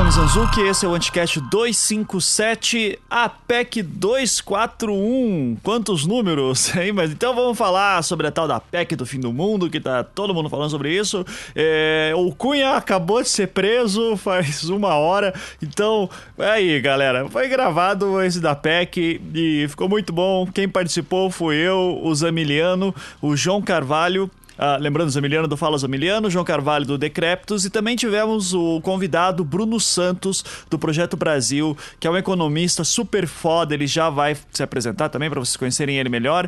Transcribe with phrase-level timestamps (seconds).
[0.00, 5.58] é Ivan Zanzuki, esse é o Anticast 257, APEC 241.
[5.62, 6.92] Quantos números, hein?
[6.92, 10.02] Mas então vamos falar sobre a tal da PEC do fim do mundo, que tá
[10.02, 11.24] todo mundo falando sobre isso.
[11.54, 18.22] É, o Cunha acabou de ser preso faz uma hora, então, aí galera, foi gravado
[18.22, 20.46] esse da PEC e ficou muito bom.
[20.46, 26.28] Quem participou foi eu, o Zamiliano, o João Carvalho Uh, lembrando, Zamiliano do Fala Zamiliano,
[26.28, 32.06] João Carvalho do Decreptos e também tivemos o convidado Bruno Santos do Projeto Brasil, que
[32.06, 36.10] é um economista super foda, ele já vai se apresentar também para vocês conhecerem ele
[36.10, 36.46] melhor.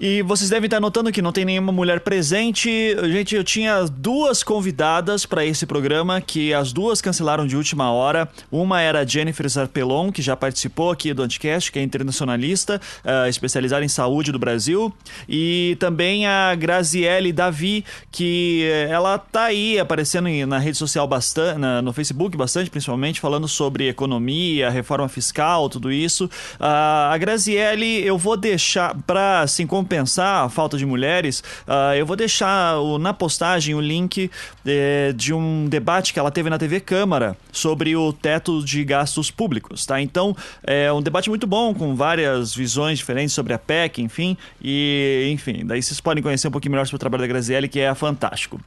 [0.00, 2.96] E vocês devem estar notando que não tem nenhuma mulher presente.
[3.04, 8.28] Gente, eu tinha duas convidadas para esse programa que as duas cancelaram de última hora.
[8.50, 13.28] Uma era a Jennifer Zarpelon, que já participou aqui do Anticast, que é internacionalista, uh,
[13.28, 14.92] especializada em saúde do Brasil,
[15.28, 21.06] e também a Graziele da vi que eh, ela tá aí aparecendo na rede social
[21.06, 26.24] bastante, no Facebook bastante, principalmente, falando sobre economia, reforma fiscal, tudo isso.
[26.24, 32.06] Uh, a Graziele, eu vou deixar, para assim, compensar a falta de mulheres, uh, eu
[32.06, 34.30] vou deixar o, na postagem o link
[34.66, 39.30] eh, de um debate que ela teve na TV Câmara sobre o teto de gastos
[39.30, 40.00] públicos, tá?
[40.00, 45.28] Então, é um debate muito bom, com várias visões diferentes sobre a PEC, enfim, e,
[45.32, 47.80] enfim, daí vocês podem conhecer um pouquinho melhor sobre o trabalho da Graziele Grazielli, que
[47.80, 48.60] é fantástico.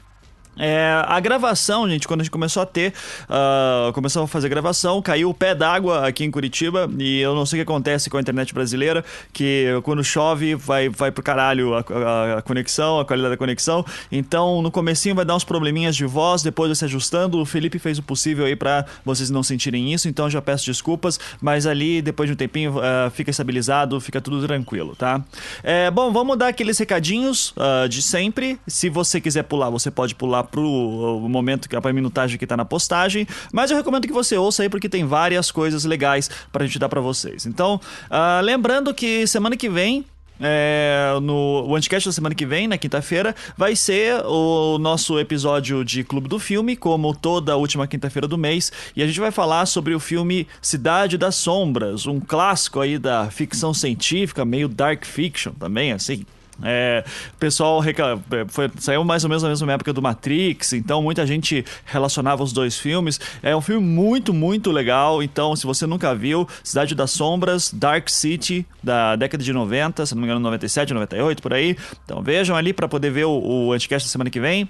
[0.58, 5.02] É, a gravação, gente, quando a gente começou a ter, uh, começou a fazer gravação,
[5.02, 8.18] caiu o pé d'água aqui em Curitiba e eu não sei o que acontece com
[8.18, 9.04] a internet brasileira,
[9.34, 13.86] que quando chove vai, vai pro caralho a, a, a conexão, a qualidade da conexão.
[14.12, 17.40] Então no comecinho vai dar uns probleminhas de voz, depois vai se ajustando.
[17.40, 21.20] O Felipe fez o possível aí para vocês não sentirem isso, então já peço desculpas,
[21.42, 25.22] mas ali depois de um tempinho uh, fica estabilizado, fica tudo tranquilo, tá?
[25.64, 28.60] É, bom, vamos dar aqueles recadinhos uh, de sempre.
[28.68, 32.66] Se você quiser pular, você pode pular pro momento que a minutagem que tá na
[32.66, 36.80] postagem, mas eu recomendo que você ouça aí porque tem várias coisas legais pra gente
[36.80, 37.46] dar para vocês.
[37.46, 37.80] Então,
[38.10, 40.06] uh, lembrando que semana que vem
[40.40, 45.84] é, no o Anticast da semana que vem, na quinta-feira, vai ser o nosso episódio
[45.84, 49.66] de Clube do Filme, como toda última quinta-feira do mês, e a gente vai falar
[49.66, 55.54] sobre o filme Cidade das Sombras, um clássico aí da ficção científica, meio dark fiction
[55.54, 56.26] também, assim.
[56.64, 57.04] É,
[57.40, 61.66] pessoal é, foi, saiu mais ou menos na mesma época do Matrix, então muita gente
[61.86, 63.20] relacionava os dois filmes.
[63.44, 65.22] É um filme muito, muito legal.
[65.22, 70.16] Então, se você nunca viu, Cidade das Sombras, Dark City, da década de 90, se
[70.16, 71.78] não me engano, 97, 98, por aí.
[72.04, 74.70] Então vejam ali para poder ver o, o Anticast da semana que vem.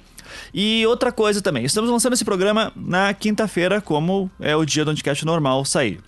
[0.53, 4.91] E outra coisa também, estamos lançando esse programa na quinta-feira, como é o dia do
[4.91, 5.99] Anticast normal sair.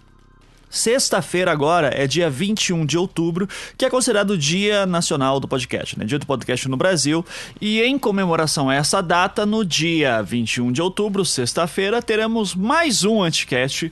[0.70, 3.48] Sexta-feira agora é dia 21 de outubro,
[3.78, 6.06] que é considerado o Dia Nacional do Podcast, né?
[6.06, 7.26] Dia do Podcast no Brasil.
[7.62, 13.22] E em comemoração a essa data, no dia 21 de outubro, sexta-feira, teremos mais um
[13.22, 13.92] Anticast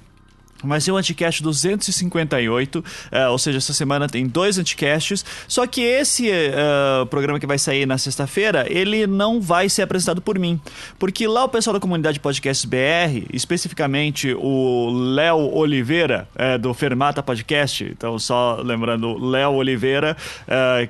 [0.65, 2.83] Vai ser o Anticast 258, uh,
[3.31, 5.25] ou seja, essa semana tem dois Anticasts.
[5.47, 10.21] Só que esse uh, programa que vai sair na sexta-feira, ele não vai ser apresentado
[10.21, 10.59] por mim.
[10.97, 17.21] Porque lá o pessoal da comunidade Podcast BR, especificamente o Léo Oliveira, uh, do Fermata
[17.21, 20.15] Podcast, então só lembrando, Léo Oliveira,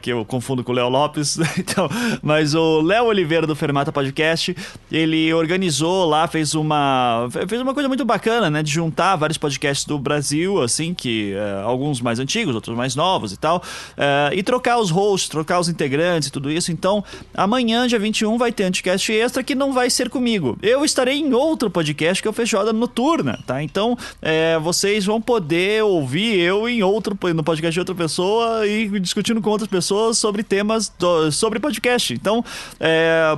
[0.02, 1.90] que eu confundo com o Léo Lopes, então,
[2.22, 4.56] mas o Léo Oliveira do Fermata Podcast,
[4.92, 9.65] ele organizou lá, fez uma, fez uma coisa muito bacana, né, de juntar vários podcasts
[9.88, 14.44] do Brasil, assim, que uh, alguns mais antigos, outros mais novos e tal, uh, e
[14.44, 16.72] trocar os hosts, trocar os integrantes e tudo isso.
[16.72, 17.04] Então,
[17.34, 20.58] amanhã, dia 21, vai ter Anticast Extra que não vai ser comigo.
[20.62, 23.62] Eu estarei em outro podcast que é o Feijoada Noturna, tá?
[23.62, 29.00] Então, é, vocês vão poder ouvir eu em outro, no podcast de outra pessoa e
[29.00, 32.14] discutindo com outras pessoas sobre temas do, sobre podcast.
[32.14, 32.44] Então,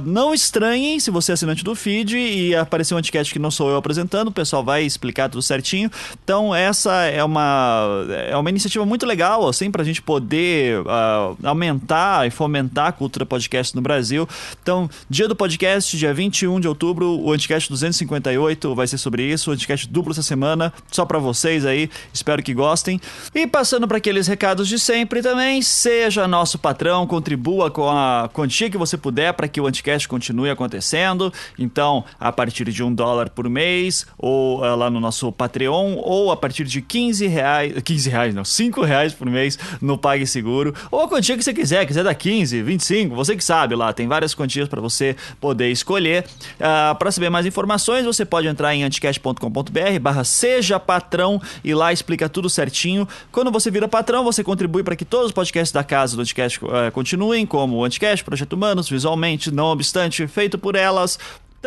[0.05, 3.69] não estranhem se você é assinante do feed e aparecer um Anticast que não sou
[3.69, 5.89] eu apresentando, o pessoal vai explicar tudo certinho.
[6.23, 11.37] Então, essa é uma, é uma iniciativa muito legal, assim, para a gente poder uh,
[11.43, 14.27] aumentar e fomentar a cultura podcast no Brasil.
[14.61, 19.49] Então, dia do podcast, dia 21 de outubro, o Anticast 258 vai ser sobre isso,
[19.49, 22.99] o Anticast duplo essa semana, só para vocês aí, espero que gostem.
[23.33, 28.69] E passando para aqueles recados de sempre também, seja nosso patrão, contribua com a quantia
[28.69, 31.31] que você puder para que o Anticast continue acontecendo.
[31.57, 36.31] Então, a partir de um dólar por mês, ou uh, lá no nosso Patreon, ou
[36.31, 41.01] a partir de 15 reais, 15 reais não, 5 reais por mês no PagSeguro, ou
[41.01, 44.33] a quantia que você quiser, quiser dar 15, 25, você que sabe lá, tem várias
[44.33, 46.23] quantias para você poder escolher.
[46.59, 51.73] Uh, ah, para saber mais informações, você pode entrar em anticast.com.br barra seja patrão e
[51.73, 53.07] lá explica tudo certinho.
[53.31, 56.63] Quando você vira patrão, você contribui para que todos os podcasts da casa do Anticast
[56.63, 61.17] uh, continuem, como o Anticast, Projeto Humanos, visualmente, não obstante, feito por elas,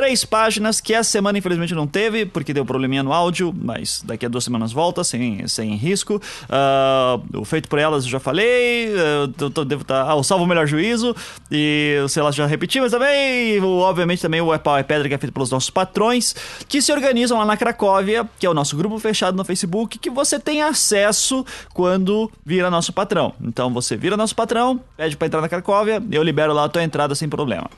[0.01, 4.25] três páginas que essa semana infelizmente não teve, porque deu probleminha no áudio, mas daqui
[4.25, 6.17] a duas semanas volta, sem, sem risco.
[6.45, 8.89] Uh, o feito por elas eu já falei,
[9.39, 10.07] eu tô, devo estar.
[10.07, 11.15] Tá, ah, o Salvo o Melhor Juízo,
[11.51, 15.15] e sei lá, já repeti, mas também, obviamente, também o É Pau é Pedra, que
[15.15, 16.35] é feito pelos nossos patrões,
[16.67, 20.09] que se organizam lá na Cracóvia, que é o nosso grupo fechado no Facebook, que
[20.09, 21.45] você tem acesso
[21.75, 23.35] quando vira nosso patrão.
[23.39, 26.83] Então você vira nosso patrão, pede para entrar na Cracóvia, eu libero lá a tua
[26.83, 27.69] entrada sem problema.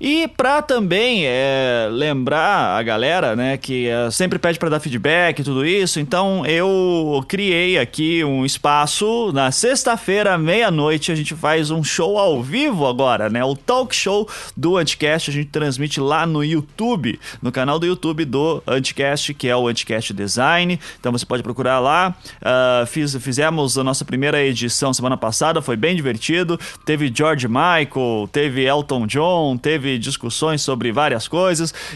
[0.00, 5.38] E pra também é, lembrar a galera, né, que é, sempre pede para dar feedback
[5.40, 11.70] e tudo isso, então eu criei aqui um espaço na sexta-feira, meia-noite, a gente faz
[11.70, 13.44] um show ao vivo agora, né?
[13.44, 18.24] O talk show do Anticast, a gente transmite lá no YouTube, no canal do YouTube
[18.24, 20.78] do Anticast, que é o Anticast Design.
[20.98, 22.14] Então você pode procurar lá.
[22.40, 26.58] Uh, fiz, fizemos a nossa primeira edição semana passada, foi bem divertido.
[26.84, 31.45] Teve George Michael, teve Elton John, teve discussões sobre várias coisas.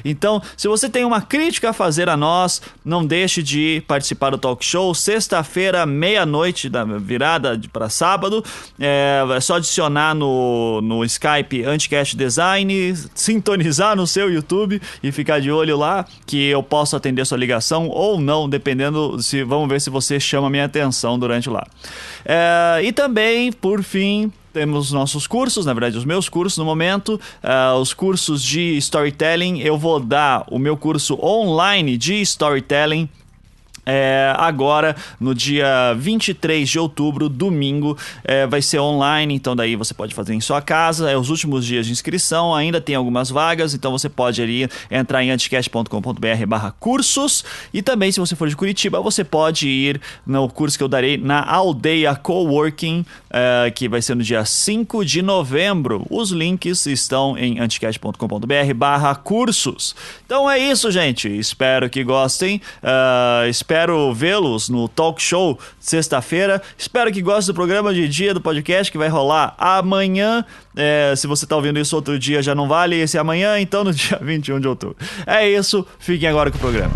[0.04, 4.38] Então, se você tem uma crítica a fazer a nós, não deixe de participar do
[4.38, 4.94] talk show.
[4.94, 8.44] Sexta-feira, meia-noite, da virada para sábado.
[8.78, 15.40] É, é, só adicionar no, no Skype Anticast Design, sintonizar no seu YouTube e ficar
[15.40, 19.80] de olho lá que eu posso atender sua ligação ou não, dependendo se vamos ver
[19.80, 21.66] se você chama minha atenção durante lá.
[22.24, 27.20] É, e também, por fim, temos nossos cursos, na verdade, os meus cursos no momento,
[27.42, 29.60] uh, os cursos de storytelling.
[29.60, 33.08] Eu vou dar o meu curso online de storytelling
[33.84, 39.92] é, agora, no dia 23 de outubro, domingo, é, vai ser online, então daí você
[39.92, 41.10] pode fazer em sua casa.
[41.10, 45.24] É os últimos dias de inscrição, ainda tem algumas vagas, então você pode ali entrar
[45.24, 47.44] em anticast.com.br barra cursos.
[47.72, 51.16] E também, se você for de Curitiba, você pode ir no curso que eu darei
[51.16, 56.06] na Aldeia Coworking, é, que vai ser no dia 5 de novembro.
[56.08, 59.96] Os links estão em anticast.com.br barra cursos.
[60.24, 61.28] Então é isso, gente.
[61.28, 62.60] Espero que gostem.
[62.82, 66.60] Uh, espero Espero vê-los no talk show sexta-feira.
[66.76, 70.44] Espero que gostem do programa de dia do podcast que vai rolar amanhã.
[70.74, 73.94] É, se você está ouvindo isso outro dia, já não vale esse amanhã, então no
[73.94, 74.96] dia 21 de outubro.
[75.24, 76.94] É isso, fiquem agora com o programa.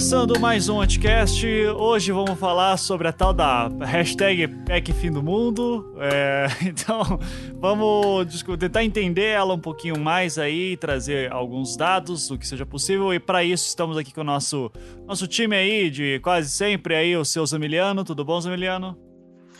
[0.00, 5.22] Começando mais um podcast, hoje vamos falar sobre a tal da hashtag PEC Fim do
[5.22, 5.94] Mundo.
[6.00, 7.20] É, então,
[7.60, 13.12] vamos tentar entender ela um pouquinho mais aí, trazer alguns dados, o que seja possível.
[13.12, 14.72] E para isso estamos aqui com o nosso,
[15.06, 18.02] nosso time aí de quase sempre aí, o seu Zamiliano.
[18.02, 18.96] Tudo bom, Zamiliano?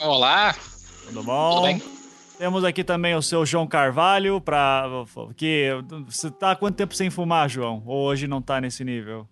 [0.00, 0.56] Olá.
[1.06, 1.50] Tudo bom?
[1.56, 1.82] Tudo bem.
[2.38, 4.87] Temos aqui também o seu João Carvalho, para
[5.37, 5.69] que
[6.06, 7.82] você tá há quanto tempo sem fumar, João?
[7.84, 9.28] Ou hoje não tá nesse nível?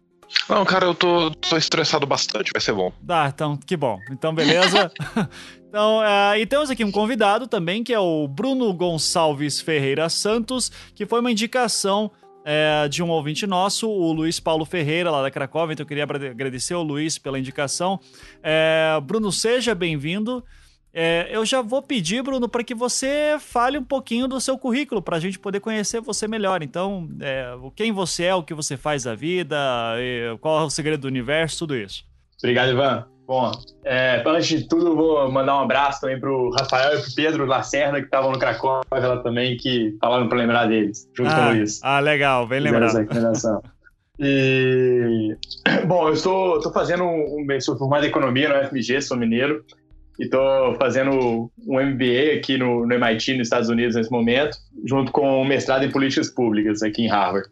[0.48, 2.92] Não, cara, eu tô, tô estressado bastante, vai ser bom.
[3.06, 3.98] Tá, então, que bom.
[4.10, 4.90] Então, beleza.
[5.68, 10.70] então, uh, e temos aqui um convidado também, que é o Bruno Gonçalves Ferreira Santos,
[10.94, 12.10] que foi uma indicação
[12.44, 15.74] é, de um ouvinte nosso, o Luiz Paulo Ferreira, lá da Cracóvia.
[15.74, 18.00] Então, eu queria agradecer ao Luiz pela indicação.
[18.42, 20.44] É, Bruno, seja bem-vindo.
[21.00, 25.00] É, eu já vou pedir, Bruno, para que você fale um pouquinho do seu currículo,
[25.00, 26.60] para a gente poder conhecer você melhor.
[26.60, 29.56] Então, é, quem você é, o que você faz da vida,
[30.40, 32.04] qual é o segredo do universo, tudo isso.
[32.42, 33.06] Obrigado, Ivan.
[33.28, 33.52] Bom,
[33.84, 37.14] é, antes de tudo, vou mandar um abraço também para o Rafael e para o
[37.14, 41.34] Pedro Lacerda, que estavam no Cracóvia lá também, que falaram para lembrar deles, junto ah,
[41.36, 41.78] com o Luiz.
[41.84, 43.06] Ah, legal, bem lembrado.
[44.18, 45.36] E,
[45.86, 49.64] bom, eu estou, estou fazendo um, um, sou formado em economia no FMG, sou mineiro,
[50.18, 55.12] e estou fazendo um MBA aqui no, no, MIT, nos Estados Unidos, nesse momento, junto
[55.12, 57.48] com um mestrado em políticas públicas aqui em Harvard.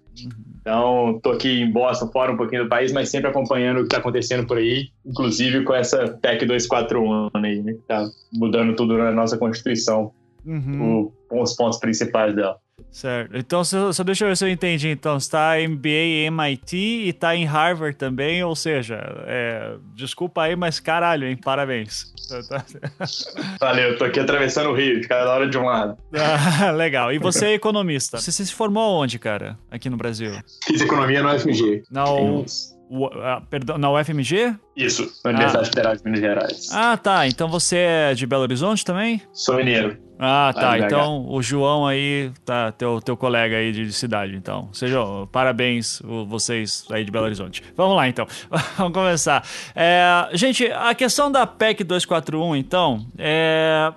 [0.60, 3.86] Então, estou aqui em Boston, fora um pouquinho do país, mas sempre acompanhando o que
[3.86, 8.98] está acontecendo por aí, inclusive com essa PEC 241 aí, né, que está mudando tudo
[8.98, 10.10] na nossa Constituição,
[10.44, 11.12] uhum.
[11.30, 12.58] o, os pontos principais dela.
[12.90, 13.36] Certo.
[13.36, 14.88] Então, só, só deixa eu ver se eu entendi.
[14.88, 20.42] Então, você está MBA em MIT e está em Harvard também, ou seja, é, desculpa
[20.42, 21.36] aí, mas caralho, hein?
[21.36, 22.12] Parabéns.
[23.60, 25.96] Valeu, tô aqui atravessando o Rio, cada hora de um lado.
[26.14, 27.12] Ah, legal.
[27.12, 28.18] E você é economista.
[28.18, 29.58] Você se formou onde, cara?
[29.70, 30.32] Aqui no Brasil?
[30.64, 31.82] Fiz economia no FMG.
[31.90, 32.44] Na, o,
[32.88, 34.54] o, a, perdão, na UFMG?
[34.76, 35.70] Isso, na Universidade ah.
[35.70, 36.68] Federal de Minas Gerais.
[36.72, 37.26] Ah, tá.
[37.26, 39.22] Então você é de Belo Horizonte também?
[39.32, 40.05] Sou mineiro.
[40.18, 40.78] Ah, tá.
[40.78, 44.68] Então o João aí, tá, teu, teu colega aí de, de cidade, então.
[44.72, 47.62] Sejam parabéns vocês aí de Belo Horizonte.
[47.76, 48.26] Vamos lá, então.
[48.76, 49.44] Vamos começar.
[49.74, 53.92] É, gente, a questão da PEC 241, então, é,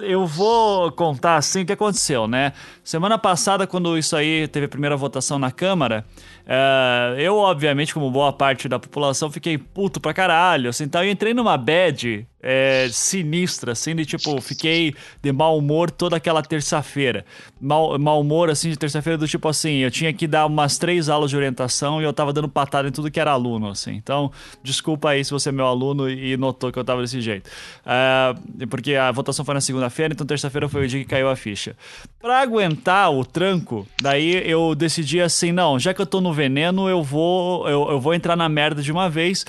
[0.00, 2.52] eu vou contar assim o que aconteceu, né?
[2.82, 6.04] Semana passada, quando isso aí teve a primeira votação na Câmara,
[6.48, 10.70] é, eu, obviamente, como boa parte da população, fiquei puto pra caralho.
[10.70, 15.90] Assim, então eu entrei numa bad é, sinistra, assim, de tipo, fiquei de mau humor
[15.90, 17.24] toda aquela terça-feira.
[17.60, 21.08] Mal, mau humor, assim, de terça-feira, do tipo assim, eu tinha que dar umas três
[21.08, 23.94] aulas de orientação e eu tava dando patada em tudo que era aluno, assim.
[23.94, 24.30] Então,
[24.62, 27.50] desculpa aí se você é meu aluno e notou que eu tava desse jeito.
[27.84, 28.34] É,
[28.70, 31.74] porque a votação foi na segunda-feira, então terça-feira foi o dia que caiu a ficha.
[32.20, 36.88] Pra aguentar o tranco, daí eu decidi assim, não, já que eu tô no veneno,
[36.88, 39.44] eu vou, eu, eu vou entrar na merda de uma vez.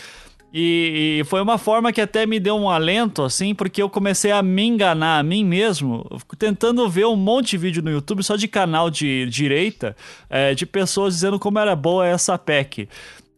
[0.54, 4.32] E, e, foi uma forma que até me deu um alento, assim, porque eu comecei
[4.32, 6.08] a me enganar a mim mesmo,
[6.40, 9.96] tentando ver um monte de vídeo no YouTube só de canal de direita,
[10.30, 12.88] é, de pessoas dizendo como era boa essa PEC.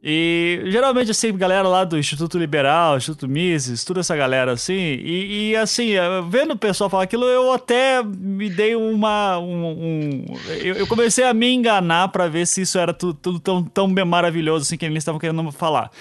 [0.01, 5.49] E geralmente, assim, galera lá do Instituto Liberal, Instituto Mises, toda essa galera assim, e,
[5.49, 5.91] e, assim,
[6.29, 9.37] vendo o pessoal falar aquilo, eu até me dei uma.
[9.39, 13.39] Um, um eu, eu, comecei a me enganar para ver se isso era tudo, tudo,
[13.41, 15.91] tão, tão maravilhoso assim que eles estavam querendo falar.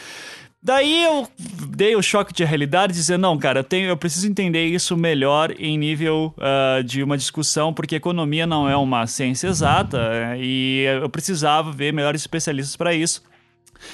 [0.63, 1.27] Daí eu
[1.69, 5.55] dei o choque de realidade dizer, não, cara, eu, tenho, eu preciso entender isso melhor
[5.59, 10.85] em nível uh, de uma discussão, porque economia não é uma ciência exata uh, e
[11.01, 13.23] eu precisava ver melhores especialistas para isso.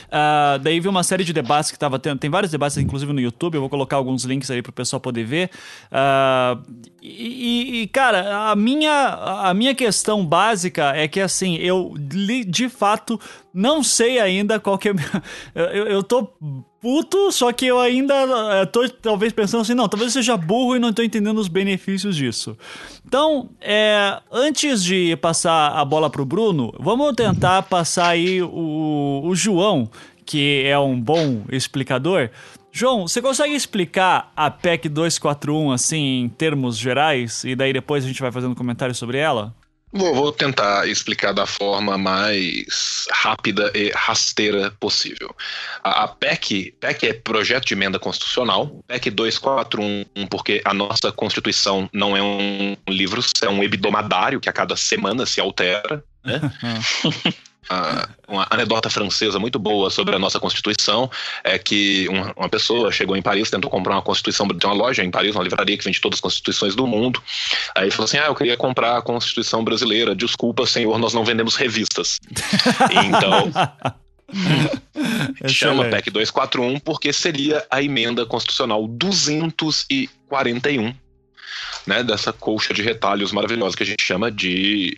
[0.06, 2.18] Uh, daí vi uma série de debates que estava tendo.
[2.18, 3.54] Tem vários debates, inclusive no YouTube.
[3.54, 5.50] Eu vou colocar alguns links aí para o pessoal poder ver.
[5.86, 6.62] Uh,
[7.02, 9.08] e, e, cara, a minha,
[9.42, 11.94] a minha questão básica é que, assim, eu
[12.46, 13.20] de fato
[13.52, 14.94] não sei ainda qual que é.
[15.54, 16.32] Eu, eu tô
[16.84, 18.14] puto, só que eu ainda
[18.60, 21.48] é, tô talvez pensando assim, não, talvez eu seja burro e não tô entendendo os
[21.48, 22.58] benefícios disso.
[23.06, 29.34] Então, é, antes de passar a bola pro Bruno, vamos tentar passar aí o, o
[29.34, 29.88] João,
[30.26, 32.28] que é um bom explicador.
[32.70, 38.06] João, você consegue explicar a PEC 241 assim em termos gerais e daí depois a
[38.06, 39.54] gente vai fazendo comentários sobre ela?
[39.96, 45.34] Vou, vou, tentar explicar da forma mais rápida e rasteira possível.
[45.84, 51.88] A, a, PEC, PEC é Projeto de Emenda Constitucional, PEC 241, porque a nossa Constituição
[51.92, 56.40] não é um livro, é um hebdomadário que a cada semana se altera, né?
[58.28, 61.10] uma anedota francesa muito boa sobre a nossa Constituição
[61.42, 65.02] é que uma, uma, pessoa chegou em Paris, tentou comprar uma Constituição de uma loja
[65.02, 67.22] em Paris, uma livraria que vende todas as Constituições do mundo.
[67.74, 70.14] Aí falou assim: Ah, eu queria comprar a Constituição brasileira.
[70.14, 72.20] Desculpa, senhor, nós não vendemos revistas.
[73.06, 73.50] então.
[75.46, 80.94] chama PEC 241 porque seria a emenda constitucional 241
[81.86, 84.96] né, dessa colcha de retalhos maravilhosa que a gente chama de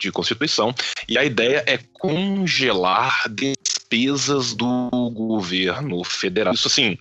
[0.00, 0.74] de Constituição,
[1.08, 6.54] e a ideia é congelar despesas do governo federal.
[6.54, 6.98] Isso assim,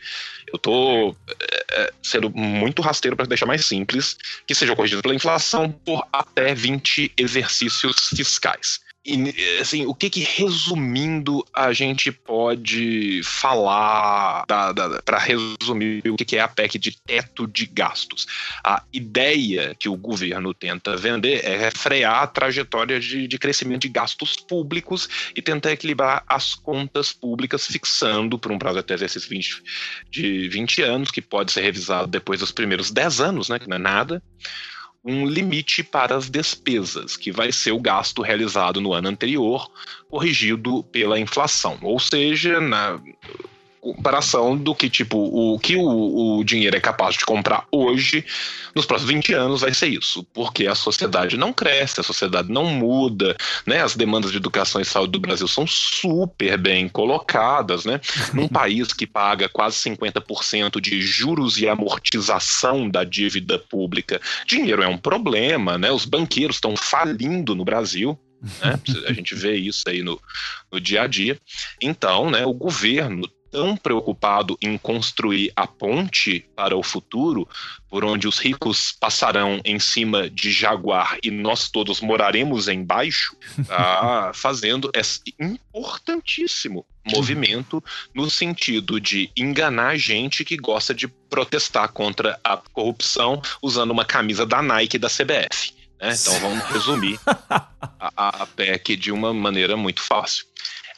[0.47, 5.15] eu estou é, é, sendo muito rasteiro para deixar mais simples, que seja corrigido pela
[5.15, 8.81] inflação por até 20 exercícios fiscais.
[9.05, 16.35] E, assim, o que que, resumindo, a gente pode falar para resumir o que, que
[16.35, 18.27] é a PEC de teto de gastos?
[18.63, 23.89] A ideia que o governo tenta vender é frear a trajetória de, de crescimento de
[23.89, 29.63] gastos públicos e tentar equilibrar as contas públicas, fixando por um prazo até esses 20,
[30.11, 33.77] de 20 anos, que pode ser revisado depois dos primeiros 10 anos, né, que não
[33.77, 34.21] é nada,
[35.09, 39.69] um limite para as despesas, que vai ser o gasto realizado no ano anterior,
[40.07, 41.79] corrigido pela inflação.
[41.81, 43.01] Ou seja, na,
[43.93, 48.25] comparação do que, tipo, o que o, o, dinheiro é capaz de comprar hoje,
[48.75, 52.65] nos próximos 20 anos vai ser isso, porque a sociedade não cresce, a sociedade não
[52.65, 53.81] muda, né?
[53.81, 57.99] As demandas de educação e saúde do Brasil são super bem colocadas, né?
[58.33, 64.87] Num país que paga quase 50% de juros e amortização da dívida pública, dinheiro é
[64.87, 65.91] um problema, né?
[65.91, 68.19] Os banqueiros estão falindo no Brasil,
[68.61, 68.79] né?
[69.07, 70.19] A gente vê isso aí no,
[70.71, 71.37] no dia a dia.
[71.81, 77.47] Então, né, o governo tão preocupado em construir a ponte para o futuro,
[77.89, 83.35] por onde os ricos passarão em cima de Jaguar e nós todos moraremos embaixo,
[83.67, 92.39] tá fazendo esse importantíssimo movimento no sentido de enganar gente que gosta de protestar contra
[92.43, 95.73] a corrupção usando uma camisa da Nike e da CBF.
[95.99, 96.13] Né?
[96.13, 100.45] Então vamos resumir a, a PEC de uma maneira muito fácil.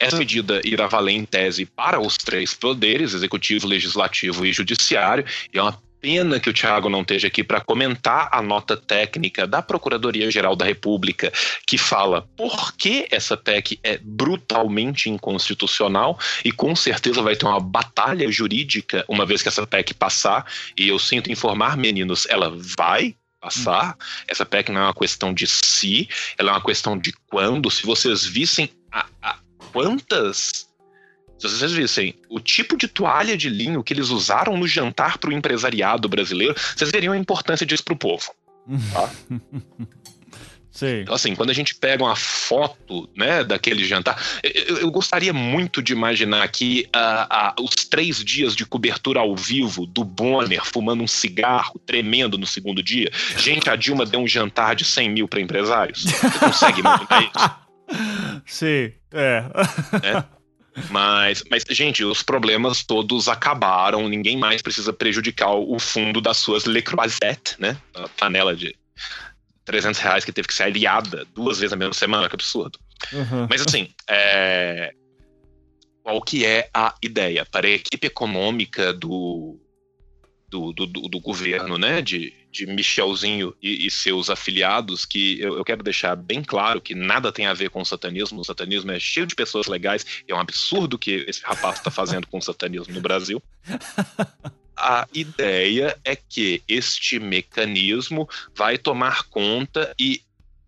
[0.01, 5.59] Essa medida irá valer em tese para os três poderes, executivo, legislativo e judiciário, e
[5.59, 9.61] é uma pena que o Thiago não esteja aqui para comentar a nota técnica da
[9.61, 11.31] Procuradoria-Geral da República,
[11.67, 17.59] que fala por que essa PEC é brutalmente inconstitucional e com certeza vai ter uma
[17.59, 20.51] batalha jurídica uma vez que essa PEC passar.
[20.75, 23.95] E eu sinto informar, meninos, ela vai passar.
[24.27, 27.69] Essa PEC não é uma questão de se, ela é uma questão de quando.
[27.69, 29.40] Se vocês vissem a, a
[29.71, 30.67] quantas
[31.49, 35.31] se vocês vissem o tipo de toalha de linho que eles usaram no jantar para
[35.31, 38.31] o empresariado brasileiro, vocês veriam a importância disso para o povo.
[38.93, 39.09] Tá?
[40.71, 41.01] Sim.
[41.01, 45.81] Então, assim, quando a gente pega uma foto né, daquele jantar, eu, eu gostaria muito
[45.81, 51.03] de imaginar aqui uh, uh, os três dias de cobertura ao vivo do Bonner fumando
[51.03, 53.11] um cigarro, tremendo no segundo dia.
[53.37, 56.03] Gente, a Dilma deu um jantar de 100 mil para empresários.
[56.03, 58.41] Você consegue imaginar isso?
[58.47, 59.45] Sim, é.
[60.03, 60.41] é.
[60.89, 66.63] Mas, mas, gente, os problemas todos acabaram, ninguém mais precisa prejudicar o fundo das suas
[66.63, 67.77] Le Croisette, né?
[67.93, 68.73] A panela de
[69.65, 72.79] 300 reais que teve que ser aliada duas vezes na mesma semana, que absurdo.
[73.11, 73.47] Uhum.
[73.49, 74.93] Mas assim, é...
[76.03, 77.45] qual que é a ideia?
[77.45, 79.59] Para a equipe econômica do,
[80.51, 85.63] do, do, do governo, né, de, de Michelzinho e, e seus afiliados, que eu, eu,
[85.63, 88.41] quero deixar bem claro que nada tem a ver com o satanismo.
[88.41, 92.27] O satanismo é cheio de pessoas legais, é um absurdo que esse rapaz está fazendo
[92.27, 93.41] com o satanismo no Brasil.
[94.75, 100.21] A ideia é que este mecanismo vai tomar conta e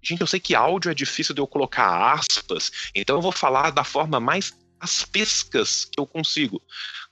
[0.06, 3.72] Gente, eu sei que áudio é difícil de eu colocar aspas, então eu vou falar
[3.72, 6.62] da forma mais as pescas que eu consigo.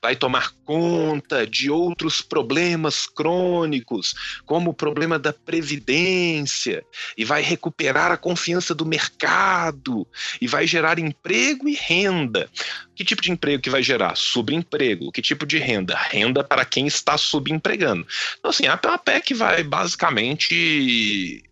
[0.02, 6.84] Vai tomar conta de outros problemas crônicos, como o problema da previdência,
[7.16, 10.06] e vai recuperar a confiança do mercado,
[10.40, 12.50] e vai gerar emprego e renda.
[12.96, 14.16] Que tipo de emprego que vai gerar?
[14.16, 15.12] Subemprego.
[15.12, 15.96] Que tipo de renda?
[15.96, 18.06] Renda para quem está subempregando.
[18.38, 21.42] Então, assim, a PEC vai basicamente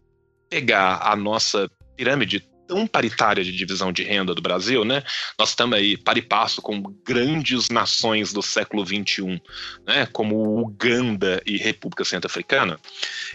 [0.48, 5.02] pegar a nossa pirâmide tão paritária de divisão de renda do Brasil, né?
[5.36, 9.42] Nós estamos aí par e passo com grandes nações do século XXI,
[9.84, 10.06] né?
[10.12, 12.78] Como Uganda e República Centro-Africana.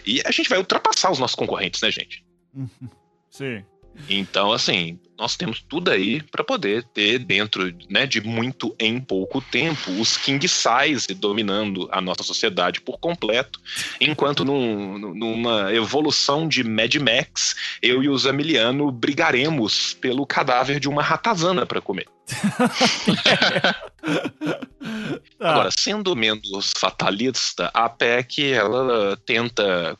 [0.06, 2.24] E a gente vai ultrapassar os nossos concorrentes, né, gente?
[3.30, 3.62] Sim.
[4.08, 9.40] Então, assim, nós temos tudo aí para poder ter dentro né, de muito em pouco
[9.40, 13.60] tempo os king size dominando a nossa sociedade por completo,
[14.00, 20.88] enquanto num, numa evolução de Mad Max, eu e o Zamiliano brigaremos pelo cadáver de
[20.88, 22.06] uma ratazana para comer.
[25.38, 25.50] tá.
[25.52, 29.96] Agora, sendo menos fatalista, a PEC ela tenta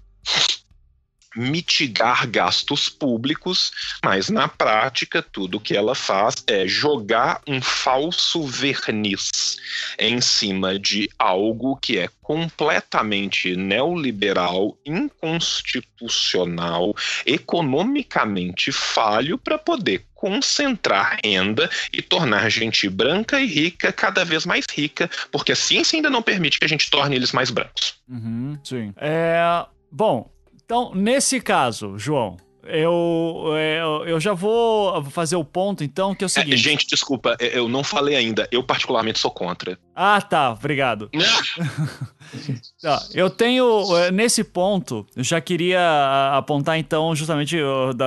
[1.36, 3.70] mitigar gastos públicos,
[4.04, 9.58] mas na prática tudo que ela faz é jogar um falso verniz
[9.98, 16.94] em cima de algo que é completamente neoliberal, inconstitucional,
[17.24, 24.64] economicamente falho para poder concentrar renda e tornar gente branca e rica cada vez mais
[24.72, 27.94] rica, porque a ciência ainda não permite que a gente torne eles mais brancos.
[28.08, 28.92] Uhum, sim.
[28.96, 30.28] É, bom,
[30.66, 36.24] então, nesse caso, João, eu, é, eu, eu já vou fazer o ponto, então, que
[36.24, 36.54] é o é, seguinte.
[36.54, 38.48] É, gente, desculpa, eu não falei ainda.
[38.50, 39.78] Eu, particularmente, sou contra.
[39.94, 41.08] Ah, tá, obrigado.
[43.14, 47.56] eu tenho, é, nesse ponto, já queria apontar, então, justamente,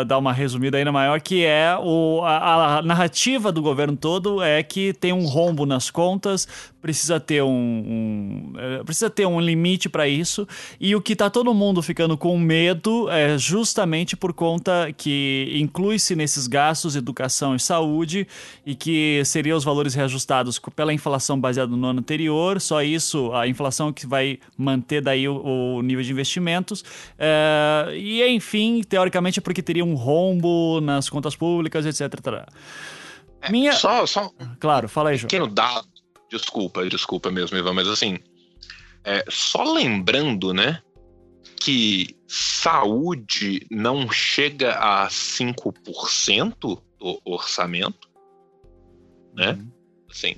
[0.05, 4.61] dar uma resumida ainda maior, que é o, a, a narrativa do governo todo é
[4.63, 6.47] que tem um rombo nas contas,
[6.81, 10.47] precisa ter um, um é, precisa ter um limite para isso
[10.79, 16.15] e o que tá todo mundo ficando com medo é justamente por conta que inclui-se
[16.15, 18.27] nesses gastos educação e saúde
[18.65, 23.47] e que seriam os valores reajustados pela inflação baseada no ano anterior só isso a
[23.47, 24.39] inflação que vai
[25.03, 26.83] daí o, o nível de investimentos
[27.17, 32.13] é, e enfim teoricamente é porque teria um rombo nas contas públicas etc
[33.41, 33.73] é, Minha...
[33.73, 34.31] Só, só.
[34.59, 35.29] Claro, fala aí, João.
[35.29, 35.87] Pequeno dado
[36.29, 38.19] Desculpa, desculpa mesmo, Ivan, mas assim,
[39.03, 40.81] é, só lembrando, né,
[41.59, 48.07] que saúde não chega a 5% do orçamento,
[49.33, 49.53] né?
[49.53, 49.71] Uhum.
[50.09, 50.35] Assim,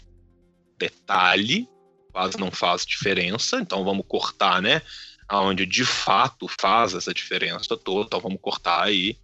[0.80, 1.67] detalhe,
[2.12, 4.82] quase não faz diferença, então vamos cortar, né?
[5.28, 9.17] Aonde de fato faz essa diferença toda, então vamos cortar aí.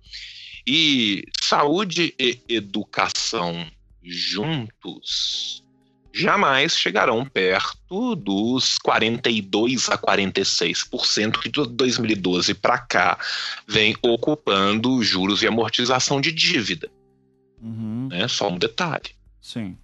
[0.65, 3.65] E saúde e educação
[4.03, 5.63] juntos
[6.17, 13.19] jamais chegarão perto dos 42 a 46% que de 2012 para cá
[13.67, 16.89] vem ocupando juros e amortização de dívida.
[17.61, 18.09] Uhum.
[18.11, 19.15] É só um detalhe.
[19.39, 19.77] Sim.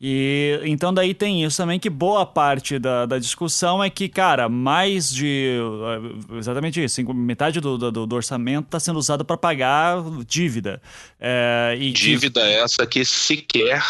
[0.00, 4.48] E então daí tem isso também que boa parte da, da discussão é que, cara,
[4.48, 9.96] mais de eh, exatamente isso, metade do, do, do orçamento está sendo usado para pagar
[10.26, 10.82] dívida.
[11.18, 12.46] É, e dívida que...
[12.46, 13.82] essa que sequer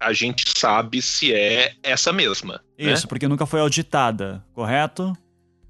[0.00, 2.54] a gente sabe se é essa mesma.
[2.76, 2.92] Né?
[2.92, 3.08] Isso, né?
[3.08, 5.16] porque nunca foi auditada, correto?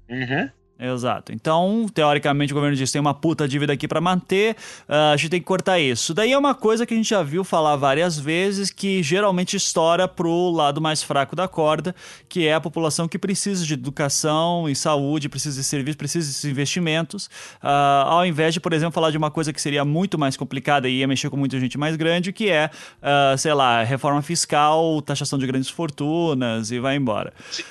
[0.09, 0.49] Uhum.
[0.79, 1.31] Exato.
[1.31, 4.55] Então, teoricamente, o governo diz tem uma puta dívida aqui para manter,
[4.89, 6.13] uh, a gente tem que cortar isso.
[6.13, 10.07] Daí é uma coisa que a gente já viu falar várias vezes, que geralmente estoura
[10.07, 11.95] pro lado mais fraco da corda,
[12.27, 16.45] que é a população que precisa de educação e saúde, precisa de serviços, precisa desses
[16.45, 17.27] investimentos,
[17.63, 20.89] uh, ao invés de, por exemplo, falar de uma coisa que seria muito mais complicada
[20.89, 25.01] e ia mexer com muita gente mais grande, que é, uh, sei lá, reforma fiscal,
[25.03, 27.31] taxação de grandes fortunas e vai embora.
[27.51, 27.63] Sim.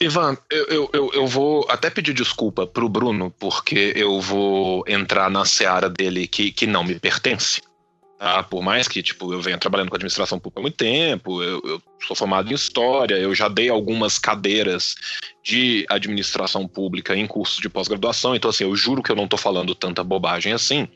[0.00, 5.44] Ivan, eu, eu, eu vou até pedir desculpa pro Bruno, porque eu vou entrar na
[5.44, 7.62] seara dele que, que não me pertence.
[8.18, 8.42] Tá?
[8.42, 11.82] Por mais que tipo, eu venha trabalhando com administração pública há muito tempo, eu, eu
[12.06, 14.94] sou formado em história, eu já dei algumas cadeiras
[15.42, 19.38] de administração pública em cursos de pós-graduação, então assim, eu juro que eu não estou
[19.38, 20.88] falando tanta bobagem assim,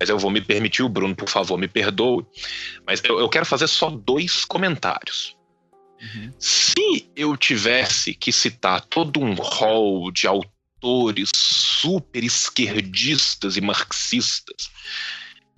[0.00, 2.24] mas eu vou me permitir, o Bruno, por favor, me perdoe.
[2.86, 5.36] Mas eu, eu quero fazer só dois comentários.
[6.00, 6.32] Uhum.
[6.38, 14.70] Se eu tivesse que citar todo um rol de autores super esquerdistas e marxistas,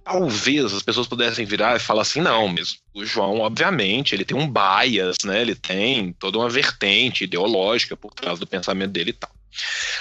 [0.04, 4.36] talvez as pessoas pudessem virar e falar assim, não, mas o João, obviamente, ele tem
[4.36, 5.42] um bias, né?
[5.42, 9.30] Ele tem toda uma vertente ideológica por trás do pensamento dele e tal.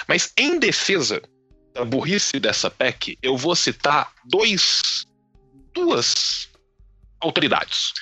[0.06, 1.20] Mas em defesa
[1.74, 5.04] da burrice dessa PEC, eu vou citar dois,
[5.74, 6.48] duas
[7.20, 7.92] autoridades.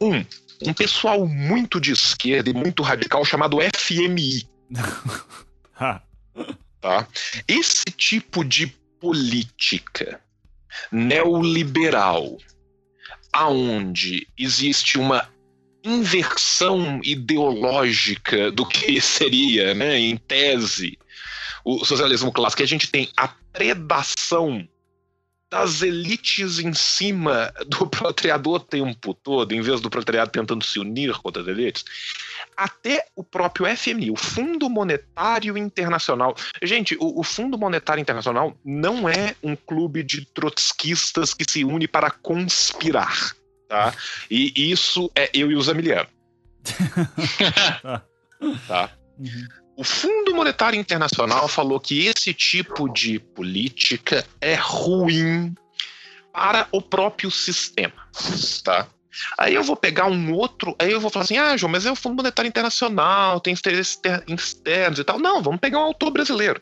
[0.00, 0.24] Um,
[0.66, 4.48] um pessoal muito de esquerda e muito radical chamado FMI.
[6.80, 7.06] tá?
[7.46, 8.66] Esse tipo de
[9.00, 10.20] política
[10.90, 12.36] neoliberal,
[13.32, 15.28] aonde existe uma
[15.84, 20.98] inversão ideológica do que seria, né, em tese,
[21.64, 24.66] o socialismo clássico, que a gente tem a predação
[25.50, 30.78] das elites em cima do proletariado o tempo todo, em vez do proletariado tentando se
[30.78, 31.84] unir contra as elites,
[32.56, 36.34] até o próprio FMI, o Fundo Monetário Internacional.
[36.62, 41.88] Gente, o, o, Fundo Monetário Internacional não é um clube de trotskistas que se une
[41.88, 43.34] para conspirar,
[43.68, 43.94] tá?
[44.30, 46.08] E isso é eu e o Zamiliano.
[48.68, 48.90] tá?
[49.18, 49.67] Uhum.
[49.78, 55.54] O Fundo Monetário Internacional falou que esse tipo de política é ruim
[56.32, 57.94] para o próprio sistema,
[58.64, 58.88] tá?
[59.38, 61.92] Aí eu vou pegar um outro, aí eu vou falar assim: ah, João, mas é
[61.92, 65.20] o Fundo Monetário Internacional, tem interesses externos e tal.
[65.20, 66.60] Não, vamos pegar um autor brasileiro.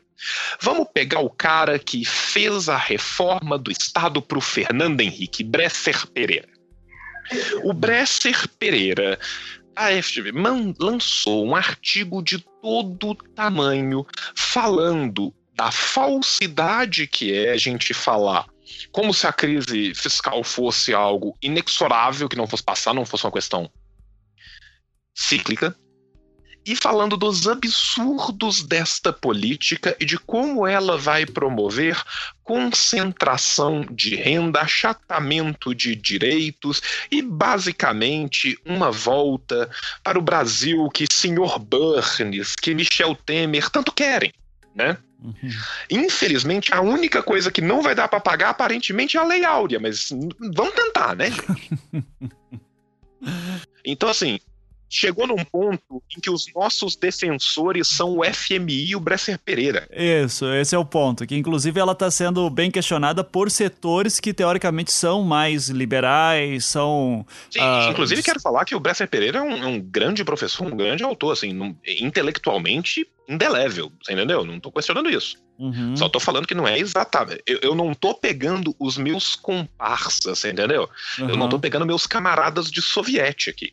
[0.61, 6.07] Vamos pegar o cara que fez a reforma do Estado para o Fernando Henrique, Bresser
[6.09, 6.49] Pereira.
[7.65, 9.19] O Bresser Pereira
[9.77, 10.33] a FGV
[10.81, 18.45] lançou um artigo de todo tamanho falando da falsidade que é a gente falar
[18.91, 23.31] como se a crise fiscal fosse algo inexorável, que não fosse passar, não fosse uma
[23.31, 23.71] questão
[25.15, 25.77] cíclica,
[26.67, 32.03] e falando dos absurdos desta política e de como ela vai promover
[32.43, 39.71] concentração de renda, achatamento de direitos e basicamente uma volta
[40.03, 44.33] para o Brasil que senhor Burns, que Michel Temer tanto querem,
[44.75, 44.99] né?
[45.23, 45.35] Uhum.
[45.91, 49.81] Infelizmente, a única coisa que não vai dar para pagar aparentemente é a Lei Áurea,
[49.81, 51.71] mas vamos tentar, né, gente?
[53.85, 54.39] Então, assim,
[54.89, 59.89] chegou num ponto em que os nossos defensores são o FMI e o Bresser Pereira.
[59.93, 61.27] Isso, esse é o ponto.
[61.27, 67.27] Que inclusive ela está sendo bem questionada por setores que teoricamente são mais liberais, são.
[67.51, 70.67] Sim, uh, inclusive quero falar que o Bresser Pereira é um, é um, grande professor,
[70.67, 74.45] um grande autor, assim, intelectualmente indelével, você entendeu?
[74.45, 75.37] Não estou questionando isso.
[75.59, 75.97] Uhum.
[75.97, 77.43] Só tô falando que não é exatamente.
[77.47, 80.89] Eu, eu não tô pegando os meus comparsas, entendeu?
[81.19, 81.31] Uhum.
[81.31, 83.73] Eu não tô pegando meus camaradas de soviete aqui.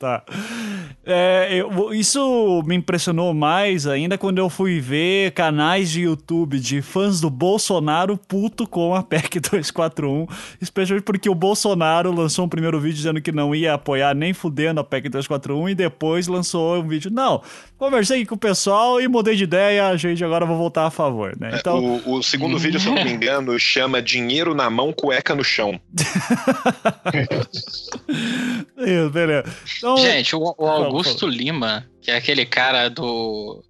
[0.00, 0.24] tá.
[1.04, 6.80] É, eu, isso me impressionou mais ainda quando eu fui ver canais de YouTube de
[6.80, 10.26] fãs do Bolsonaro puto com a PEC 241,
[10.60, 14.80] especialmente porque o Bolsonaro lançou um primeiro vídeo dizendo que não ia apoiar nem fudendo
[14.80, 17.42] a PEC 241 e depois lançou um vídeo, não,
[17.76, 21.36] conversei com o pessoal e mudei de ideia, a gente agora vai voltar a favor,
[21.38, 21.50] né?
[21.54, 22.00] É, então...
[22.06, 25.44] O, o segundo vídeo, se eu não me engano, chama Dinheiro na mão, cueca no
[25.44, 25.78] chão.
[28.78, 29.44] Isso, beleza.
[29.78, 33.62] Então, Gente, o, o Augusto Lima, que é aquele cara do.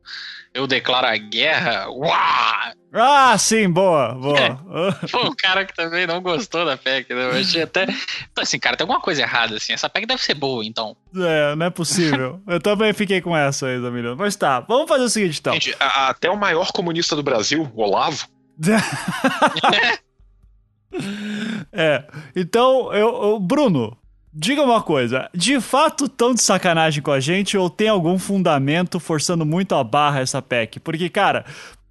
[0.54, 1.88] eu declaro a guerra.
[1.90, 2.72] Uau!
[2.92, 4.38] Ah, sim, boa, boa.
[4.38, 4.56] É.
[5.06, 7.26] Foi um cara que também não gostou da PEC, né?
[7.26, 7.85] Eu achei até.
[7.85, 9.72] Então, assim, cara, tem alguma coisa errada, assim.
[9.72, 10.96] Essa PEC deve ser boa, então.
[11.16, 12.40] É, não é possível.
[12.48, 14.16] eu também fiquei com essa aí, Zamilhão.
[14.16, 15.52] Mas tá, vamos fazer o seguinte, então.
[15.52, 18.26] Gente, a, até o maior comunista do Brasil, o Olavo.
[21.72, 22.04] é,
[22.35, 23.96] então, eu, eu, Bruno,
[24.32, 29.00] Diga uma coisa, de fato tão de sacanagem com a gente ou tem algum fundamento
[29.00, 30.78] forçando muito a barra essa PEC?
[30.78, 31.44] Porque, cara,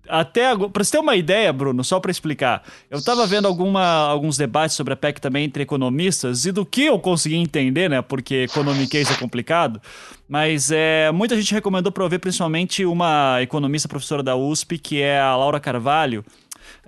[0.08, 3.84] até agora, pra você ter uma ideia, Bruno, só para explicar, eu tava vendo alguma,
[3.84, 8.02] alguns debates sobre a PEC também entre economistas e do que eu consegui entender, né?
[8.02, 9.82] Porque economiquez é complicado,
[10.28, 15.02] mas é, muita gente recomendou para eu ver principalmente uma economista professora da USP, que
[15.02, 16.23] é a Laura Carvalho,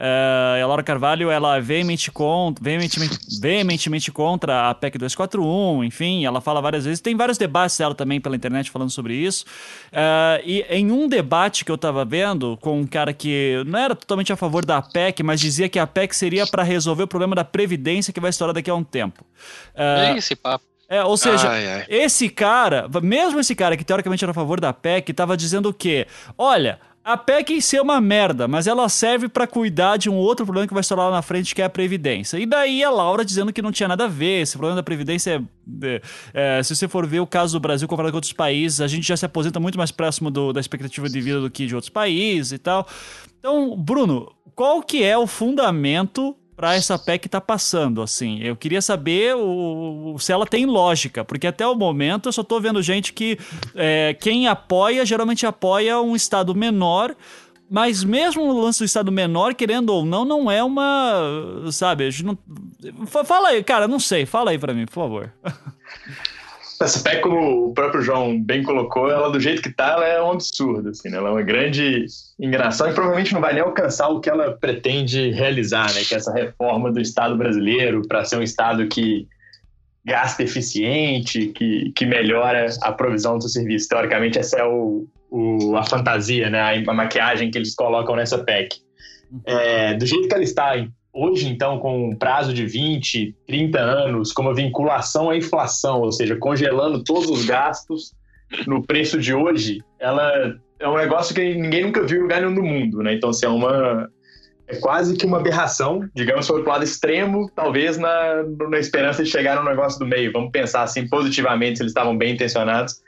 [0.01, 6.25] Uh, a Laura Carvalho, ela é veemente contra, veementemente, veementemente contra a PEC 241, enfim,
[6.25, 6.99] ela fala várias vezes.
[6.99, 9.45] Tem vários debates dela também pela internet falando sobre isso.
[9.91, 13.95] Uh, e em um debate que eu tava vendo com um cara que não era
[13.95, 17.35] totalmente a favor da PEC, mas dizia que a PEC seria para resolver o problema
[17.35, 19.23] da Previdência que vai estourar daqui a um tempo.
[19.75, 20.65] Uh, é esse papo.
[20.89, 21.85] É, ou seja, ai, ai.
[21.87, 25.73] esse cara, mesmo esse cara que teoricamente era a favor da PEC, estava dizendo o
[25.73, 26.05] quê?
[26.37, 30.15] Olha, a PEC em si é uma merda, mas ela serve para cuidar de um
[30.15, 32.37] outro problema que vai estourar lá na frente, que é a Previdência.
[32.37, 35.43] E daí a Laura dizendo que não tinha nada a ver, esse problema da Previdência
[35.83, 36.01] é,
[36.33, 39.07] é, se você for ver o caso do Brasil comparado com outros países, a gente
[39.07, 41.89] já se aposenta muito mais próximo do, da expectativa de vida do que de outros
[41.89, 42.87] países e tal.
[43.39, 48.39] Então, Bruno, qual que é o fundamento para essa PEC tá passando, assim.
[48.39, 52.61] Eu queria saber o, se ela tem lógica, porque até o momento eu só estou
[52.61, 53.39] vendo gente que
[53.73, 57.15] é, quem apoia geralmente apoia um estado menor,
[57.67, 61.19] mas mesmo o lance do estado menor, querendo ou não, não é uma,
[61.71, 62.07] sabe?
[62.23, 62.37] Não...
[63.25, 65.33] Fala aí, cara, não sei, fala aí para mim, por favor.
[66.83, 70.21] Essa PEC, como o próprio João bem colocou, ela do jeito que tá, ela é
[70.21, 71.17] um absurdo, assim, né?
[71.17, 72.05] Ela é uma grande
[72.39, 76.01] enganação e provavelmente não vai nem alcançar o que ela pretende realizar, né?
[76.03, 79.27] Que é essa reforma do Estado brasileiro para ser um Estado que
[80.03, 83.87] gasta eficiente, que, que melhora a provisão do serviço.
[83.87, 86.59] Teoricamente, essa é o, o, a fantasia, né?
[86.59, 88.77] A, a maquiagem que eles colocam nessa PEC.
[89.45, 90.75] É, do jeito que ela está
[91.13, 96.11] hoje, então, com um prazo de 20, 30 anos, com uma vinculação à inflação, ou
[96.11, 98.13] seja, congelando todos os gastos
[98.67, 102.55] no preço de hoje, ela é um negócio que ninguém nunca viu em lugar nenhum
[102.55, 103.13] do mundo, né?
[103.13, 104.09] Então, assim, é uma...
[104.67, 109.29] É quase que uma aberração, digamos, sobre o lado extremo, talvez na, na esperança de
[109.29, 110.31] chegar no negócio do meio.
[110.31, 113.01] Vamos pensar assim positivamente se eles estavam bem intencionados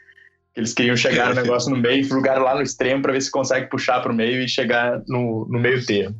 [0.55, 3.69] eles queriam chegar no negócio no meio, lugar lá no extremo para ver se consegue
[3.69, 6.15] puxar para o meio e chegar no, no meio termo.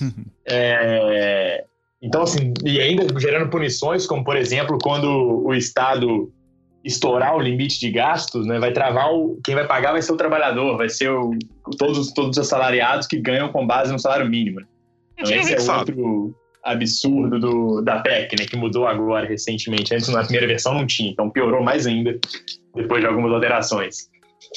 [0.50, 1.62] É,
[2.00, 5.06] então, assim, e ainda gerando punições, como por exemplo, quando
[5.44, 6.32] o Estado
[6.82, 9.38] estourar o limite de gastos, né, vai travar o.
[9.44, 11.36] Quem vai pagar vai ser o trabalhador, vai ser o,
[11.76, 14.60] todos, todos os assalariados que ganham com base no salário mínimo.
[15.18, 16.34] Então, esse é outro
[16.70, 19.94] absurdo do, da PEC, né, que mudou agora recentemente.
[19.94, 22.18] Antes, na primeira versão, não tinha, então piorou mais ainda
[22.74, 24.08] depois de algumas alterações.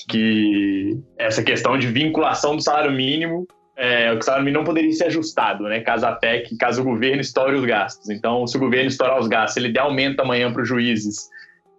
[0.10, 5.06] Que essa questão de vinculação do salário mínimo, é, o salário mínimo não poderia ser
[5.06, 5.82] ajustado, né?
[5.82, 8.10] Caso a PEC, caso o governo estoure os gastos.
[8.10, 11.30] Então, se o governo estourar os gastos, ele der aumento amanhã para os juízes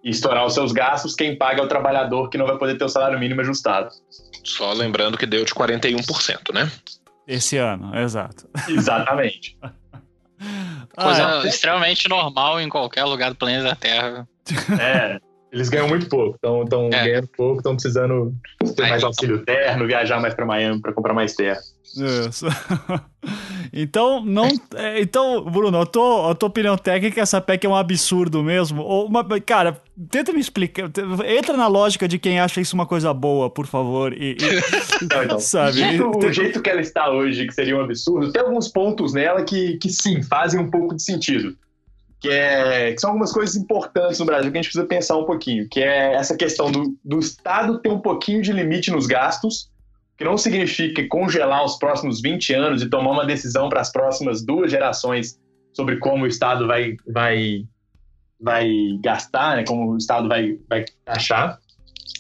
[0.03, 2.85] e estourar os seus gastos, quem paga é o trabalhador que não vai poder ter
[2.85, 3.91] o salário mínimo ajustado.
[4.45, 6.71] Só lembrando que deu de 41%, né?
[7.27, 8.49] Esse ano, exato.
[8.69, 9.57] Exatamente.
[10.97, 11.49] Coisa ah, é.
[11.49, 14.29] extremamente normal em qualquer lugar do planeta Terra.
[14.79, 15.21] É.
[15.53, 17.05] Eles ganham muito pouco, estão é.
[17.05, 18.35] ganhando pouco, estão precisando
[18.75, 21.61] ter mais auxílio terno, viajar mais para Miami para comprar mais terra.
[21.95, 22.47] Isso.
[23.71, 24.49] então, não.
[24.75, 28.81] É, então, Bruno, a tua, a tua opinião técnica, essa PEC é um absurdo mesmo?
[28.81, 29.79] Ou uma, cara,
[30.11, 30.91] tenta me explicar.
[31.27, 34.15] Entra na lógica de quem acha isso uma coisa boa, por favor.
[34.15, 35.73] E, e não, então, sabe?
[35.73, 39.43] Jeito, o jeito que ela está hoje, que seria um absurdo, tem alguns pontos nela
[39.43, 41.55] que, que sim, fazem um pouco de sentido
[42.23, 45.25] que, é, que são algumas coisas importantes no Brasil que a gente precisa pensar um
[45.25, 49.69] pouquinho, que é essa questão do, do Estado ter um pouquinho de limite nos gastos,
[50.17, 54.41] que não significa congelar os próximos 20 anos e tomar uma decisão para as próximas
[54.41, 55.37] duas gerações
[55.73, 57.65] sobre como o Estado vai, vai,
[58.41, 58.71] vai
[59.03, 61.59] gastar, né, como o Estado vai, vai achar.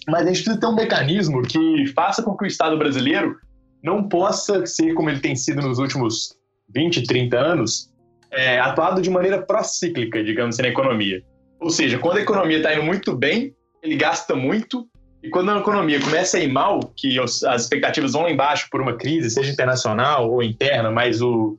[0.08, 3.36] Mas a gente precisa ter um mecanismo que faça com que o Estado brasileiro
[3.80, 6.36] não possa ser como ele tem sido nos últimos
[6.74, 7.91] 20, 30 anos,
[8.32, 11.22] é, atuado de maneira procíclica, digamos assim, na economia.
[11.60, 14.88] Ou seja, quando a economia está indo muito bem, ele gasta muito,
[15.22, 18.80] e quando a economia começa a ir mal, que as expectativas vão lá embaixo por
[18.80, 21.56] uma crise, seja internacional ou interna, mas o,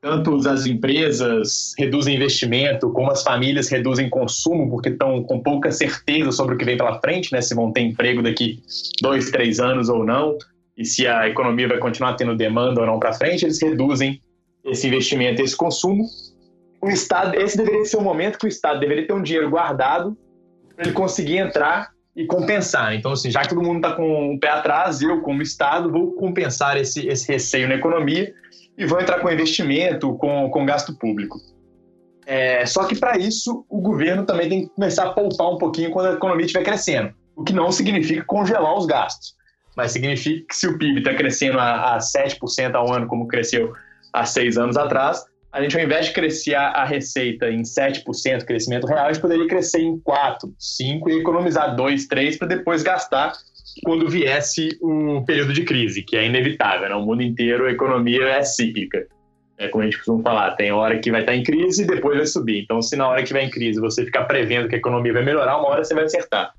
[0.00, 6.32] tanto as empresas reduzem investimento, como as famílias reduzem consumo, porque estão com pouca certeza
[6.32, 7.40] sobre o que vem pela frente, né?
[7.40, 8.60] Se vão ter emprego daqui
[9.00, 10.36] dois, três anos ou não.
[10.76, 14.20] e se a economia vai continuar tendo demanda ou não para frente, eles reduzem
[14.64, 16.06] esse investimento, esse consumo.
[16.80, 20.16] O Estado, esse deveria ser o momento que o Estado deveria ter um dinheiro guardado
[20.74, 22.94] para ele conseguir entrar e compensar.
[22.94, 26.12] Então, assim, já que todo mundo está com o pé atrás, eu, como Estado, vou
[26.12, 28.32] compensar esse, esse receio na economia
[28.76, 31.38] e vou entrar com investimento, com, com gasto público.
[32.26, 35.90] É, só que, para isso, o governo também tem que começar a poupar um pouquinho
[35.90, 39.34] quando a economia estiver crescendo, o que não significa congelar os gastos,
[39.76, 43.72] mas significa que se o PIB está crescendo a, a 7% ao ano, como cresceu
[44.14, 48.86] há seis anos atrás, a gente, ao invés de crescer a receita em 7% crescimento
[48.86, 53.32] real, a gente poderia crescer em 4%, 5% e economizar 2%, 3% para depois gastar
[53.84, 56.88] quando viesse o período de crise, que é inevitável.
[56.88, 56.94] Né?
[56.96, 59.06] O mundo inteiro, a economia é cíclica.
[59.56, 62.16] É como a gente costuma falar, tem hora que vai estar em crise e depois
[62.16, 62.62] vai subir.
[62.62, 65.24] Então, se na hora que vai em crise você ficar prevendo que a economia vai
[65.24, 66.52] melhorar, uma hora você vai acertar.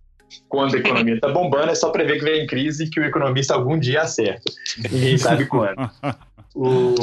[0.48, 3.04] Quando a economia está bombando, é só prever que vem em crise e que o
[3.04, 4.44] economista algum dia acerta.
[4.90, 5.76] Ninguém sabe quando.
[6.56, 6.96] O...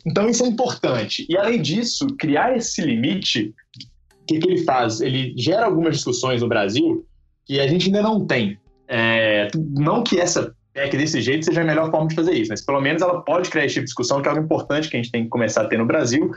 [0.06, 1.26] Então isso é importante.
[1.28, 3.54] E além disso, criar esse limite,
[4.22, 5.00] o que, que ele faz?
[5.00, 7.04] Ele gera algumas discussões no Brasil
[7.44, 8.58] que a gente ainda não tem.
[8.88, 9.48] É...
[9.54, 12.80] Não que essa PEC desse jeito seja a melhor forma de fazer isso, mas pelo
[12.80, 15.12] menos ela pode criar esse tipo de discussão, que é algo importante que a gente
[15.12, 16.32] tem que começar a ter no Brasil,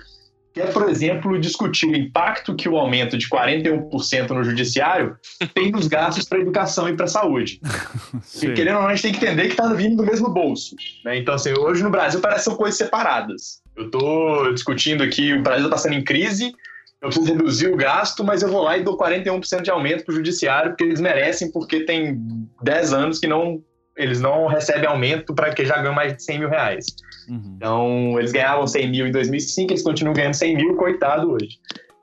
[0.58, 5.16] que é, por exemplo, discutir o impacto que o aumento de 41% no judiciário
[5.54, 7.62] tem nos gastos para educação e para saúde.
[8.34, 10.76] Porque, querendo ou não, a gente tem que entender que está vindo do mesmo bolso.
[11.06, 11.20] Né?
[11.20, 13.62] Então, assim, hoje no Brasil parece que são coisas separadas.
[13.76, 16.52] Eu estou discutindo aqui, o Brasil está passando em crise,
[17.00, 20.14] eu preciso reduzir o gasto, mas eu vou lá e dou 41% de aumento para
[20.14, 22.20] o judiciário, porque eles merecem, porque tem
[22.64, 23.62] 10 anos que não
[23.98, 26.86] eles não recebem aumento para que já ganham mais de 100 mil reais.
[27.28, 27.54] Uhum.
[27.56, 31.58] Então, eles ganhavam 100 mil em 2005, eles continuam ganhando 100 mil, coitado hoje.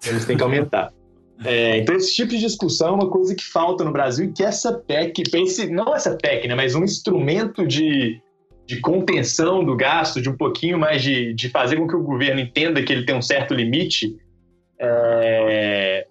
[0.05, 0.93] Eles têm que aumentar.
[1.45, 4.45] É, então, esse tipo de discussão é uma coisa que falta no Brasil e que
[4.45, 8.21] essa PEC, pense, não essa PEC, né, mas um instrumento de,
[8.65, 12.41] de contenção do gasto, de um pouquinho mais de, de fazer com que o governo
[12.41, 14.17] entenda que ele tem um certo limite,
[14.79, 16.07] é,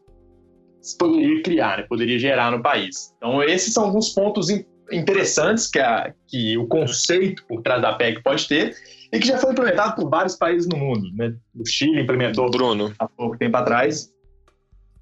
[0.99, 3.13] poderia criar, né, poderia gerar no país.
[3.17, 4.49] Então, esses são alguns pontos
[4.91, 8.75] interessantes que, a, que o conceito por trás da PEC pode ter
[9.11, 11.09] e que já foi implementado por vários países no mundo.
[11.15, 11.33] Né?
[11.55, 12.93] O Chile implementou Bruno.
[12.97, 14.11] há pouco tempo atrás.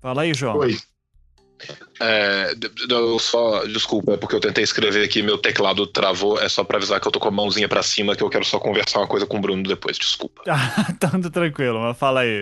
[0.02, 0.58] Fala aí, João.
[0.58, 0.78] Oi.
[2.02, 2.54] É,
[2.90, 6.78] eu só, desculpa, é porque eu tentei escrever aqui, meu teclado travou, é só pra
[6.78, 9.08] avisar que eu tô com a mãozinha pra cima, que eu quero só conversar uma
[9.08, 10.42] coisa com o Bruno depois, desculpa.
[10.52, 12.42] Ah, tanto tranquilo, mas fala aí.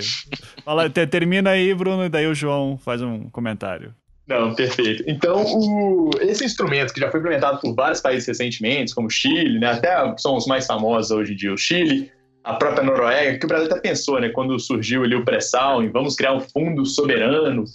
[0.64, 3.94] Fala, termina aí, Bruno, e daí o João faz um comentário.
[4.30, 5.04] Não, perfeito.
[5.08, 9.58] Então, o, esse instrumento que já foi implementado por vários países recentemente, como o Chile,
[9.58, 12.12] né, até são os mais famosos hoje em dia, o Chile,
[12.44, 15.90] a própria Noruega, que o Brasil até pensou, né, quando surgiu ali o pré-sal, em
[15.90, 17.66] vamos criar um fundo soberano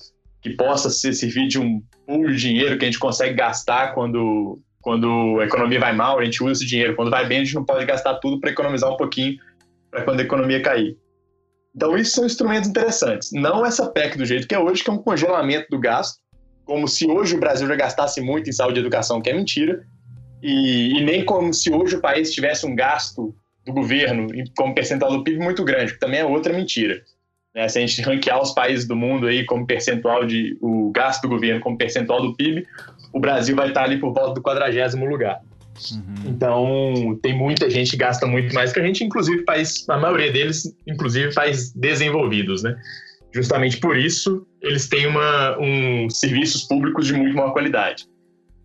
[0.40, 4.60] que possa ser, servir de um pool de dinheiro que a gente consegue gastar quando,
[4.80, 6.94] quando a economia vai mal, a gente usa esse dinheiro.
[6.94, 9.38] Quando vai bem, a gente não pode gastar tudo para economizar um pouquinho
[9.90, 10.96] para quando a economia cair.
[11.74, 13.32] Então, isso são instrumentos interessantes.
[13.32, 16.22] Não essa PEC do jeito que é hoje, que é um congelamento do gasto,
[16.64, 19.84] como se hoje o Brasil já gastasse muito em saúde e educação, que é mentira,
[20.42, 25.10] e, e nem como se hoje o país tivesse um gasto do governo como percentual
[25.10, 27.02] do PIB muito grande, que também é outra mentira.
[27.54, 27.68] Né?
[27.68, 31.28] Se a gente ranquear os países do mundo aí como percentual de o gasto do
[31.28, 32.66] governo como percentual do PIB,
[33.12, 35.40] o Brasil vai estar ali por volta do quadragésimo lugar.
[35.92, 36.30] Uhum.
[36.30, 40.30] Então, tem muita gente que gasta muito mais que a gente, inclusive país, a maioria
[40.30, 42.76] deles, inclusive países desenvolvidos, né?
[43.32, 48.06] Justamente por isso, eles têm uma, um serviços públicos de muito maior qualidade.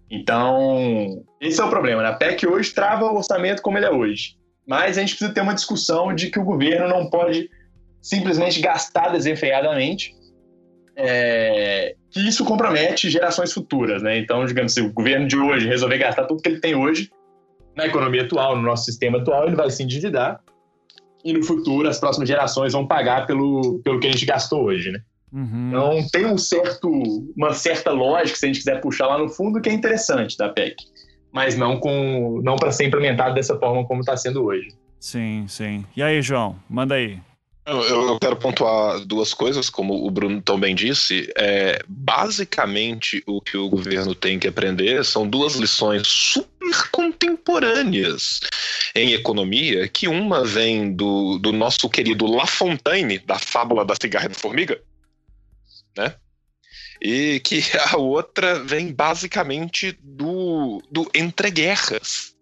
[0.09, 2.01] Então, esse é o problema.
[2.01, 2.09] Né?
[2.09, 4.37] A PEC hoje trava o orçamento como ele é hoje.
[4.65, 7.49] Mas a gente precisa ter uma discussão de que o governo não pode
[8.01, 10.15] simplesmente gastar desenfreadamente,
[10.95, 14.01] é, que isso compromete gerações futuras.
[14.01, 14.17] Né?
[14.19, 17.11] Então, digamos, se o governo de hoje resolver gastar tudo que ele tem hoje,
[17.75, 20.41] na economia atual, no nosso sistema atual, ele vai se endividar
[21.23, 24.91] e no futuro as próximas gerações vão pagar pelo, pelo que a gente gastou hoje,
[24.91, 25.01] né?
[25.31, 25.67] Uhum.
[25.69, 26.89] Então tem um certo,
[27.35, 30.49] uma certa lógica, se a gente quiser puxar lá no fundo, que é interessante da
[30.49, 30.75] PEC,
[31.31, 34.69] mas não com não para ser implementado dessa forma como está sendo hoje.
[34.99, 35.85] Sim, sim.
[35.95, 37.19] E aí, João, manda aí.
[37.65, 41.31] Eu, eu, quero pontuar duas coisas, como o Bruno também disse.
[41.37, 48.39] É, basicamente, o que o governo tem que aprender são duas lições super contemporâneas
[48.95, 54.25] em economia, que uma vem do, do nosso querido La Fontaine, da fábula da cigarra
[54.25, 54.81] e da formiga,
[55.97, 56.15] né?
[57.01, 57.61] E que
[57.91, 62.35] a outra vem basicamente do, do entreguerras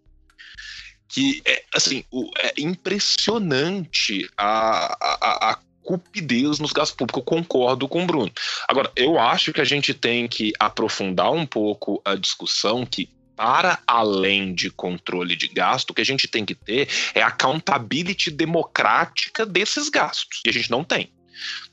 [1.09, 7.21] que é assim o, é impressionante a, a, a cupidez nos gastos públicos.
[7.21, 8.31] Eu concordo com o Bruno.
[8.67, 13.79] Agora, eu acho que a gente tem que aprofundar um pouco a discussão que para
[13.87, 19.45] além de controle de gasto, o que a gente tem que ter é accountability democrática
[19.45, 20.41] desses gastos.
[20.45, 21.09] E a gente não tem.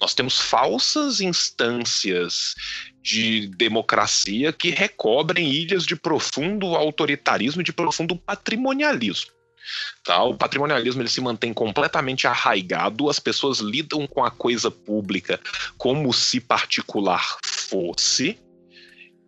[0.01, 2.55] Nós temos falsas instâncias
[3.03, 9.33] de democracia que recobrem ilhas de profundo autoritarismo e de profundo patrimonialismo.
[10.05, 10.23] Tá?
[10.23, 15.41] O patrimonialismo ele se mantém completamente arraigado, as pessoas lidam com a coisa pública
[15.79, 18.39] como se particular fosse,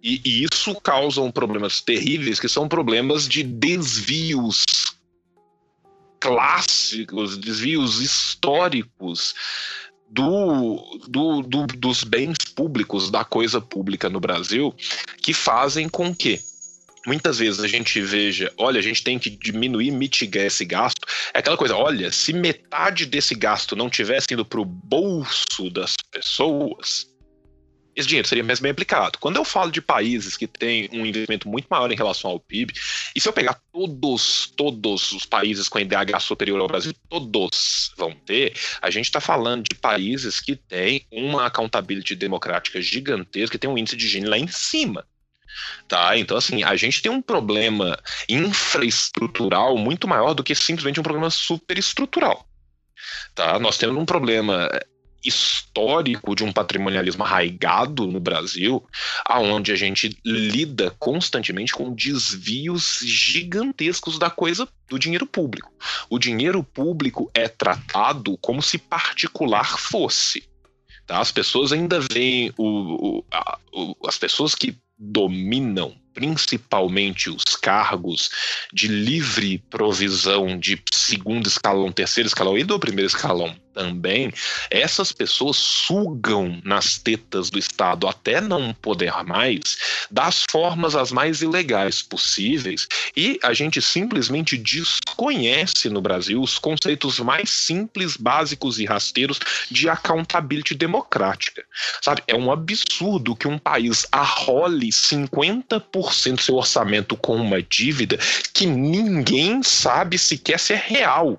[0.02, 4.64] e, e isso causa problemas terríveis, que são problemas de desvios
[6.20, 9.34] clássicos, desvios históricos
[10.08, 14.74] do, do, do, dos bens públicos, da coisa pública no Brasil,
[15.20, 16.40] que fazem com que
[17.06, 21.06] muitas vezes a gente veja, olha, a gente tem que diminuir, mitigar esse gasto.
[21.32, 25.94] É aquela coisa, olha, se metade desse gasto não tivesse indo para o bolso das
[26.10, 27.06] pessoas,
[27.96, 29.18] esse dinheiro seria mais bem aplicado.
[29.18, 32.74] Quando eu falo de países que têm um investimento muito maior em relação ao PIB,
[33.14, 38.12] e se eu pegar todos, todos os países com IDH superior ao Brasil, todos vão
[38.12, 43.70] ter, a gente está falando de países que têm uma accountability democrática gigantesca, que tem
[43.70, 45.06] um índice de Gini lá em cima.
[45.88, 46.18] Tá?
[46.18, 51.30] Então, assim, a gente tem um problema infraestrutural muito maior do que simplesmente um problema
[51.30, 52.46] superestrutural.
[53.34, 53.58] Tá?
[53.58, 54.68] Nós temos um problema
[55.26, 58.84] histórico de um patrimonialismo arraigado no Brasil,
[59.24, 65.72] aonde a gente lida constantemente com desvios gigantescos da coisa do dinheiro público.
[66.08, 70.44] O dinheiro público é tratado como se particular fosse.
[71.06, 71.20] Tá?
[71.20, 78.30] As pessoas ainda veem o, o, a, o, as pessoas que dominam principalmente os cargos
[78.72, 84.32] de livre provisão de segundo escalão, terceiro escalão e do primeiro escalão também,
[84.70, 89.76] essas pessoas sugam nas tetas do Estado até não poder mais,
[90.10, 97.20] das formas as mais ilegais possíveis, e a gente simplesmente desconhece no Brasil os conceitos
[97.20, 99.38] mais simples, básicos e rasteiros
[99.70, 101.62] de accountability democrática.
[102.00, 108.18] Sabe, é um absurdo que um país arrole 50% do seu orçamento com uma dívida
[108.54, 111.38] que ninguém sabe sequer se é real.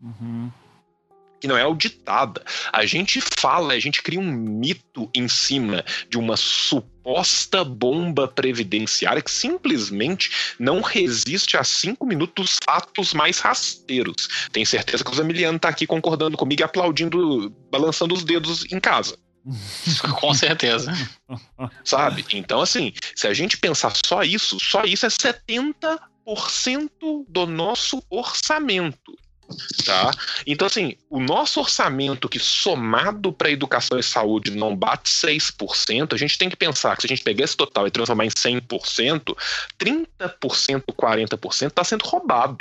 [0.00, 0.50] Uhum
[1.40, 2.44] que não é auditada.
[2.72, 9.22] A gente fala, a gente cria um mito em cima de uma suposta bomba previdenciária
[9.22, 14.28] que simplesmente não resiste a cinco minutos fatos mais rasteiros.
[14.52, 18.78] Tenho certeza que o Zamiliano está aqui concordando comigo e aplaudindo, balançando os dedos em
[18.78, 19.16] casa.
[20.20, 20.92] Com certeza.
[21.84, 22.24] Sabe?
[22.32, 25.98] Então, assim, se a gente pensar só isso, só isso é 70%
[27.26, 29.16] do nosso orçamento.
[29.84, 30.10] Tá?
[30.46, 36.16] Então, assim, o nosso orçamento que somado para educação e saúde não bate 6%, a
[36.16, 39.36] gente tem que pensar que se a gente pegar esse total e transformar em 100%,
[39.78, 42.58] 30%, 40% está sendo roubado.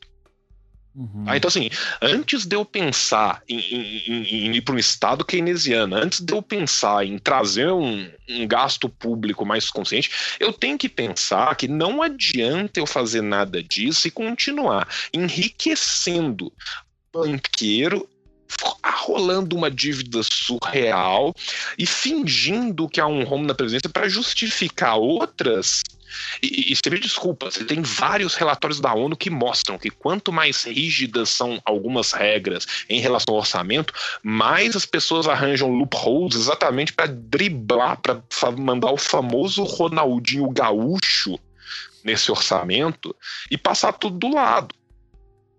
[0.95, 1.23] Uhum.
[1.27, 1.69] Ah, então, assim,
[2.01, 6.41] antes de eu pensar em, em, em, ir para um estado keynesiano, antes de eu
[6.41, 12.01] pensar em trazer um, um, gasto público mais consciente, eu tenho que pensar que não
[12.01, 16.51] adianta eu fazer nada disso e continuar enriquecendo
[17.13, 18.07] banqueiro
[18.83, 21.33] rolando uma dívida surreal
[21.77, 25.81] e fingindo que há um home na presidência para justificar outras
[26.41, 30.31] e, e você me desculpa, você tem vários relatórios da ONU que mostram que quanto
[30.31, 33.93] mais rígidas são algumas regras em relação ao orçamento,
[34.23, 38.21] mais as pessoas arranjam loopholes exatamente para driblar, para
[38.57, 41.39] mandar o famoso Ronaldinho gaúcho
[42.03, 43.15] nesse orçamento
[43.51, 44.78] e passar tudo do lado.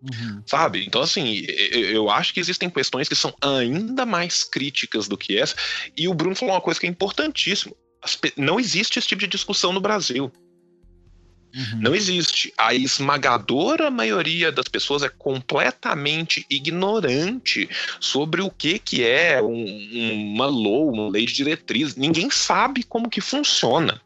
[0.03, 0.43] Uhum.
[0.47, 0.85] Sabe?
[0.87, 5.55] Então, assim, eu acho que existem questões que são ainda mais críticas do que essa.
[5.97, 7.75] E o Bruno falou uma coisa que é importantíssima
[8.37, 10.33] não existe esse tipo de discussão no Brasil.
[11.55, 11.81] Uhum.
[11.81, 12.53] Não existe.
[12.57, 20.47] A esmagadora maioria das pessoas é completamente ignorante sobre o que, que é um, uma
[20.47, 21.97] law, uma lei de diretriz.
[21.97, 24.01] Ninguém sabe como que funciona.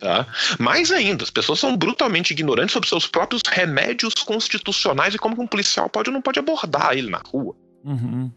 [0.00, 0.26] Tá?
[0.58, 5.46] Mais ainda, as pessoas são brutalmente ignorantes sobre seus próprios remédios constitucionais e como um
[5.46, 7.54] policial pode ou não pode abordar ele na rua.
[7.84, 8.32] Uhum.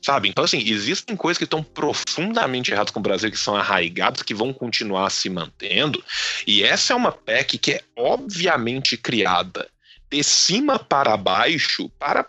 [0.00, 0.28] Sabe?
[0.28, 4.32] Então, assim, existem coisas que estão profundamente erradas com o Brasil, que são arraigadas, que
[4.32, 6.02] vão continuar se mantendo.
[6.46, 9.68] E essa é uma PEC que é obviamente criada
[10.08, 12.24] de cima para baixo para,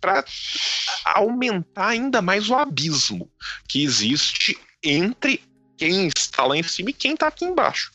[0.00, 0.24] para
[1.04, 3.30] aumentar ainda mais o abismo
[3.68, 5.42] que existe entre
[5.80, 7.90] quem está lá em cima e quem está aqui embaixo.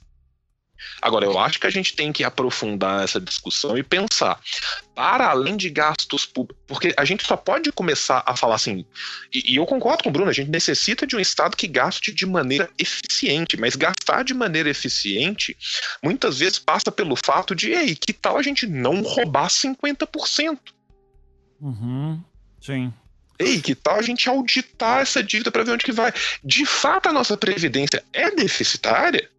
[1.02, 4.40] Agora, eu acho que a gente tem que aprofundar essa discussão e pensar,
[4.94, 8.86] para além de gastos públicos, porque a gente só pode começar a falar assim,
[9.32, 12.12] e, e, eu concordo com o Bruno, a gente necessita de um Estado que gaste
[12.12, 15.56] de maneira eficiente, mas gastar de maneira eficiente
[16.04, 20.60] muitas vezes passa pelo fato de, ei, que tal a gente não roubar 50%?
[21.62, 22.22] Uhum,
[22.60, 22.94] sim.
[23.38, 26.14] Ei, que tal a gente auditar essa dívida para ver onde que vai?
[26.44, 29.30] De fato, a nossa previdência é deficitária?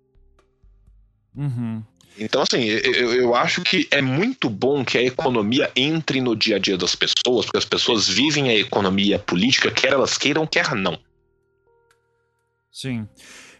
[1.34, 1.82] Uhum.
[2.18, 6.56] Então, assim, eu, eu acho que é muito bom que a economia entre no dia
[6.56, 10.74] a dia das pessoas, porque as pessoas vivem a economia política, quer elas queiram, quer
[10.74, 10.98] não.
[12.72, 13.06] Sim.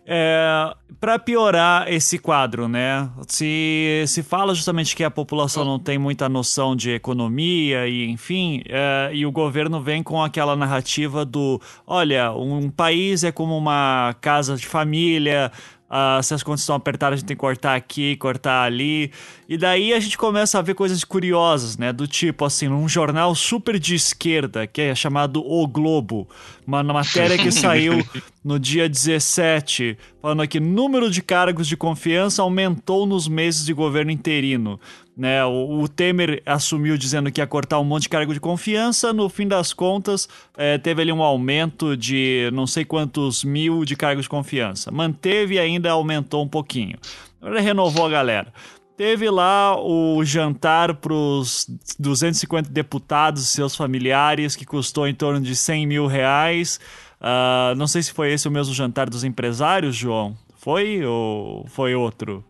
[0.09, 3.11] É, para piorar esse quadro, né?
[3.27, 8.63] Se, se fala justamente que a população não tem muita noção de economia e enfim,
[8.69, 14.15] é, e o governo vem com aquela narrativa do, olha, um país é como uma
[14.21, 15.51] casa de família,
[15.89, 19.13] Uh, se as contas estão apertadas, a gente tem que cortar aqui, cortar ali.
[19.49, 21.93] E daí a gente começa a ver coisas curiosas, né?
[21.93, 26.29] Do tipo, assim, num jornal super de esquerda, que é chamado O Globo,
[26.67, 28.05] uma matéria que saiu
[28.43, 34.11] no dia 17, falando aqui: número de cargos de confiança aumentou nos meses de governo
[34.11, 34.81] interino.
[35.17, 39.15] Né, o, o, Temer assumiu dizendo que ia cortar um monte de cargo de confiança,
[39.15, 43.97] no fim das contas, é, teve ali um aumento de não sei quantos mil de
[43.97, 44.91] cargos de confiança.
[44.91, 46.99] Manteve e ainda aumentou um pouquinho.
[47.41, 48.53] Agora renovou a galera.
[48.97, 51.67] Teve lá o jantar para os
[51.99, 56.81] 250 deputados e seus familiares, que custou em torno de 100 mil reais.
[57.21, 60.37] Uh, não sei se foi esse o mesmo jantar dos empresários, João.
[60.57, 62.43] Foi ou foi outro?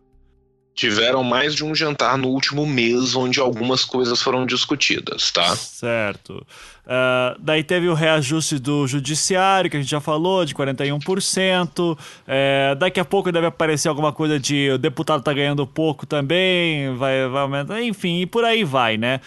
[0.77, 5.57] Tiveram mais de um jantar no último mês onde algumas coisas foram discutidas, tá?
[5.57, 6.47] Certo.
[6.87, 11.99] Uh, daí teve o reajuste do judiciário, que a gente já falou, de 41%.
[12.29, 16.95] É, daqui a pouco deve aparecer alguma coisa de o deputado tá ganhando pouco também,
[16.95, 19.21] vai, vai aumentar, enfim, e por aí vai, né?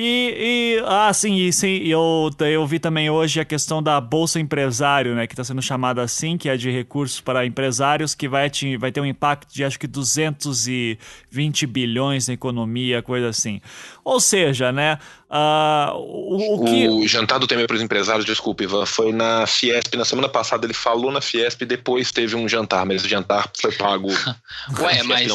[0.00, 4.38] E, e ah, sim, e, sim eu, eu vi também hoje a questão da Bolsa
[4.38, 8.48] Empresário, né, que está sendo chamada assim, que é de recursos para empresários, que vai,
[8.48, 13.60] te, vai ter um impacto de acho que 220 bilhões na economia, coisa assim.
[14.04, 16.88] Ou seja, né, uh, o, o, que...
[16.88, 20.64] O jantar do Temer para os empresários, desculpe, Ivan, foi na Fiesp, na semana passada
[20.64, 24.06] ele falou na Fiesp, depois teve um jantar, mas o jantar foi pago...
[24.78, 25.26] Ué, mas...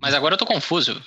[0.00, 0.98] Mas agora eu tô confuso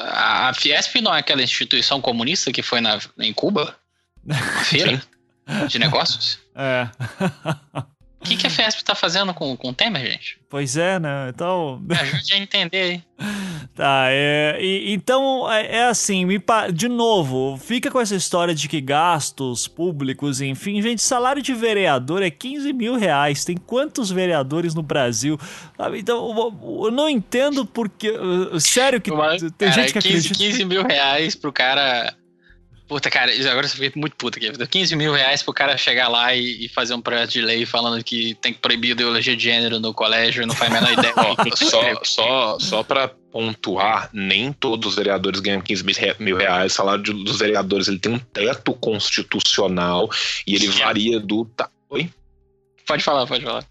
[0.00, 3.76] a Fiesp não é aquela instituição comunista que foi na, em Cuba?
[4.24, 5.02] Uma feira
[5.68, 6.38] de negócios?
[6.54, 6.88] É.
[8.26, 10.36] O que, que a Fiesp tá fazendo com, com o Temer, gente?
[10.48, 11.28] Pois é, né?
[11.28, 11.80] Então.
[11.80, 13.02] Me ajude a entender aí.
[13.74, 18.70] Tá, é, e, então é, é assim, me, de novo, fica com essa história de
[18.70, 23.44] que gastos públicos, enfim, gente, salário de vereador é 15 mil reais.
[23.44, 25.38] Tem quantos vereadores no Brasil?
[25.76, 25.98] Sabe?
[25.98, 28.14] Então, eu, eu, não entendo porque.
[28.60, 30.34] Sério que Uma, tem cara, gente que 15, acredita.
[30.38, 32.14] 15 mil reais pro cara
[32.88, 34.66] Puta, cara, agora você fica muito puta aqui.
[34.66, 38.02] 15 mil reais pro cara chegar lá e, e, fazer um projeto de lei falando
[38.02, 41.14] que tem que proibir ideologia de gênero no colégio, não faz a menor ideia.
[41.56, 45.84] só, só, só pra pontuar, nem todos os vereadores ganham 15
[46.20, 46.72] mil reais.
[46.72, 50.08] O salário dos vereadores ele tem um teto constitucional
[50.46, 51.44] e ele varia do.
[51.44, 52.08] Tá, oi?
[52.86, 53.66] Pode falar, pode falar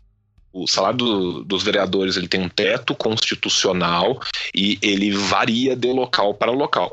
[0.55, 4.21] o salário do, dos vereadores ele tem um teto constitucional
[4.55, 6.89] e ele varia de local para local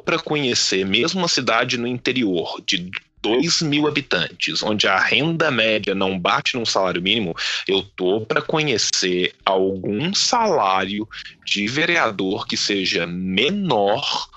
[0.00, 2.90] para conhecer mesmo uma cidade no interior de
[3.24, 7.34] 2 mil habitantes, onde a renda média não bate num salário mínimo,
[7.66, 11.08] eu tô para conhecer algum salário
[11.44, 14.28] de vereador que seja menor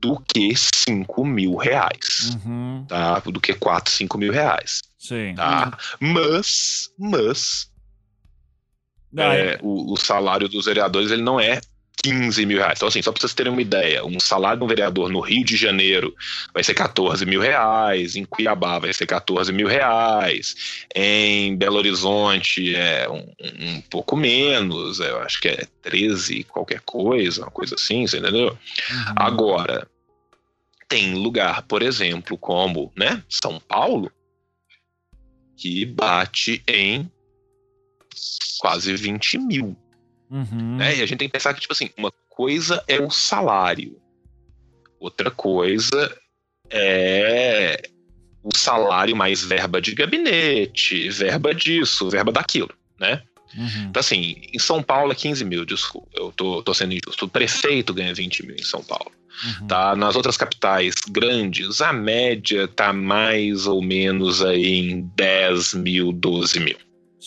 [0.00, 2.34] do que 5 mil reais.
[2.34, 2.86] Uhum.
[2.88, 3.18] Tá?
[3.18, 4.80] Do que 4, 5 mil reais.
[4.98, 5.34] Sim.
[5.34, 5.76] Tá?
[6.00, 7.70] Mas, mas.
[9.16, 11.60] É, o, o, salário dos vereadores ele não é
[12.02, 12.74] 15 mil reais.
[12.76, 15.44] Então, assim, só para vocês terem uma ideia, um salário de um vereador no Rio
[15.44, 16.14] de Janeiro
[16.52, 22.74] vai ser 14 mil reais, em Cuiabá vai ser 14 mil reais, em Belo Horizonte
[22.74, 28.06] é um, um pouco menos, eu acho que é 13 qualquer coisa, uma coisa assim,
[28.06, 28.48] você entendeu?
[28.48, 29.14] Uhum.
[29.16, 29.88] Agora,
[30.88, 34.10] tem lugar, por exemplo, como né, São Paulo,
[35.56, 37.10] que bate em
[38.58, 39.76] quase 20 mil.
[40.30, 40.76] Uhum.
[40.76, 40.96] Né?
[40.96, 44.00] E a gente tem que pensar que, tipo assim, uma coisa é o salário,
[44.98, 46.16] outra coisa
[46.70, 47.82] é
[48.42, 53.22] o salário mais verba de gabinete, verba disso, verba daquilo, né?
[53.56, 53.88] Uhum.
[53.88, 57.24] Então, assim, em São Paulo é 15 mil, desculpa, eu tô, tô sendo injusto.
[57.24, 59.10] O prefeito ganha 20 mil em São Paulo.
[59.60, 59.66] Uhum.
[59.66, 59.96] Tá?
[59.96, 66.60] Nas outras capitais grandes, a média tá mais ou menos aí em 10 mil, 12
[66.60, 66.76] mil.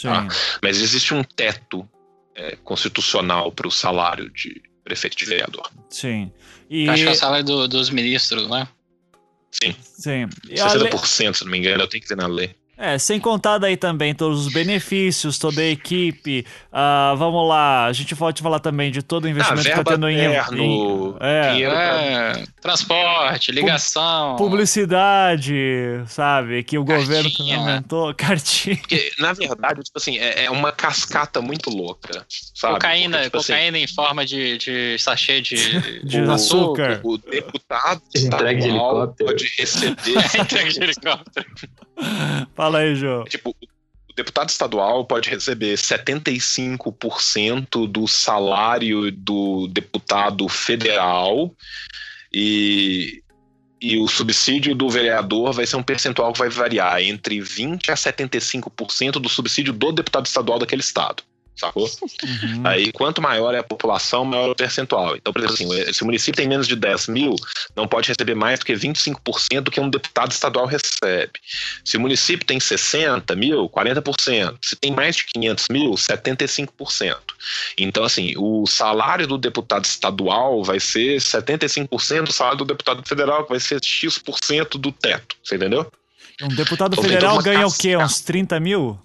[0.01, 0.27] Tá?
[0.61, 1.87] Mas existe um teto
[2.36, 5.69] é, constitucional para o salário de prefeito de vereador.
[5.89, 6.31] Sim.
[6.69, 6.89] E...
[6.89, 8.67] Acho que é o salário do, dos ministros, né?
[9.51, 9.75] Sim.
[9.81, 10.29] Sim.
[10.49, 11.34] E 60%, le...
[11.36, 12.55] se não me engano, eu tenho que ver na lei.
[12.84, 16.45] É, sem contar daí também todos os benefícios, toda a equipe.
[16.69, 19.84] Uh, vamos lá, a gente pode falar também de todo o investimento ah, que está
[19.86, 26.61] tendo em, em é, é, transporte, ligação, publicidade, sabe?
[26.61, 27.07] Que o cartinha.
[27.07, 28.75] governo também aumentou, cartinha.
[28.75, 32.73] Porque, na verdade, tipo assim, é, é uma cascata muito louca, sabe?
[32.73, 36.99] Cocaína, Porque, tipo assim, cocaína assim, em forma de, de sachê de, de o, açúcar.
[37.01, 39.95] O, o deputado estadual pode receber.
[40.38, 41.45] Entregue de helicóptero.
[42.55, 43.26] Fala aí, João.
[43.26, 51.51] Tipo, o deputado estadual pode receber 75% do salário do deputado federal
[52.32, 53.24] e,
[53.82, 57.95] e o subsídio do vereador vai ser um percentual que vai variar entre 20% a
[57.95, 61.24] 75% do subsídio do deputado estadual daquele estado
[61.55, 61.83] sacou?
[61.83, 62.61] Uhum.
[62.65, 65.15] Aí, quanto maior é a população, maior é o percentual.
[65.15, 67.35] Então, por exemplo, assim, se o município tem menos de 10 mil,
[67.75, 71.31] não pode receber mais do que 25% do que um deputado estadual recebe.
[71.83, 74.57] Se o município tem 60 mil, 40%.
[74.61, 77.17] Se tem mais de 500 mil, 75%.
[77.77, 83.43] Então, assim, o salário do deputado estadual vai ser 75% do salário do deputado federal,
[83.43, 85.35] que vai ser X% do teto.
[85.43, 85.91] Você entendeu?
[86.41, 87.95] Um deputado então, federal ganha o quê?
[87.95, 88.99] Uns 30 mil?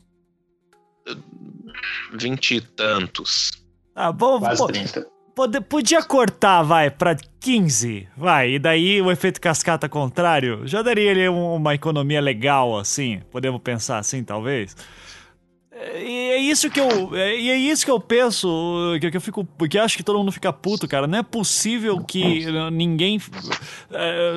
[2.12, 3.51] Vinte e tantos.
[3.95, 5.07] Ah, bom, Quase pô, 30.
[5.35, 11.11] Pode, podia cortar, vai, pra 15, vai, e daí o efeito cascata contrário já daria
[11.11, 14.76] ele uma economia legal, assim, podemos pensar assim, talvez.
[15.81, 17.14] E é isso que eu.
[17.14, 18.49] É, e é isso que eu penso,
[19.01, 19.45] que, eu fico.
[19.45, 21.07] Porque acho que todo mundo fica puto, cara.
[21.07, 23.20] Não é possível que ninguém.
[23.93, 24.33] É,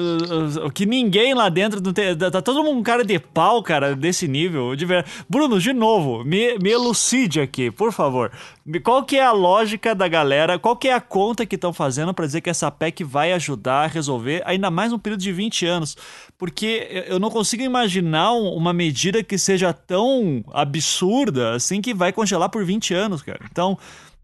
[0.73, 1.81] que ninguém lá dentro.
[1.93, 4.75] Tem, tá todo mundo um cara de pau, cara, desse nível.
[4.75, 4.85] De.
[5.27, 8.31] Bruno, de novo, me, me elucide aqui, por favor.
[8.83, 10.59] Qual que é a lógica da galera?
[10.59, 13.85] Qual que é a conta que estão fazendo para dizer que essa PEC vai ajudar
[13.85, 15.97] a resolver, ainda mais num período de 20 anos?
[16.41, 22.49] Porque eu não consigo imaginar uma medida que seja tão absurda assim que vai congelar
[22.49, 23.39] por 20 anos, cara.
[23.51, 23.77] Então,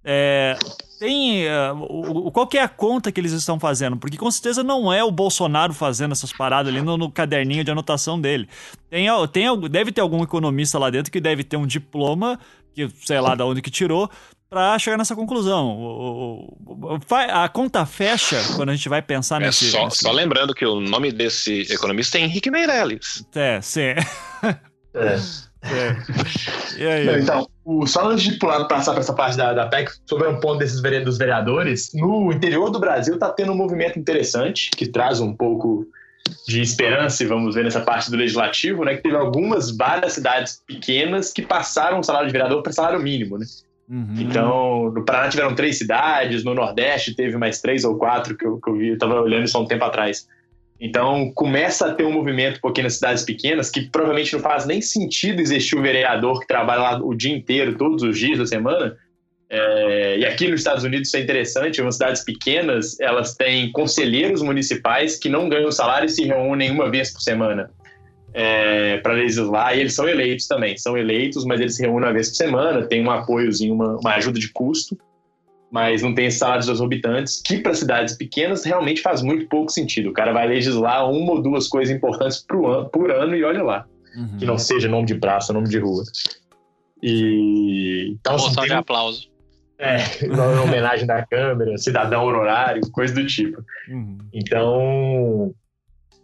[0.03, 0.57] é,
[0.99, 3.97] tem uh, o, qual que é a conta que eles estão fazendo?
[3.97, 7.69] Porque com certeza não é o Bolsonaro fazendo essas paradas ali no, no caderninho de
[7.69, 8.49] anotação dele.
[8.89, 12.39] Tem, tem, deve ter algum economista lá dentro que deve ter um diploma
[12.73, 14.09] que sei lá da onde que tirou,
[14.49, 15.77] para chegar nessa conclusão.
[15.77, 20.03] O, o, o, a conta fecha quando a gente vai pensar é nesse, só, nesse...
[20.03, 23.25] Só lembrando que o nome desse economista é Henrique Meirelles.
[23.35, 23.93] É, sim.
[24.93, 25.15] É.
[25.63, 25.95] é.
[26.75, 27.05] E aí?
[27.05, 30.27] Não, então, o, só antes de pular, passar para essa parte da, da PEC, sobre
[30.27, 34.87] um ponto desses dos vereadores, no interior do Brasil está tendo um movimento interessante que
[34.87, 35.85] traz um pouco
[36.47, 40.61] de esperança, e vamos ver nessa parte do legislativo, né, que teve algumas, várias cidades
[40.65, 43.45] pequenas que passaram o salário de vereador para salário mínimo, né?
[43.89, 44.15] Uhum.
[44.19, 48.59] Então, no Paraná tiveram três cidades, no Nordeste teve mais três ou quatro que eu,
[48.59, 50.27] que eu vi, eu estava olhando isso há um tempo atrás.
[50.79, 54.65] Então, começa a ter um movimento um pouquinho nas cidades pequenas que provavelmente não faz
[54.65, 58.45] nem sentido existir um vereador que trabalha lá o dia inteiro, todos os dias da
[58.45, 58.95] semana,
[59.49, 64.41] é, e aqui nos Estados Unidos isso é interessante, em cidades pequenas, elas têm conselheiros
[64.41, 67.71] municipais que não ganham salário e se reúnem uma vez por semana
[68.33, 72.13] é, para legislar, e eles são eleitos também, são eleitos, mas eles se reúnem uma
[72.13, 74.97] vez por semana, tem um apoiozinho, uma, uma ajuda de custo,
[75.69, 80.09] mas não tem salários habitantes, que para cidades pequenas realmente faz muito pouco sentido.
[80.09, 83.63] O cara vai legislar uma ou duas coisas importantes por ano, por ano e olha
[83.63, 83.85] lá.
[84.15, 84.37] Uhum.
[84.37, 86.03] Que não seja nome de praça, nome de rua.
[87.03, 88.13] E.
[88.19, 88.65] Então, assim, tem...
[88.65, 89.29] de aplauso.
[89.77, 90.31] É, em
[90.63, 93.61] homenagem da câmera, cidadão honorário, coisa do tipo.
[93.89, 94.17] Uhum.
[94.33, 95.53] Então,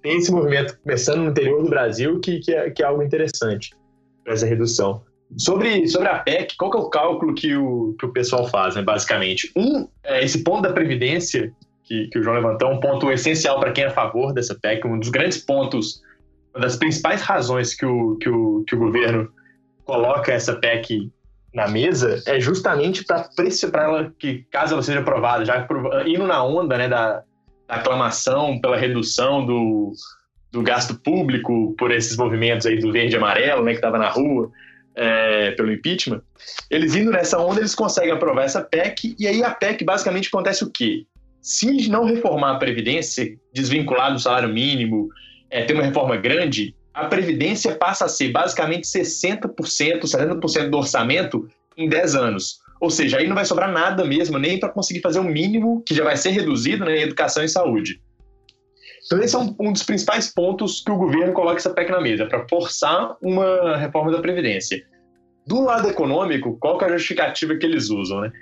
[0.03, 3.73] tem esse movimento começando no interior do Brasil que, que, é, que é algo interessante
[4.23, 5.01] para essa redução.
[5.37, 8.75] Sobre, sobre a PEC, qual que é o cálculo que o, que o pessoal faz,
[8.75, 9.51] né, basicamente?
[9.55, 11.51] Um, é esse ponto da Previdência,
[11.83, 14.85] que, que o João levantou, um ponto essencial para quem é a favor dessa PEC,
[14.85, 16.01] um dos grandes pontos,
[16.53, 19.31] uma das principais razões que o, que o, que o governo
[19.85, 21.09] coloca essa PEC
[21.53, 25.67] na mesa é justamente para ela que caso ela seja aprovada, já
[26.05, 27.23] indo na onda né, da
[27.75, 29.93] aclamação pela redução do,
[30.51, 34.09] do gasto público por esses movimentos aí do verde e amarelo, né, que estava na
[34.09, 34.51] rua,
[34.95, 36.21] é, pelo impeachment,
[36.69, 40.63] eles indo nessa onda, eles conseguem aprovar essa PEC, e aí a PEC basicamente acontece
[40.63, 41.05] o quê?
[41.41, 45.09] Se não reformar a Previdência, desvincular do salário mínimo,
[45.49, 49.49] é, ter uma reforma grande, a Previdência passa a ser basicamente 60%,
[50.01, 52.59] 70% do orçamento em 10 anos.
[52.83, 55.95] Ou seja, aí não vai sobrar nada mesmo, nem para conseguir fazer o mínimo, que
[55.95, 58.01] já vai ser reduzido né, em educação e saúde.
[59.05, 62.01] Então, esse é um, um, dos principais pontos que o governo coloca essa PEC na
[62.01, 64.85] mesa, para forçar uma reforma da Previdência.
[65.47, 68.33] Do lado econômico, qual é a justificativa que eles usam, né?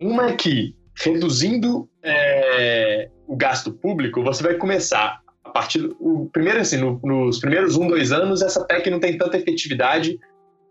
[0.00, 6.60] Uma é que, reduzindo é, o gasto público, você vai começar a partir o primeiro
[6.60, 10.20] assim, no, nos primeiros um, dois anos, essa PEC não tem tanta efetividade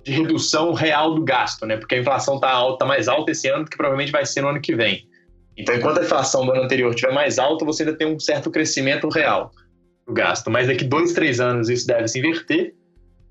[0.07, 1.75] de redução real do gasto, né?
[1.75, 4.47] Porque a inflação está alta, mais alta esse ano do que provavelmente vai ser no
[4.47, 5.05] ano que vem.
[5.57, 8.49] Então, enquanto a inflação do ano anterior estiver mais alta, você ainda tem um certo
[8.49, 9.51] crescimento real
[10.07, 10.49] do gasto.
[10.49, 12.73] Mas daqui dois, três anos isso deve se inverter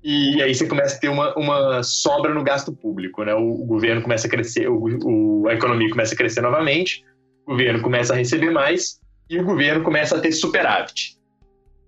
[0.03, 3.33] e aí você começa a ter uma, uma sobra no gasto público, né?
[3.33, 7.03] O, o governo começa a crescer, o, o, a economia começa a crescer novamente,
[7.47, 11.17] o governo começa a receber mais e o governo começa a ter superávit.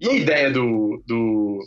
[0.01, 1.59] E a ideia do, do,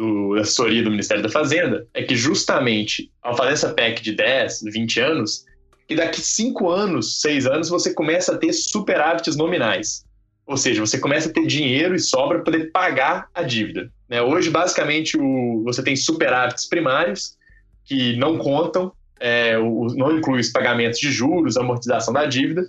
[0.00, 4.62] do assessoria do Ministério da Fazenda é que justamente ao fazer essa PEC de 10,
[4.72, 5.44] 20 anos,
[5.86, 10.02] que daqui 5 anos, 6 anos, você começa a ter superávites nominais.
[10.46, 13.92] Ou seja, você começa a ter dinheiro e sobra para poder pagar a dívida.
[14.08, 14.22] Né?
[14.22, 17.36] Hoje, basicamente, o, você tem superávites primários
[17.84, 22.66] que não contam, é, o, não inclui os pagamentos de juros, amortização da dívida,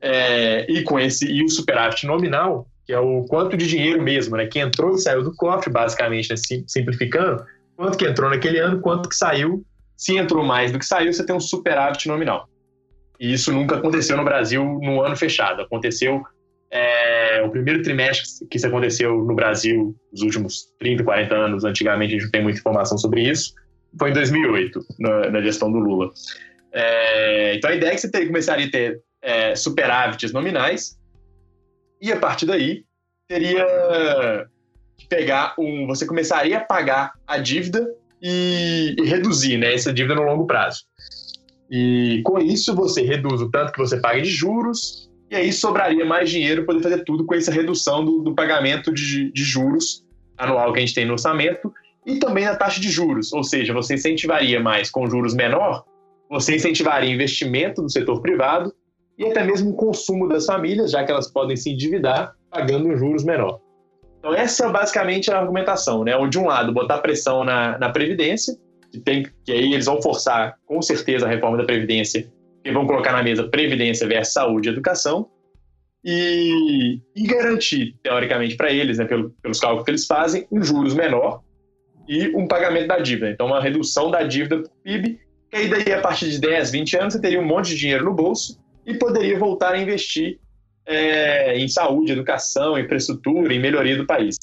[0.00, 4.36] é, e com esse e o superávit nominal, que é o quanto de dinheiro mesmo,
[4.36, 7.44] né, que entrou e saiu do cofre, basicamente, né, simplificando,
[7.76, 9.64] quanto que entrou naquele ano, quanto que saiu.
[9.96, 12.48] Se entrou mais do que saiu, você tem um superávit nominal.
[13.18, 15.60] E isso nunca aconteceu no Brasil no ano fechado.
[15.60, 16.22] Aconteceu
[16.70, 22.14] é, o primeiro trimestre que isso aconteceu no Brasil, nos últimos 30, 40 anos, antigamente
[22.14, 23.54] a gente não tem muita informação sobre isso,
[23.98, 26.10] foi em 2008, na, na gestão do Lula.
[26.72, 30.96] É, então a ideia é que você começaria a ter é, superávites nominais
[32.00, 32.84] e a partir daí
[33.28, 33.66] teria
[34.96, 35.86] que pegar um.
[35.86, 37.88] Você começaria a pagar a dívida
[38.22, 40.84] e, e reduzir né, essa dívida no longo prazo.
[41.70, 46.04] E com isso você reduz o tanto que você paga de juros e aí sobraria
[46.04, 50.04] mais dinheiro para poder fazer tudo com essa redução do, do pagamento de, de, juros
[50.36, 51.72] anual que a gente tem no orçamento
[52.04, 55.84] e também a taxa de juros, ou seja, você incentivaria mais com juros menor,
[56.28, 58.74] você incentivaria investimento do setor privado
[59.20, 63.22] e até mesmo o consumo das famílias, já que elas podem se endividar pagando juros
[63.22, 63.60] menor.
[64.18, 66.12] Então essa é basicamente a argumentação, né?
[66.26, 68.56] De um lado, botar pressão na, na Previdência,
[68.90, 72.32] que, tem, que aí eles vão forçar com certeza a reforma da Previdência
[72.64, 75.28] que vão colocar na mesa previdência versus saúde e educação
[76.02, 80.94] e, e garantir, teoricamente, para eles, né, pelo, pelos cálculos que eles fazem, um juros
[80.94, 81.42] menor
[82.08, 83.30] e um pagamento da dívida.
[83.30, 86.96] Então, uma redução da dívida do PIB, que aí daí, a partir de 10, 20
[86.96, 88.58] anos, você teria um monte de dinheiro no bolso
[88.90, 90.38] e poderia voltar a investir
[90.86, 94.36] é, em saúde, educação, infraestrutura, em melhoria do país.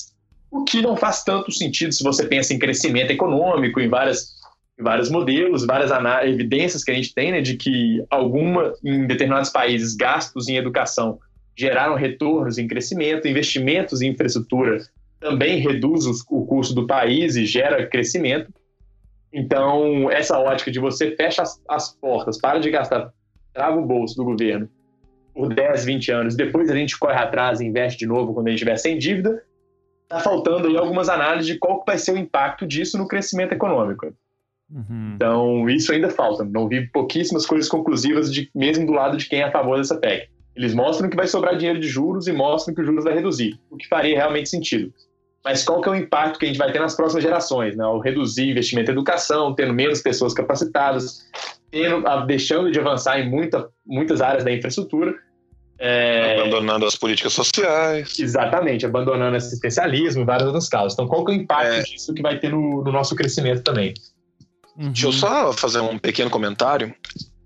[0.50, 4.38] O que não faz tanto sentido se você pensa em crescimento econômico, em várias
[4.80, 5.92] vários modelos, várias
[6.24, 11.20] evidências que a gente tem né, de que alguma em determinados países gastos em educação
[11.56, 14.78] geraram retornos em crescimento, investimentos em infraestrutura
[15.20, 18.54] também reduz o custo do país e gera crescimento.
[19.34, 23.12] Então, essa ótica de você fecha as, as portas, para de gastar,
[23.58, 24.70] trava o bolso do governo
[25.34, 28.50] por 10, 20 anos, depois a gente corre atrás e investe de novo quando a
[28.52, 29.44] gente estiver sem dívida,
[30.04, 34.14] está faltando aí algumas análises de qual vai ser o impacto disso no crescimento econômico.
[34.70, 35.14] Uhum.
[35.16, 36.44] Então, isso ainda falta.
[36.44, 39.98] Não vi pouquíssimas coisas conclusivas, de, mesmo do lado de quem é a favor dessa
[39.98, 40.30] PEC.
[40.56, 43.60] Eles mostram que vai sobrar dinheiro de juros e mostram que os juros vai reduzir,
[43.72, 44.94] o que faria realmente sentido.
[45.44, 47.76] Mas qual que é o impacto que a gente vai ter nas próximas gerações?
[47.76, 47.84] Né?
[47.84, 51.26] Ao reduzir investimento em educação, tendo menos pessoas capacitadas,
[52.26, 55.14] deixando de avançar em muita, muitas áreas da infraestrutura.
[55.80, 56.40] É...
[56.40, 58.18] Abandonando as políticas sociais.
[58.20, 60.94] Exatamente, abandonando assistencialismo e vários outros casos.
[60.94, 61.84] Então, qual que é o impacto é...
[61.84, 63.94] disso que vai ter no, no nosso crescimento também?
[64.78, 64.92] Uhum.
[64.92, 66.94] Deixa eu só fazer um pequeno comentário.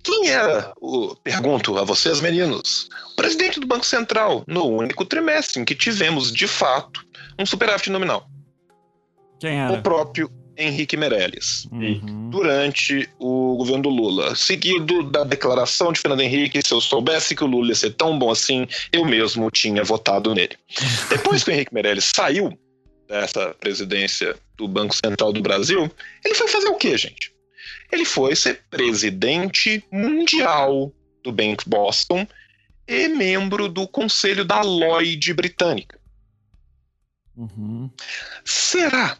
[0.03, 5.61] Quem era, o, pergunto a vocês, meninos, o presidente do Banco Central no único trimestre
[5.61, 7.05] em que tivemos, de fato,
[7.37, 8.27] um superávit nominal?
[9.39, 9.73] Quem era?
[9.73, 12.29] O próprio Henrique Meirelles, uhum.
[12.29, 17.43] durante o governo do Lula, seguido da declaração de Fernando Henrique, se eu soubesse que
[17.43, 20.57] o Lula ia ser tão bom assim, eu mesmo tinha votado nele.
[21.09, 22.57] Depois que o Henrique Meirelles saiu,
[23.11, 25.91] dessa presidência do Banco Central do Brasil,
[26.23, 27.33] ele foi fazer o quê, gente?
[27.91, 32.25] Ele foi ser presidente mundial do Bank Boston
[32.87, 35.99] e membro do conselho da Lloyd britânica.
[37.35, 37.89] Uhum.
[38.45, 39.17] Será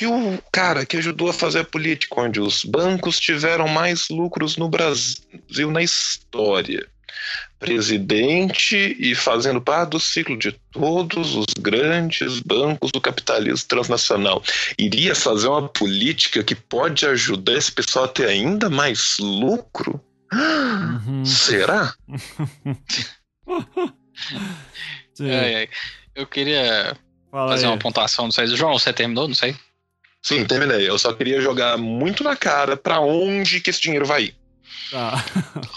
[0.00, 4.56] que o cara que ajudou a fazer a política onde os bancos tiveram mais lucros
[4.56, 6.88] no Brasil na história
[7.58, 14.42] presidente e fazendo parte do ciclo de todos os grandes bancos do capitalismo transnacional.
[14.78, 20.00] Iria fazer uma política que pode ajudar esse pessoal a ter ainda mais lucro?
[20.32, 21.26] Uhum.
[21.26, 21.92] Será?
[25.20, 25.68] é.
[26.14, 26.96] Eu queria
[27.30, 27.70] Fala fazer aí.
[27.70, 28.46] uma pontuação, não sei.
[28.46, 29.28] João, você terminou?
[29.28, 29.54] Não sei.
[30.22, 30.88] Sim, terminei.
[30.88, 34.34] Eu só queria jogar muito na cara para onde que esse dinheiro vai ir.
[34.92, 35.24] Ah.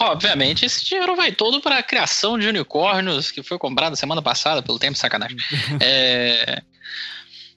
[0.00, 4.62] Obviamente, esse dinheiro vai todo para a criação de unicórnios que foi comprado semana passada
[4.62, 5.36] pelo tempo, sacanagem.
[5.80, 6.62] é...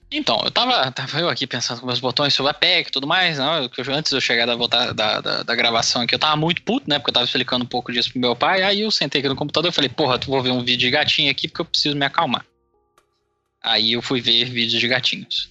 [0.10, 3.06] Então, eu tava, tava eu aqui pensando com meus botões sobre a PEC e tudo
[3.06, 6.62] mais, eu, antes de eu chegar da, da, da, da, gravação aqui, eu tava muito
[6.62, 9.20] puto, né, porque eu tava explicando um pouco disso pro meu pai, aí eu sentei
[9.20, 11.60] aqui no computador e falei, porra, tu vou ver um vídeo de gatinho aqui porque
[11.60, 12.46] eu preciso me acalmar.
[13.62, 15.50] Aí eu fui ver vídeos de gatinhos.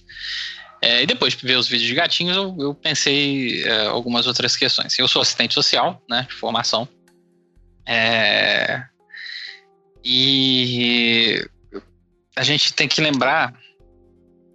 [0.81, 4.55] É, e depois de ver os vídeos de gatinhos, eu, eu pensei é, algumas outras
[4.55, 4.97] questões.
[4.99, 6.87] Eu sou assistente social, né, de formação.
[7.85, 8.83] É,
[10.03, 11.43] e
[12.35, 13.53] a gente tem que lembrar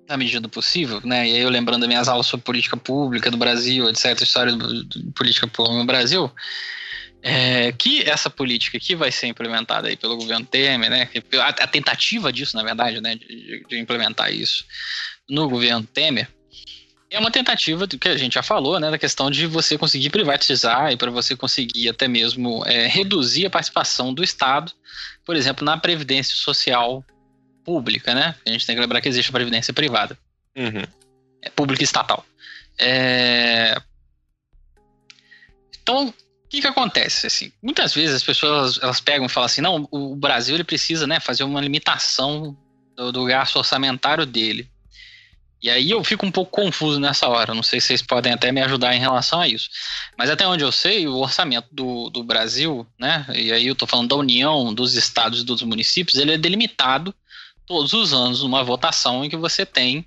[0.08, 1.28] na medida do possível, né?
[1.28, 5.10] E aí eu lembrando das minhas aulas sobre política pública do Brasil, etc., história de
[5.14, 6.30] política pública no Brasil,
[7.22, 11.08] é, que essa política que vai ser implementada aí pelo governo Temer, né?
[11.40, 13.14] A, a tentativa disso, na verdade, né?
[13.14, 14.64] De, de, implementar isso
[15.32, 16.28] no governo Temer,
[17.10, 18.90] é uma tentativa do que a gente já falou, né?
[18.90, 23.50] Da questão de você conseguir privatizar e para você conseguir até mesmo é, reduzir a
[23.50, 24.72] participação do Estado,
[25.24, 27.04] por exemplo, na previdência social
[27.64, 28.34] pública, né?
[28.46, 30.18] A gente tem que lembrar que existe a previdência privada.
[30.56, 30.84] Uhum.
[31.40, 32.24] É pública e estatal.
[32.78, 33.80] É...
[35.82, 36.14] Então, o
[36.48, 37.26] que, que acontece?
[37.26, 41.06] Assim, muitas vezes as pessoas elas pegam e falam assim, não, o Brasil ele precisa
[41.06, 42.56] né, fazer uma limitação
[42.96, 44.71] do, do gasto orçamentário dele.
[45.62, 47.54] E aí eu fico um pouco confuso nessa hora.
[47.54, 49.68] Não sei se vocês podem até me ajudar em relação a isso.
[50.18, 53.24] Mas até onde eu sei, o orçamento do, do Brasil, né?
[53.32, 57.14] E aí eu estou falando da União, dos estados e dos municípios, ele é delimitado
[57.64, 60.04] todos os anos numa votação em que você tem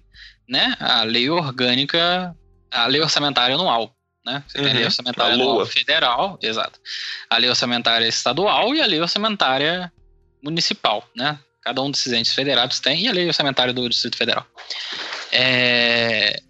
[0.48, 2.36] né, a lei orgânica,
[2.70, 3.96] a lei orçamentária anual.
[4.26, 4.44] Né?
[4.48, 4.90] Você uhum, tem a lei uhum.
[4.90, 6.80] orçamentária anual federal, exato.
[7.30, 9.92] A lei orçamentária estadual e a lei orçamentária
[10.44, 11.08] municipal.
[11.16, 11.40] Né?
[11.62, 14.46] Cada um desses entes federados tem, e a lei orçamentária do Distrito Federal.
[15.36, 16.42] É...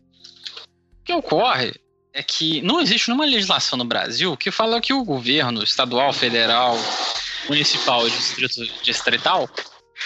[1.01, 1.73] O que ocorre
[2.13, 6.77] é que não existe nenhuma legislação no Brasil que fala que o governo estadual, federal,
[7.49, 9.49] municipal e distrito, distrital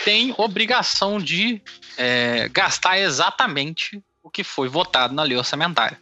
[0.03, 1.61] tem obrigação de
[1.97, 5.99] é, gastar exatamente o que foi votado na lei orçamentária.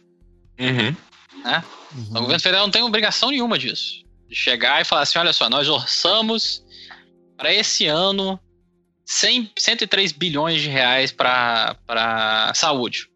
[0.58, 0.96] Uhum.
[1.42, 1.64] Né?
[1.94, 2.10] Uhum.
[2.10, 4.04] O governo federal não tem obrigação nenhuma disso.
[4.28, 6.62] De chegar e falar assim: olha só, nós orçamos
[7.36, 8.38] para esse ano
[9.08, 13.08] 100, 103 bilhões de reais para saúde.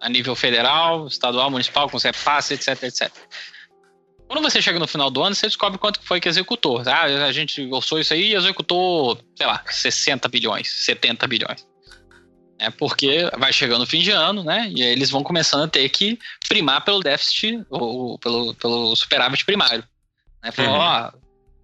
[0.00, 3.12] A nível federal, estadual, municipal, com CEPAS, etc, etc.
[4.26, 6.82] Quando você chega no final do ano, você descobre quanto foi que executou.
[6.84, 11.66] Ah, a gente gostou isso aí e executou, sei lá, 60 bilhões, 70 bilhões.
[12.58, 14.68] É porque vai chegando o fim de ano, né?
[14.74, 16.18] E aí eles vão começando a ter que
[16.48, 19.84] primar pelo déficit, ou pelo, pelo superávit primário.
[20.42, 20.50] Né?
[20.50, 20.78] Falou, uhum.
[20.78, 21.12] ó,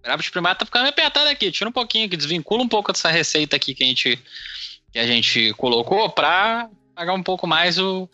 [0.07, 3.57] superávit primário tá ficando apertado aqui, tira um pouquinho, que desvincula um pouco dessa receita
[3.57, 4.19] aqui que a gente,
[4.91, 8.09] que a gente colocou para pagar um pouco mais o,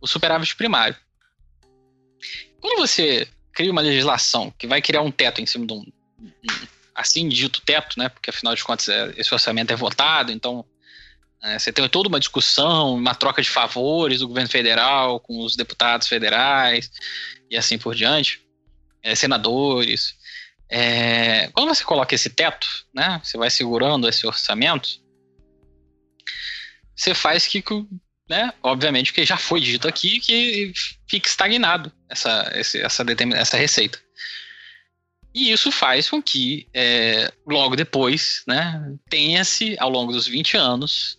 [0.00, 0.96] o superávit primário.
[2.60, 5.86] Quando você cria uma legislação que vai criar um teto em cima de um,
[6.20, 6.32] um
[6.94, 8.08] assim dito teto, né?
[8.08, 10.64] Porque afinal de contas é, esse orçamento é votado, então
[11.42, 15.54] é, você tem toda uma discussão, uma troca de favores do governo federal com os
[15.54, 16.90] deputados federais
[17.48, 18.42] e assim por diante,
[19.02, 20.18] é, senadores.
[20.70, 23.20] É, quando você coloca esse teto, né?
[23.24, 24.88] Você vai segurando esse orçamento,
[26.94, 27.62] você faz que
[28.30, 30.72] né, obviamente, que já foi dito aqui, que
[31.08, 33.04] fique estagnado essa, essa,
[33.34, 34.00] essa receita.
[35.34, 41.18] E isso faz com que, é, logo depois, né, tenha-se, ao longo dos 20 anos,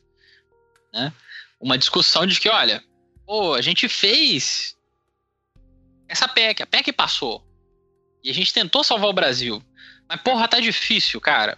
[0.93, 1.11] né,
[1.59, 2.81] uma discussão de que, olha,
[3.25, 4.77] pô, a gente fez
[6.07, 7.45] essa PEC, a PEC passou,
[8.23, 9.63] e a gente tentou salvar o Brasil,
[10.07, 11.57] mas, porra, tá difícil, cara.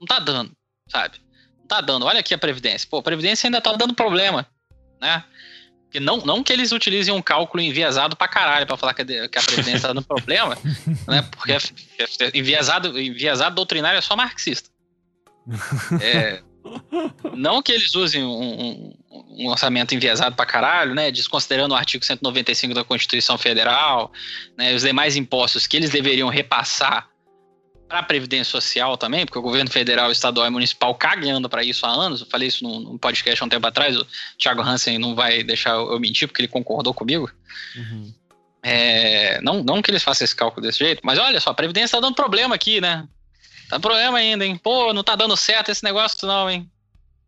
[0.00, 0.52] Não tá dando,
[0.88, 1.20] sabe?
[1.58, 2.06] Não tá dando.
[2.06, 2.88] Olha aqui a Previdência.
[2.90, 4.46] Pô, a Previdência ainda tá dando problema
[5.04, 5.24] né?
[5.90, 9.28] Que não, não que eles utilizem um cálculo enviesado pra caralho pra falar que a,
[9.28, 10.56] que a Previdência tá dando problema,
[11.06, 11.22] né?
[11.30, 11.56] Porque
[12.32, 14.70] enviesado, enviesado doutrinário é só marxista.
[16.00, 16.42] É,
[17.34, 21.10] não que eles usem um, um, orçamento enviesado pra caralho, né?
[21.10, 24.12] Desconsiderando o artigo 195 da Constituição Federal,
[24.56, 24.74] né?
[24.74, 27.08] Os demais impostos que eles deveriam repassar
[27.88, 31.84] para a Previdência Social também, porque o governo federal, estadual e municipal cagando para isso
[31.86, 32.22] há anos.
[32.22, 33.96] Eu falei isso num, podcast há um tempo atrás.
[33.96, 34.06] O
[34.38, 37.30] Thiago Hansen não vai deixar eu mentir, porque ele concordou comigo.
[37.76, 38.12] Uhum.
[38.62, 41.96] É, não, não que eles façam esse cálculo desse jeito, mas olha só, a Previdência
[41.96, 43.06] está dando problema aqui, né?
[43.68, 44.56] Tá problema ainda, hein?
[44.56, 46.70] Pô, não tá dando certo esse negócio, não, hein?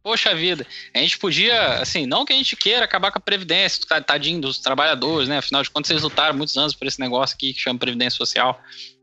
[0.03, 0.65] Poxa vida,
[0.95, 4.59] a gente podia, assim, não que a gente queira acabar com a Previdência, tadinho dos
[4.59, 5.39] trabalhadores, né?
[5.39, 8.61] Afinal de contas, vocês lutaram muitos anos por esse negócio aqui que chama Previdência Social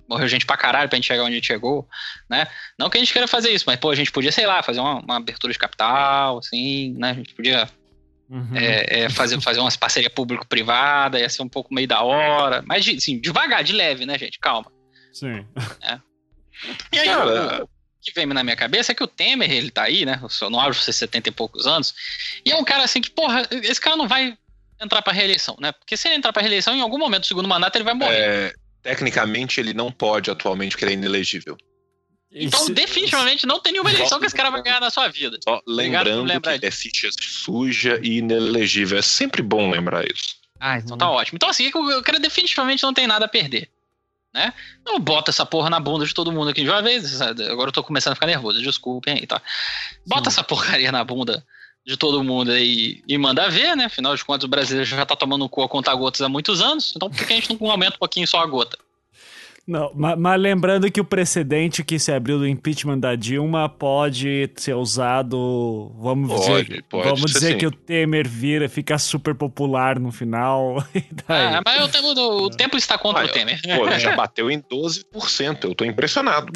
[0.07, 1.87] morreu gente pra caralho pra gente chegar onde a gente chegou,
[2.29, 2.45] né?
[2.77, 4.79] Não que a gente queira fazer isso, mas, pô, a gente podia, sei lá, fazer
[4.79, 7.11] uma, uma abertura de capital, assim, né?
[7.11, 7.69] A gente podia
[8.29, 8.55] Uhum.
[8.55, 12.63] É, é, fazer, fazer umas parcerias público-privada, ia ser um pouco meio da hora.
[12.65, 14.39] Mas, assim, devagar, de leve, né, gente?
[14.39, 14.71] Calma.
[15.11, 15.45] Sim.
[15.83, 15.99] É.
[16.91, 17.63] E aí, Cara...
[17.63, 17.69] o,
[18.01, 20.19] que vem na minha cabeça é que o Temer, ele tá aí, né?
[20.49, 21.93] No auge de 70 e poucos anos.
[22.45, 24.37] E é um cara assim que, porra, esse cara não vai
[24.81, 25.71] entrar pra reeleição, né?
[25.71, 28.13] Porque se ele entrar pra reeleição, em algum momento do segundo mandato ele vai morrer.
[28.13, 31.57] É, tecnicamente, ele não pode atualmente, porque ele é inelegível.
[32.35, 35.37] Então, Isso, definitivamente, não tem nenhuma eleição que esse cara vai ganhar na sua vida.
[35.43, 38.97] Só lembrando que é ficha suja e inelegível.
[38.97, 40.35] É sempre bom lembrar isso.
[40.59, 41.35] Ah, então tá ótimo.
[41.35, 43.69] Então, assim, o cara definitivamente não tem nada a perder.
[44.33, 44.53] Né?
[44.85, 47.21] Não bota essa porra na bunda de todo mundo aqui de uma vez.
[47.21, 49.41] Agora eu tô começando a ficar nervoso, desculpem aí, tá?
[50.05, 50.35] Bota Sim.
[50.35, 51.45] essa porcaria na bunda
[51.85, 53.85] de todo mundo aí e manda ver, né?
[53.85, 56.93] Afinal de contas, o brasileiro já tá tomando cu a conta gotas há muitos anos.
[56.95, 58.77] Então por que a gente não aumenta um pouquinho só a gota?
[59.65, 64.51] Não, mas, mas, lembrando que o precedente que se abriu do impeachment da Dilma pode
[64.57, 65.89] ser usado.
[65.97, 70.83] Vamos pode, dizer, pode vamos dizer que o Temer vira, fica super popular no final.
[71.25, 73.59] Ah, mas o tempo, o tempo está contra ah, o Temer.
[73.61, 75.63] Pô, já bateu em 12%.
[75.63, 76.51] Eu tô impressionado.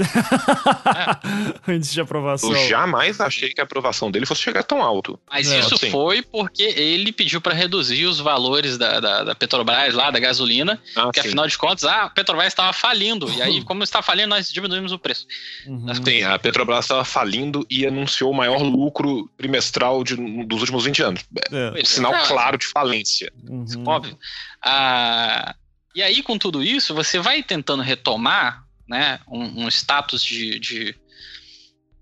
[1.68, 2.52] Antes de aprovação.
[2.52, 5.18] Eu jamais achei que a aprovação dele fosse chegar tão alto.
[5.32, 5.90] Mas é, isso assim.
[5.90, 10.80] foi porque ele pediu para reduzir os valores da, da, da, Petrobras lá, da gasolina.
[10.96, 11.30] Ah, que sim.
[11.30, 13.30] afinal de contas, ah, a Petrobras estava falindo falindo.
[13.32, 15.28] E aí, como está falindo, nós diminuímos o preço.
[15.66, 15.94] Uhum.
[15.94, 21.04] Sim, a Petrobras estava falindo e anunciou o maior lucro trimestral de, dos últimos 20
[21.04, 21.26] anos.
[21.52, 21.86] É.
[21.86, 22.28] Sinal é.
[22.28, 23.32] claro de falência.
[23.48, 23.84] Uhum.
[23.86, 24.18] Óbvio.
[24.62, 25.56] Ah,
[25.96, 30.96] e aí, com tudo isso, você vai tentando retomar né, um, um status de, de,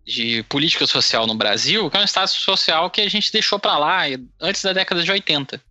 [0.05, 3.77] de, política social no Brasil, que é um status social que a gente deixou para
[3.77, 4.03] lá
[4.39, 5.61] antes da década de 80.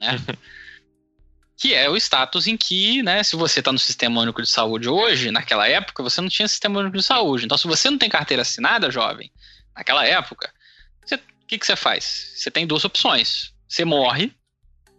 [0.00, 0.20] Né?
[1.56, 4.88] que é o status em que, né, se você está no Sistema Único de Saúde
[4.88, 7.46] hoje, naquela época, você não tinha Sistema Único de Saúde.
[7.46, 9.32] Então, se você não tem carteira assinada, jovem,
[9.74, 10.52] naquela época,
[11.46, 12.32] o que, que você faz?
[12.34, 13.54] Você tem duas opções.
[13.68, 14.32] Você morre,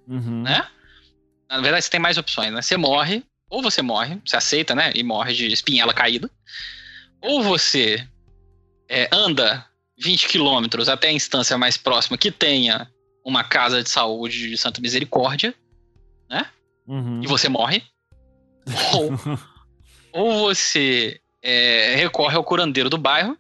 [0.07, 0.43] uhum.
[0.43, 0.65] né?
[1.49, 2.61] Na verdade, você tem mais opções, né?
[2.61, 4.93] Você morre, ou você morre, você aceita, né?
[4.95, 6.31] E morre de espinhela caída.
[7.21, 8.07] Ou você
[8.87, 9.65] é, anda
[9.99, 12.89] 20 quilômetros até a instância mais próxima que tenha
[13.25, 15.53] uma casa de saúde de Santa Misericórdia
[16.29, 16.45] né?
[16.87, 17.21] Uhum.
[17.23, 17.83] E você morre.
[18.93, 19.39] ou,
[20.13, 23.37] ou você é, recorre ao curandeiro do bairro,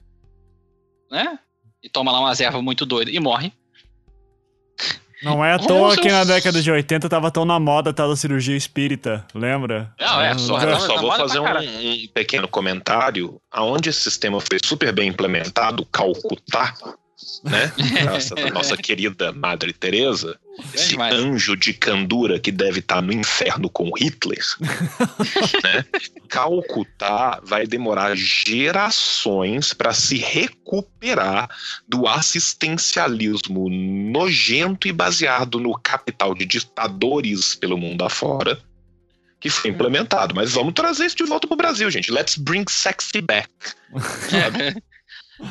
[1.11, 1.39] né?
[1.81, 3.53] E toma lá uma ervas muito doida e morre.
[5.23, 8.15] Não é à toa que na década de 80 tava tão na moda tal da
[8.15, 9.91] cirurgia espírita, lembra?
[9.99, 13.41] Não, é, só, eu só vou fazer um, um, pequeno comentário.
[13.51, 16.75] Aonde esse sistema foi super bem implementado, Calcutá,
[17.43, 17.71] né?
[18.03, 20.39] Graças à nossa querida Madre Teresa,
[20.73, 24.43] esse anjo de candura que deve estar tá no inferno com Hitler,
[25.63, 25.85] né?
[26.27, 31.49] Calcutá vai demorar gerações para se recuperar
[31.87, 38.59] do assistencialismo nojento e baseado no capital de ditadores pelo mundo afora
[39.39, 40.33] que foi implementado.
[40.35, 42.11] Mas vamos trazer isso de volta pro Brasil, gente.
[42.11, 43.49] Let's bring sexy back.
[44.29, 44.81] Sabe?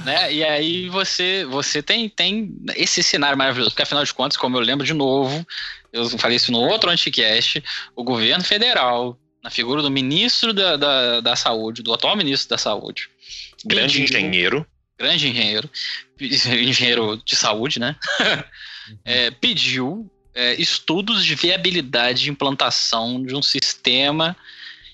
[0.05, 0.33] Né?
[0.33, 4.61] E aí você você tem, tem esse cenário maravilhoso, porque afinal de contas, como eu
[4.61, 5.47] lembro de novo,
[5.93, 7.63] eu falei isso no outro anticast,
[7.95, 12.59] o governo federal, na figura do ministro da, da, da saúde, do atual ministro da
[12.59, 13.09] saúde.
[13.65, 14.67] Grande engenheiro.
[14.99, 15.71] Grande engenheiro,
[16.21, 17.97] engenheiro de saúde, né?
[19.05, 24.37] é, pediu é, estudos de viabilidade de implantação de um sistema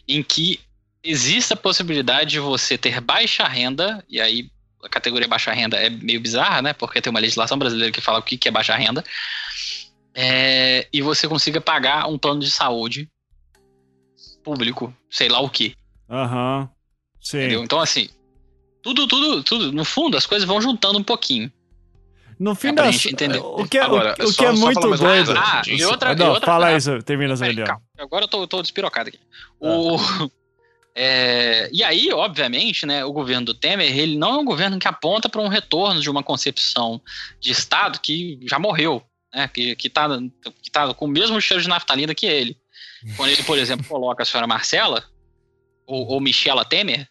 [0.06, 0.60] em que
[1.02, 4.50] exista a possibilidade de você ter baixa renda, e aí
[4.82, 6.72] a categoria baixa renda é meio bizarra, né?
[6.72, 9.04] Porque tem uma legislação brasileira que fala o que é baixa renda.
[10.14, 13.08] É, e você consiga pagar um plano de saúde
[14.42, 15.74] público, sei lá o que.
[16.10, 16.60] Aham.
[16.60, 16.68] Uhum.
[17.20, 17.38] Sim.
[17.38, 17.62] Entendeu?
[17.62, 18.08] Então, assim,
[18.82, 21.50] tudo, tudo, tudo, no fundo, as coisas vão juntando um pouquinho.
[22.38, 23.04] No fim é das...
[23.40, 25.32] O que é, Agora, o, o que é muito doido...
[25.36, 26.14] Ah, e outra...
[26.16, 27.44] Não, e outra fala isso, termina essa
[27.96, 29.20] Agora eu tô, tô despirocado aqui.
[29.62, 29.68] Ah.
[29.68, 29.96] O...
[30.94, 34.86] É, e aí, obviamente, né, o governo do Temer ele não é um governo que
[34.86, 37.00] aponta para um retorno de uma concepção
[37.40, 39.02] de Estado que já morreu,
[39.34, 40.06] né, que está
[40.60, 42.58] que tá com o mesmo cheiro de naftalina que ele.
[43.16, 45.04] Quando ele, por exemplo, coloca a senhora Marcela,
[45.86, 47.08] ou, ou Michela Temer,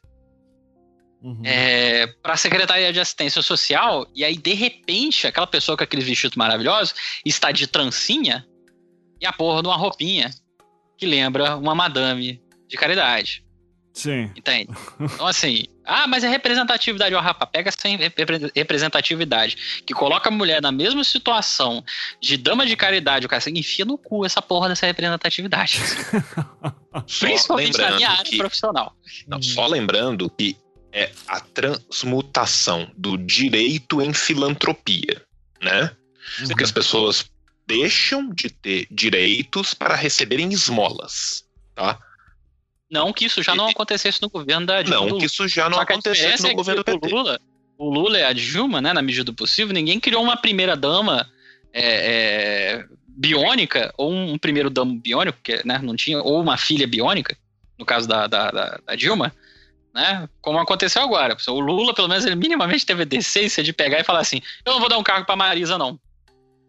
[1.22, 1.42] uhum.
[1.44, 6.06] é, para a Secretaria de Assistência Social, e aí, de repente, aquela pessoa com aqueles
[6.06, 6.94] vestidos maravilhosos
[7.26, 8.46] está de trancinha
[9.20, 10.32] e a porra de uma roupinha
[10.98, 13.44] que lembra uma madame de caridade.
[13.94, 14.32] Sim.
[14.36, 14.72] Entende?
[15.14, 17.14] Então, assim, ah, mas é representatividade.
[17.14, 17.88] Ó, oh, rapaz, pega essa
[18.56, 21.84] representatividade que coloca a mulher na mesma situação
[22.20, 25.80] de dama de caridade, o cara assim, enfia no cu essa porra dessa representatividade.
[27.20, 28.96] Principalmente na minha área que, profissional.
[29.28, 30.56] Não, só lembrando que
[30.92, 35.22] é a transmutação do direito em filantropia,
[35.62, 35.92] né?
[36.40, 36.48] Uhum.
[36.48, 37.30] Porque as pessoas
[37.68, 41.98] deixam de ter direitos para receberem esmolas, tá?
[42.92, 45.08] Não que isso já não acontecesse no governo da Dilma.
[45.08, 47.40] Não que isso já não acontecesse no é governo do Lula,
[47.78, 51.28] o Lula e a Dilma, né, na medida do possível, ninguém criou uma primeira dama
[51.74, 56.86] é, é, biônica ou um primeiro damo biônico, que né, não tinha, ou uma filha
[56.86, 57.36] biônica,
[57.80, 59.34] no caso da, da, da, da Dilma,
[59.94, 60.28] né?
[60.42, 61.36] Como aconteceu agora.
[61.48, 64.74] O Lula, pelo menos, ele minimamente teve a decência de pegar e falar assim: eu
[64.74, 66.00] não vou dar um cargo pra Marisa, não.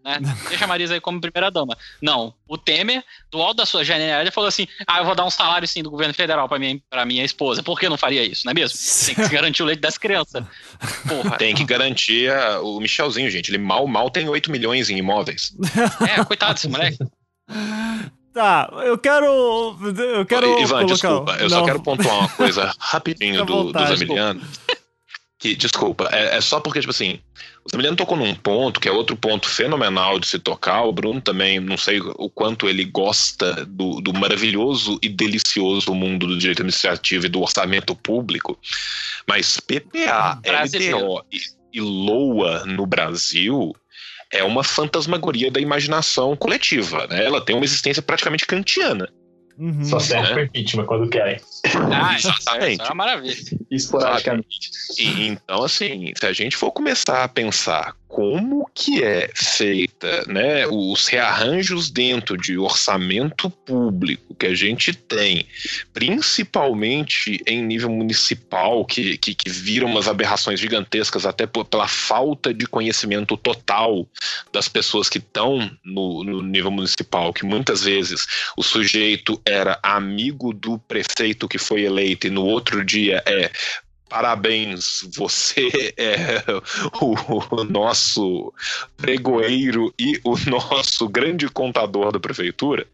[0.05, 0.19] Né?
[0.49, 1.77] Deixa a Marisa aí como primeira dama.
[2.01, 2.35] Não.
[2.49, 5.67] O Temer, do alto da sua genialidade, falou assim: ah, eu vou dar um salário
[5.67, 7.63] sim do governo federal pra minha, pra minha esposa.
[7.63, 8.77] Por que não faria isso, não é mesmo?
[9.07, 10.45] Tem que garantir o leite das crianças.
[11.09, 11.39] Porra.
[11.39, 13.51] Tem que garantir a, o Michelzinho, gente.
[13.51, 15.53] Ele mal, mal tem 8 milhões em imóveis.
[16.09, 16.99] É, coitado desse moleque.
[18.33, 19.27] Tá, eu quero.
[20.17, 20.59] Eu quero.
[20.59, 20.87] Ivan, colocar...
[20.87, 21.59] desculpa, eu não.
[21.59, 24.59] só quero pontuar uma coisa rapidinho do, dos Emilianos.
[25.39, 27.21] Que, desculpa, é, é, só porque, tipo assim,
[27.65, 30.83] o Zamiliano tocou num ponto que é outro ponto fenomenal de se tocar.
[30.83, 36.27] O Bruno também, não sei o quanto ele gosta do, do maravilhoso e delicioso mundo
[36.27, 38.59] do direito administrativo e do orçamento público,
[39.29, 41.39] mas PPA, LDO e,
[41.73, 43.73] e LOA no Brasil
[44.33, 47.25] é uma fantasmagoria da imaginação coletiva, né?
[47.25, 49.09] Ela tem uma existência praticamente kantiana.
[49.63, 49.85] Uhum.
[49.85, 50.33] Só serve é.
[50.33, 51.41] para impeachment quando querem.
[51.95, 52.73] Ah, exatamente.
[52.73, 53.37] Isso é uma maravilha.
[53.71, 54.71] Esporadicamente.
[54.99, 60.67] E, então, assim, se a gente for começar a pensar como que é feita, né,
[60.67, 65.47] os rearranjos dentro de orçamento público que a gente tem,
[65.95, 72.53] principalmente em nível municipal, que, que, que viram umas aberrações gigantescas até por, pela falta
[72.53, 74.07] de conhecimento total
[74.53, 78.27] das pessoas que estão no, no nível municipal, que muitas vezes
[78.59, 83.51] o sujeito era amigo do prefeito que foi eleito e no outro dia é
[84.13, 86.45] Parabéns, você é
[87.01, 87.15] o,
[87.57, 88.53] o, nosso
[88.95, 92.87] pregoeiro e o nosso grande contador da prefeitura.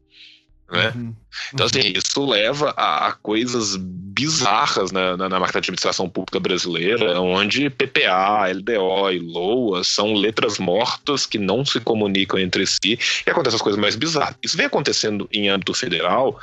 [0.70, 0.92] Né?
[0.94, 1.14] Uhum.
[1.52, 6.38] Então, assim, isso leva a, a coisas bizarras na, na, na, marca de administração pública
[6.38, 12.98] brasileira, onde PPA, LDO e LOA são letras mortas que não se comunicam entre si
[13.26, 14.36] e acontecem as coisas mais bizarras.
[14.40, 16.38] Isso vem acontecendo em âmbito federal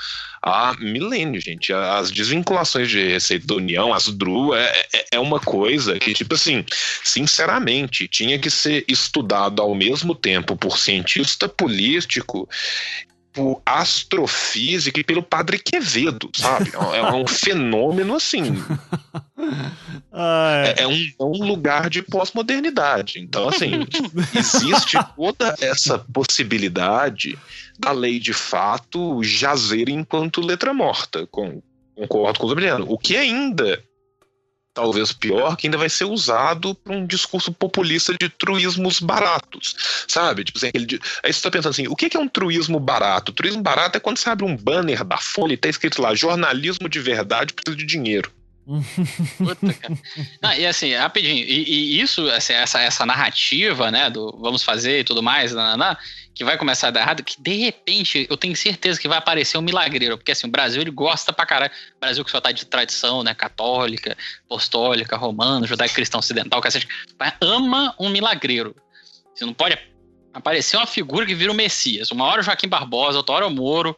[0.45, 1.73] há milênios, gente.
[1.73, 6.35] As desvinculações de receita da União, as DRU, é, é, é uma coisa que, tipo
[6.35, 6.63] assim,
[7.03, 12.47] sinceramente, tinha que ser estudado ao mesmo tempo por cientista político
[13.33, 16.71] por astrofísica e pelo Padre Quevedo, sabe?
[16.93, 18.63] É, é um fenômeno assim.
[20.13, 23.19] É, é, um, é um lugar de pós-modernidade.
[23.19, 23.85] Então, assim,
[24.33, 27.37] existe toda essa possibilidade
[27.79, 31.27] da lei de fato jazer enquanto letra morta.
[31.27, 31.61] Com,
[31.95, 32.85] concordo com o Gabriel.
[32.87, 33.83] O que ainda
[34.75, 40.43] talvez pior, que ainda vai ser usado para um discurso populista de truísmos baratos, sabe?
[40.43, 43.31] Tipo assim, aquele, aí você está pensando assim, o que é um truísmo barato?
[43.31, 46.13] O truísmo barato é quando você abre um banner da Folha e tá escrito lá,
[46.13, 48.29] jornalismo de verdade precisa de dinheiro.
[48.65, 49.75] Puta,
[50.41, 55.01] Não, e assim, rapidinho, e, e isso, assim, essa, essa narrativa, né, do vamos fazer
[55.01, 55.97] e tudo mais, nanana,
[56.33, 59.57] que vai começar a dar errado, que de repente eu tenho certeza que vai aparecer
[59.57, 62.65] um milagreiro, porque assim, o Brasil ele gosta pra caralho, Brasil que só tá de
[62.65, 66.87] tradição, né, católica, apostólica, romano, judaico-cristão ocidental, cacete,
[67.39, 68.75] ama um milagreiro.
[69.33, 69.77] Você não pode
[70.33, 73.51] aparecer uma figura que vira o Messias, uma hora o Joaquim Barbosa, outra hora o
[73.51, 73.95] Moro,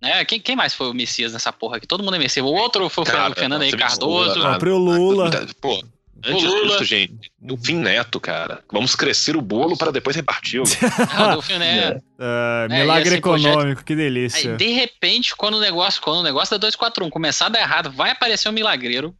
[0.00, 0.24] né?
[0.24, 1.86] Quem, quem mais foi o Messias nessa porra aqui?
[1.86, 2.44] Todo mundo é Messias.
[2.44, 4.38] O outro foi Cara, o Fernando Henrique Cardoso.
[4.38, 5.30] O próprio Lula.
[5.60, 5.82] Pô,
[6.24, 6.68] Antes Lula.
[6.72, 8.62] disso, gente, o fim neto, cara.
[8.72, 10.60] Vamos crescer o bolo para depois repartir.
[11.16, 12.02] ah, do fim neto.
[12.18, 13.84] É, é milagre assim, econômico, projeto...
[13.84, 14.50] que delícia.
[14.52, 17.92] Aí, de repente, quando o negócio, quando o negócio da 241 começar a dar errado,
[17.92, 19.14] vai aparecer um milagreiro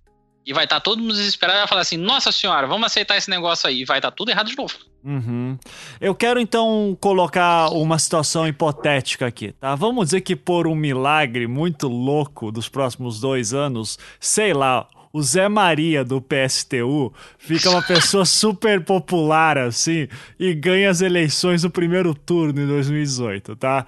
[0.44, 3.16] e vai estar tá todo mundo desesperado e vai falar assim: Nossa senhora, vamos aceitar
[3.16, 3.82] esse negócio aí.
[3.82, 4.74] E vai estar tá tudo errado de novo.
[5.08, 5.56] Uhum.
[5.98, 9.74] Eu quero então colocar uma situação hipotética aqui, tá?
[9.74, 15.22] Vamos dizer que por um milagre muito louco dos próximos dois anos, sei lá, o
[15.22, 20.08] Zé Maria do PSTU fica uma pessoa super popular assim
[20.38, 23.86] e ganha as eleições no primeiro turno em 2018, tá?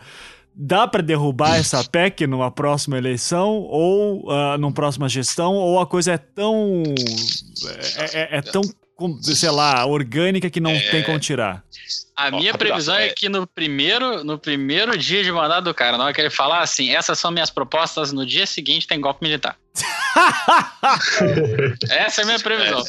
[0.55, 5.55] Dá para derrubar essa PEC numa próxima eleição ou uh, numa próxima gestão?
[5.55, 6.82] Ou a coisa é tão.
[7.98, 8.62] é, é, é tão
[9.22, 10.81] sei lá, orgânica que não é...
[10.90, 11.64] tem como tirar.
[12.16, 16.05] A minha previsão é que no primeiro, no primeiro dia de mandado do cara, na
[16.05, 19.56] hora que ele falar assim, essas são minhas propostas, no dia seguinte tem golpe militar.
[21.89, 22.81] Essa é a minha previsão.
[22.81, 22.82] É,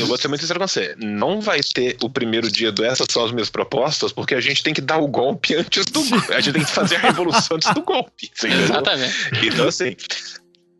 [0.00, 0.94] eu vou ser muito sincero com você.
[0.96, 4.62] Não vai ter o primeiro dia do essas são as minhas propostas, porque a gente
[4.62, 6.00] tem que dar o golpe antes do.
[6.32, 8.30] A gente tem que fazer a revolução antes do golpe.
[8.42, 9.14] Exatamente.
[9.42, 9.94] Então, assim,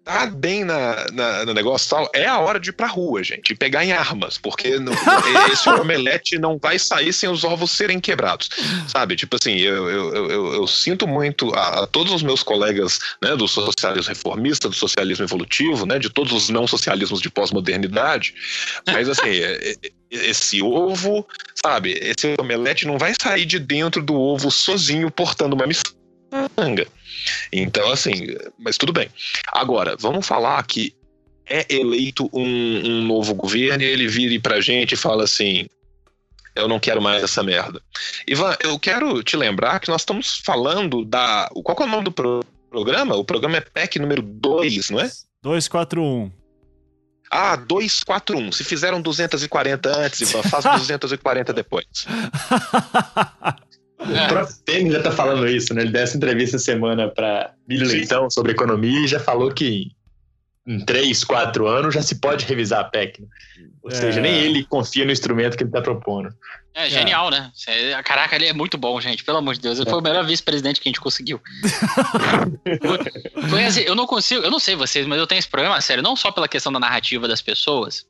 [0.05, 3.53] tá bem na, na, no negócio tal, é a hora de ir pra rua, gente,
[3.53, 4.69] e pegar em armas, porque
[5.53, 8.49] esse omelete não vai sair sem os ovos serem quebrados,
[8.89, 9.17] sabe?
[9.17, 13.37] Tipo assim, eu, eu, eu, eu sinto muito a, a, todos os meus colegas né,
[13.37, 18.35] do socialismo reformista, do socialismo evolutivo, né, de todos os não socialismos de pós-modernidade,
[18.87, 21.27] mas assim, é, é, esse ovo,
[21.65, 25.67] sabe, esse omelete não vai sair de dentro do ovo sozinho portando uma
[26.33, 26.87] miçanga.
[27.53, 28.13] Então, assim,
[28.59, 29.09] mas tudo bem.
[29.53, 30.95] Agora, vamos falar que
[31.47, 35.67] é eleito um, um novo governo e ele vira pra gente e fala assim:
[36.55, 37.83] eu não quero mais essa merda.
[38.27, 41.51] Ivan, eu quero te lembrar que nós estamos falando da.
[41.63, 43.17] Qual é o nome do pro programa?
[43.17, 45.11] O programa é PEC número 2, não é?
[45.43, 46.31] 241.
[47.31, 48.51] Ah, 241.
[48.53, 51.87] Se fizeram 240 antes, Ivan, faz 240 depois.
[54.01, 55.83] O próprio Temer já tá falando isso, né?
[55.83, 59.93] Ele deu essa entrevista semana para Milho Leitão sobre economia e já falou que
[60.67, 63.21] em três, quatro anos já se pode revisar a PEC.
[63.21, 63.29] Né?
[63.83, 63.95] Ou é.
[63.95, 66.33] seja, nem ele confia no instrumento que ele tá propondo.
[66.73, 67.31] É genial, é.
[67.31, 67.53] né?
[68.05, 69.25] Caraca, ele é muito bom, gente.
[69.25, 69.79] Pelo amor de Deus.
[69.79, 69.91] Ele é.
[69.91, 71.41] foi o melhor vice-presidente que a gente conseguiu.
[73.51, 76.03] foi assim, eu não consigo, eu não sei vocês, mas eu tenho esse problema sério,
[76.03, 78.07] não só pela questão da narrativa das pessoas,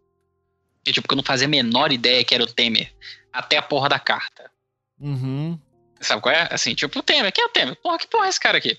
[0.86, 2.92] e tipo, que eu não fazia a menor ideia que era o Temer,
[3.32, 4.50] até a porra da carta.
[4.98, 5.58] Uhum.
[6.00, 6.48] Sabe qual é?
[6.50, 7.32] Assim, tipo, o Temer.
[7.32, 7.76] Quem é o Temer?
[7.76, 8.78] Porra, que porra é esse cara aqui?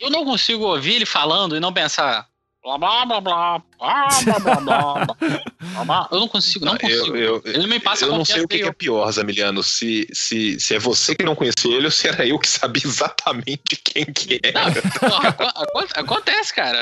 [0.00, 2.26] Eu não consigo ouvir ele falando e não pensar.
[2.62, 3.62] Blá blá blá blá.
[3.78, 5.84] Blá blá blá blá.
[5.84, 6.08] blá.
[6.10, 7.16] Eu não consigo, não consigo.
[7.16, 9.62] Eu, eu, ele me passa Eu não sei o que, que, é pior, Zamiliano.
[9.62, 12.82] Se, se, se é você que não conhecia ele ou se era eu que sabia
[12.84, 14.66] exatamente quem que era.
[14.66, 16.78] Não, acontece, cara.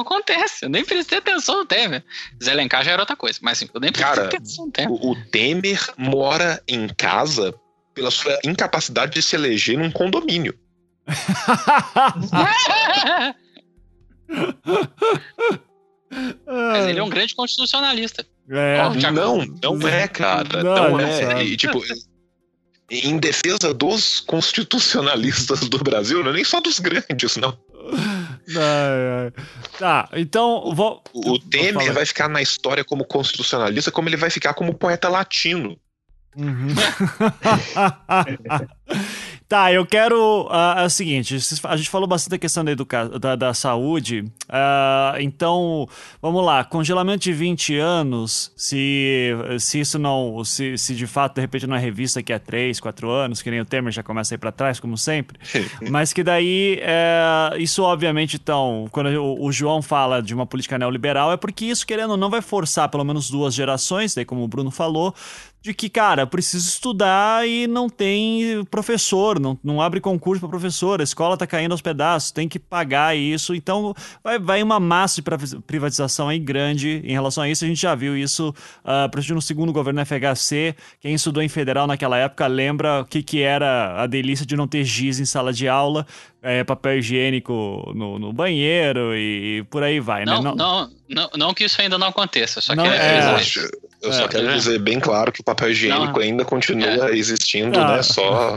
[0.00, 0.64] Acontece.
[0.64, 2.04] Eu nem prestei atenção no Temer.
[2.42, 4.92] Zelencar já era outra coisa, mas assim, eu nem prestei cara, atenção no Temer.
[4.92, 7.54] O Temer mora em casa
[7.96, 10.54] pela sua incapacidade de se eleger num condomínio.
[16.46, 18.26] Mas ele é um grande constitucionalista.
[18.50, 19.46] É, não,
[19.78, 20.62] não é, cara.
[20.62, 21.42] Não, não é.
[21.42, 21.82] E, tipo,
[22.90, 27.58] em defesa dos constitucionalistas do Brasil, não é nem só dos grandes, não.
[29.78, 31.02] Tá, então vou.
[31.14, 35.78] O Temer vai ficar na história como constitucionalista, como ele vai ficar como poeta latino.
[36.36, 36.68] Uhum.
[39.48, 40.42] tá, eu quero.
[40.42, 41.34] Uh, é o seguinte:
[41.64, 44.20] a gente falou bastante da questão da, educa da, da saúde.
[44.44, 45.88] Uh, então,
[46.20, 46.62] vamos lá.
[46.62, 50.44] Congelamento de 20 anos, se, se isso não.
[50.44, 53.50] Se, se de fato, de repente, não é revista que é 3, 4 anos, que
[53.50, 55.40] nem o Temer já começa a ir pra trás, como sempre.
[55.88, 56.78] mas que daí.
[56.82, 61.64] É, isso, obviamente, então, quando o, o João fala de uma política neoliberal, é porque
[61.64, 65.14] isso, querendo ou não, vai forçar pelo menos duas gerações, daí, como o Bruno falou,
[65.62, 71.00] de que, cara, preciso estudar e não tem professor, não, não abre concurso para professor,
[71.00, 73.54] a escola tá caindo aos pedaços, tem que pagar isso.
[73.54, 73.92] Então,
[74.22, 77.64] vai, vai uma massa de privatização aí grande em relação a isso.
[77.64, 78.54] A gente já viu isso,
[78.84, 80.76] uh, por exemplo, no segundo governo FHC.
[81.00, 84.68] Quem estudou em federal naquela época lembra o que, que era a delícia de não
[84.68, 86.06] ter giz em sala de aula,
[86.42, 90.42] é, papel higiênico no, no, banheiro e por aí vai, não, né?
[90.42, 93.36] Não, não, não, não, que isso ainda não aconteça, só não, que é, é,
[94.02, 94.54] eu só é, quero é.
[94.54, 97.16] dizer bem claro que o papel higiênico não, ainda continua é.
[97.16, 97.96] existindo, ah.
[97.96, 98.02] né?
[98.02, 98.56] Só.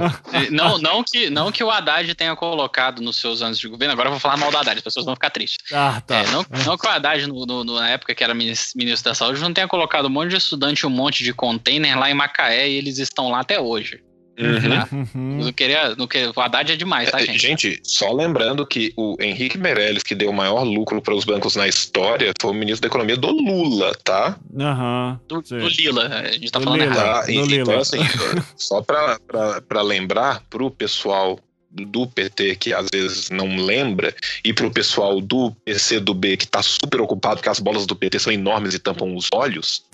[0.51, 4.09] Não, não, que, não que o Haddad tenha colocado nos seus anos de governo, agora
[4.09, 5.71] eu vou falar mal do Haddad, as pessoas vão ficar tristes.
[5.73, 6.17] Ah, tá.
[6.17, 9.41] É, não, não que o Haddad, no, no, na época que era ministro da Saúde,
[9.41, 12.75] não tenha colocado um monte de estudante um monte de container lá em Macaé e
[12.75, 14.01] eles estão lá até hoje.
[14.39, 15.05] Uhum.
[15.13, 15.43] Uhum.
[15.43, 17.39] Não queria, não queria, o Haddad é demais, tá, é, gente?
[17.39, 21.57] Gente, só lembrando que o Henrique Meirelles, que deu o maior lucro para os bancos
[21.57, 24.37] na história, foi o ministro da Economia do Lula, tá?
[24.53, 25.19] Uhum.
[25.27, 26.95] Do, do Lila, a gente tá do falando Lila.
[26.95, 27.25] errado.
[27.25, 27.31] Tá?
[27.31, 27.77] então, Lila.
[27.81, 27.99] assim,
[28.55, 31.37] só para lembrar pro pessoal
[31.71, 36.47] do PT que às vezes não lembra e pro pessoal do PC do B que
[36.47, 39.83] tá super ocupado porque as bolas do PT são enormes e tampam os olhos.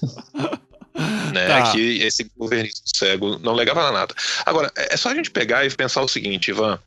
[1.32, 1.46] né?
[1.48, 1.72] Tá.
[1.72, 4.14] Que esse governismo cego não legava a nada.
[4.46, 6.78] Agora, é, é só a gente pegar e pensar o seguinte, Ivan.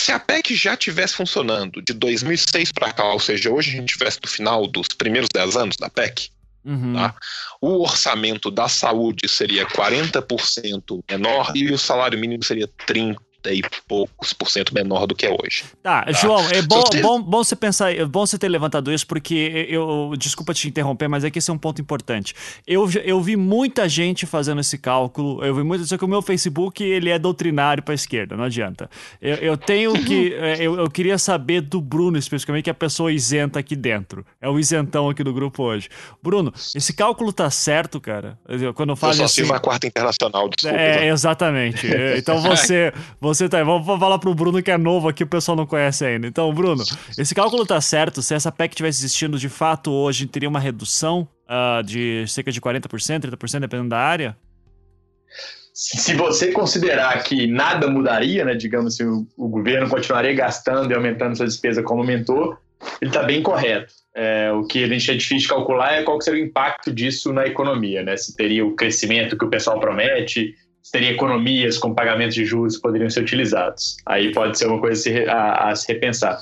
[0.00, 3.92] Se a PEC já tivesse funcionando de 2006 para cá, ou seja, hoje a gente
[3.92, 6.30] tivesse no final dos primeiros 10 anos da PEC,
[6.66, 6.94] Uhum.
[6.94, 7.14] Tá?
[7.60, 14.32] O orçamento da saúde seria 40% menor e o salário mínimo seria 30 e poucos
[14.32, 15.64] por cento menor do que é hoje.
[15.82, 16.12] Tá, tá?
[16.12, 17.00] João, é bom, você...
[17.02, 21.08] bom, bom você pensar, é bom você ter levantado isso, porque eu, desculpa te interromper,
[21.08, 22.34] mas é que esse é um ponto importante.
[22.66, 26.22] Eu, eu vi muita gente fazendo esse cálculo, eu vi muita, só que o meu
[26.22, 28.88] Facebook, ele é doutrinário para a esquerda, não adianta.
[29.20, 32.74] Eu, eu tenho que, é, eu, eu queria saber do Bruno especificamente, que é a
[32.74, 34.24] pessoa isenta aqui dentro.
[34.40, 35.88] É o isentão aqui do grupo hoje.
[36.22, 38.38] Bruno, esse cálculo tá certo, cara?
[38.74, 39.52] Quando eu falo eu só assim...
[39.52, 40.76] a quarta internacional, desculpa.
[40.76, 41.86] É, exatamente.
[42.16, 42.92] Então você...
[43.20, 43.62] Você tá.
[43.62, 46.26] Vamos falar pro Bruno que é novo aqui, o pessoal não conhece ainda.
[46.26, 46.82] Então, Bruno,
[47.18, 48.22] esse cálculo tá certo.
[48.22, 52.60] Se essa PEC tivesse existindo de fato hoje, teria uma redução uh, de cerca de
[52.60, 52.88] 40%,
[53.20, 54.36] 30%, dependendo da área?
[55.72, 60.94] Se você considerar que nada mudaria, né, digamos assim, o, o governo continuaria gastando e
[60.94, 62.56] aumentando sua despesa como aumentou,
[63.00, 63.92] ele está bem correto.
[64.14, 67.32] É, o que a gente é difícil de calcular é qual seria o impacto disso
[67.32, 68.16] na economia, né?
[68.16, 70.54] Se teria o crescimento que o pessoal promete,
[70.90, 73.96] teria economias com pagamentos de juros que poderiam ser utilizados.
[74.06, 76.40] Aí pode ser uma coisa a se, a, se repensar.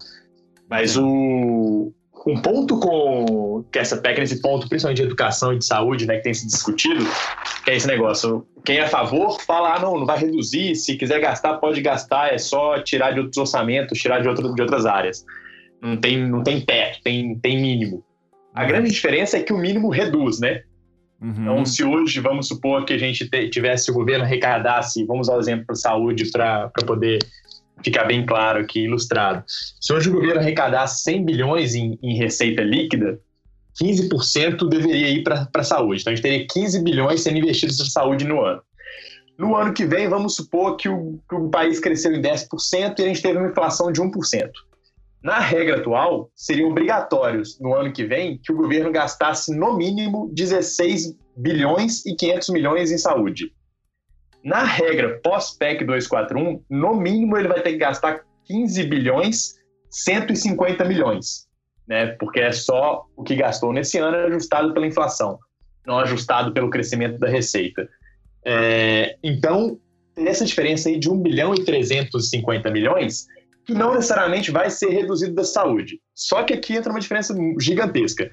[0.69, 1.93] Mas o,
[2.27, 6.17] um ponto com que essa PEC, nesse ponto, principalmente de educação e de saúde, né,
[6.17, 7.05] que tem se discutido,
[7.65, 8.47] que é esse negócio.
[8.65, 12.33] Quem é a favor fala, ah, não, não vai reduzir, se quiser gastar, pode gastar,
[12.33, 15.25] é só tirar de outros orçamentos, tirar de, outro, de outras áreas.
[15.83, 18.03] Não tem, não tem teto, tem, tem mínimo.
[18.55, 18.69] A uhum.
[18.69, 20.63] grande diferença é que o mínimo reduz, né?
[21.25, 21.31] Uhum.
[21.39, 25.41] Então, se hoje, vamos supor que a gente tivesse o governo arrecadasse, vamos usar o
[25.41, 27.19] exemplo para saúde para poder
[27.83, 29.43] ficar bem claro aqui, ilustrado.
[29.47, 33.19] Se hoje o governo arrecadasse 100 bilhões em, em receita líquida,
[33.83, 36.03] 15% deveria ir para a saúde.
[36.03, 38.61] Então, a gente teria 15 bilhões sendo investidos em saúde no ano.
[39.39, 43.03] No ano que vem, vamos supor que o, que o país cresceu em 10% e
[43.03, 44.51] a gente teve uma inflação de 1%.
[45.25, 50.31] Na regra atual, seriam obrigatórios no ano que vem que o governo gastasse no mínimo
[50.35, 53.51] 16 bilhões e 500 milhões em saúde.
[54.45, 59.55] Na regra pós-PEC 241, no mínimo ele vai ter que gastar 15 bilhões
[59.89, 61.49] 150 milhões,
[61.89, 62.09] né?
[62.19, 65.39] Porque é só o que gastou nesse ano ajustado pela inflação,
[65.87, 67.89] não ajustado pelo crescimento da receita.
[68.45, 69.81] É, então,
[70.19, 73.27] essa diferença aí de 1 bilhão e 350 milhões
[73.65, 76.01] que não necessariamente vai ser reduzido da saúde.
[76.15, 78.31] Só que aqui entra uma diferença gigantesca.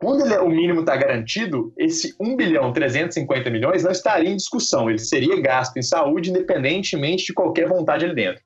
[0.00, 4.36] Quando ele, é, o mínimo está garantido, esse 1 bilhão 350 milhões não estaria em
[4.36, 4.90] discussão.
[4.90, 8.42] Ele seria gasto em saúde independentemente de qualquer vontade ali dentro.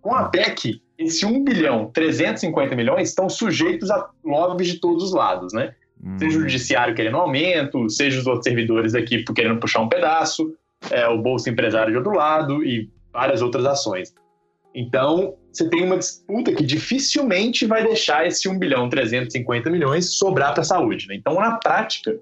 [0.00, 5.12] Com a PEC, esse 1 bilhão 350 milhões estão sujeitos a lobbies de todos os
[5.12, 5.74] lados, né?
[6.02, 6.18] Hum.
[6.18, 10.52] Seja o judiciário querendo aumento, seja os outros servidores aqui querendo puxar um pedaço,
[10.90, 14.12] é, o Bolsa Empresário de outro lado e várias outras ações.
[14.78, 20.52] Então, você tem uma disputa que dificilmente vai deixar esse 1 bilhão 350 milhões sobrar
[20.52, 21.08] para a saúde.
[21.08, 21.16] Né?
[21.16, 22.16] Então, na prática,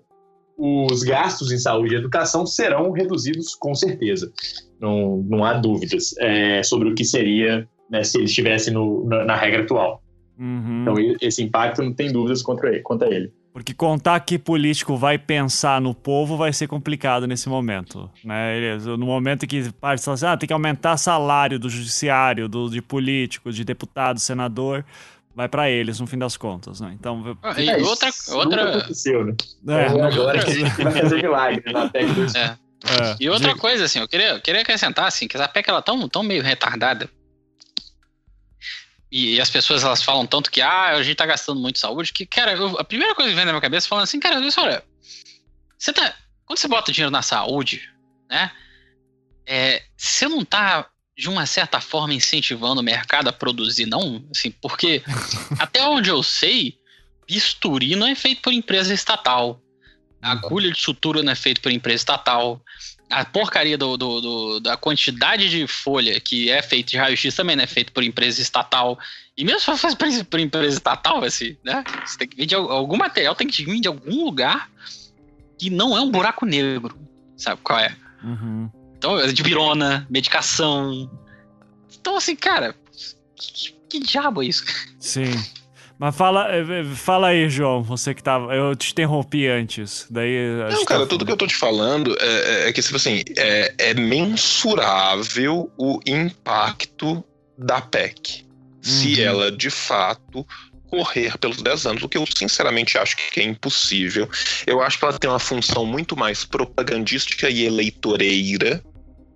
[0.57, 4.33] os gastos em saúde e educação serão reduzidos com certeza.
[4.81, 9.37] Não, não há dúvidas é, sobre o que seria né, se ele estivesse na, na,
[9.37, 10.03] regra atual.
[10.39, 10.81] Uhum.
[10.81, 13.31] Então, esse impacto não tem dúvidas contra ele, quanto a ele.
[13.57, 18.11] Porque contar que político vai pensar no povo vai ser complicado nesse momento.
[18.23, 18.77] Né?
[18.77, 22.83] No momento que parte fala assim, ah, tem que aumentar salário do judiciário, do, de
[22.83, 24.85] político, de deputado, senador,
[25.35, 26.83] vai para eles no fim das contas.
[26.83, 26.95] Né?
[27.01, 28.11] Então, ah, e é, outra.
[28.33, 28.77] outra...
[28.77, 29.35] aconteceu, né?
[29.67, 32.37] É, é agora que a gente vai fazer milagre na PEC do...
[32.37, 32.45] é.
[32.45, 33.17] é.
[33.19, 36.07] E outra coisa, assim, eu queria, eu queria acrescentar assim, que essa PEC ela tão,
[36.11, 37.09] tão meio retardada
[39.17, 42.27] e, as pessoas elas falam tanto que ah, a gente tá gastando muito saúde, que,
[42.27, 44.85] cara, eu, a primeira coisa que vem na minha cabeça é falando assim, cara, olha,
[45.79, 46.15] você tá.
[46.45, 47.91] Quando você bota dinheiro na saúde,
[48.29, 48.53] né?
[49.47, 54.23] É, você não tá, de uma certa forma, incentivando o mercado a produzir, não?
[54.31, 55.03] Assim, porque
[55.59, 56.79] até onde eu sei,
[57.27, 59.63] bisturi não é feito por empresa estatal.
[60.21, 62.61] Agulha de sutura não é feito por empresa estatal
[63.09, 67.55] a porcaria do, do, do, da quantidade de folha que é feita de raio-x também
[67.55, 68.99] não é feito por empresa estatal.
[69.37, 71.85] E mesmo se for por, por empresa estatal, assim, né?
[72.05, 74.71] Você tem que vir de algum material, tem que vir de algum lugar
[75.59, 76.99] que não é um buraco negro.
[77.37, 77.95] Sabe qual é?
[78.25, 78.71] Uhum.
[78.97, 81.11] Então, é de virona, medicação.
[82.01, 82.75] Então, assim, cara,
[83.37, 84.65] que, que diabo é isso?
[84.99, 85.33] Sim.
[85.99, 88.55] Mas fala, eh, fala aí, João, você que tava.
[88.55, 90.07] Eu te interrompi antes.
[90.11, 90.51] Daí.
[90.71, 92.27] Não, cara, tá tudo que eu tô te falando é,
[92.65, 97.25] é, é que, tipo assim, é, é, mensurável o impacto
[97.57, 98.45] da PEC.
[98.45, 98.79] Uhum.
[98.83, 100.47] Se ela, de fato,
[100.91, 104.29] correr pelos 10 anos, o que eu sinceramente acho que é impossível.
[104.67, 108.83] Eu acho que ela tem uma função muito mais propagandística e eleitoreira.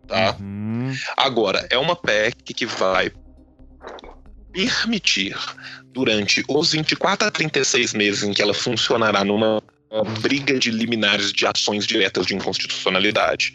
[0.06, 0.36] Tá?
[0.38, 0.94] Uhum.
[1.16, 3.10] Agora, é uma PEC que vai
[4.52, 5.36] permitir
[5.92, 9.62] durante os 24 a 36 meses em que ela funcionará numa
[10.20, 13.52] briga de liminares de ações diretas de inconstitucionalidade,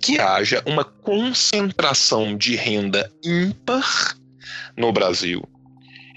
[0.00, 4.16] que haja uma concentração de renda ímpar
[4.76, 5.46] no Brasil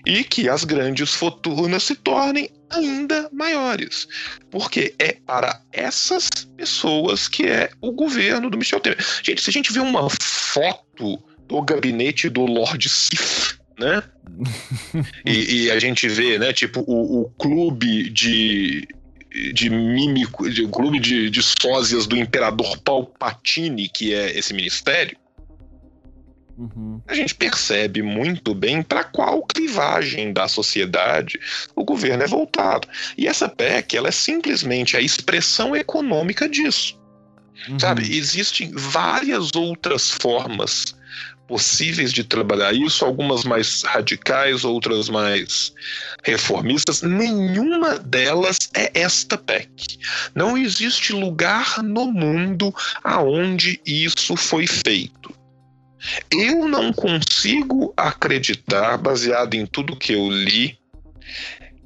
[0.05, 4.07] e que as grandes fortunas se tornem ainda maiores,
[4.49, 8.97] porque é para essas pessoas que é o governo do Michel Temer.
[9.23, 14.03] Gente, se a gente vê uma foto do gabinete do Lord Sif né?
[15.25, 18.87] e, e, a gente vê, né, tipo, o, o clube de,
[19.53, 25.17] de mímico, de, o clube de, de sósias do imperador Palpatine, que é esse ministério.
[26.57, 27.01] uhum.
[27.07, 31.39] a gente percebe muito bem para qual clivagem da sociedade
[31.75, 32.87] o governo é voltado.
[33.17, 36.99] E essa PEC ela é simplesmente a expressão econômica disso.
[37.67, 37.79] Uhum.
[37.79, 40.95] Sabe, existem várias outras formas
[41.49, 45.73] possíveis de trabalhar isso, algumas mais radicais, outras mais
[46.23, 47.01] reformistas.
[47.01, 49.97] Nenhuma delas é esta PEC.
[50.35, 52.71] Não existe lugar no mundo
[53.03, 55.33] aonde isso foi feito.
[56.31, 60.77] Eu não consigo acreditar, baseado em tudo que eu li,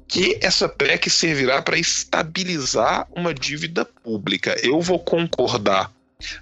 [0.06, 4.54] que essa PEC servirá para estabilizar uma dívida pública.
[4.62, 5.90] Eu vou concordar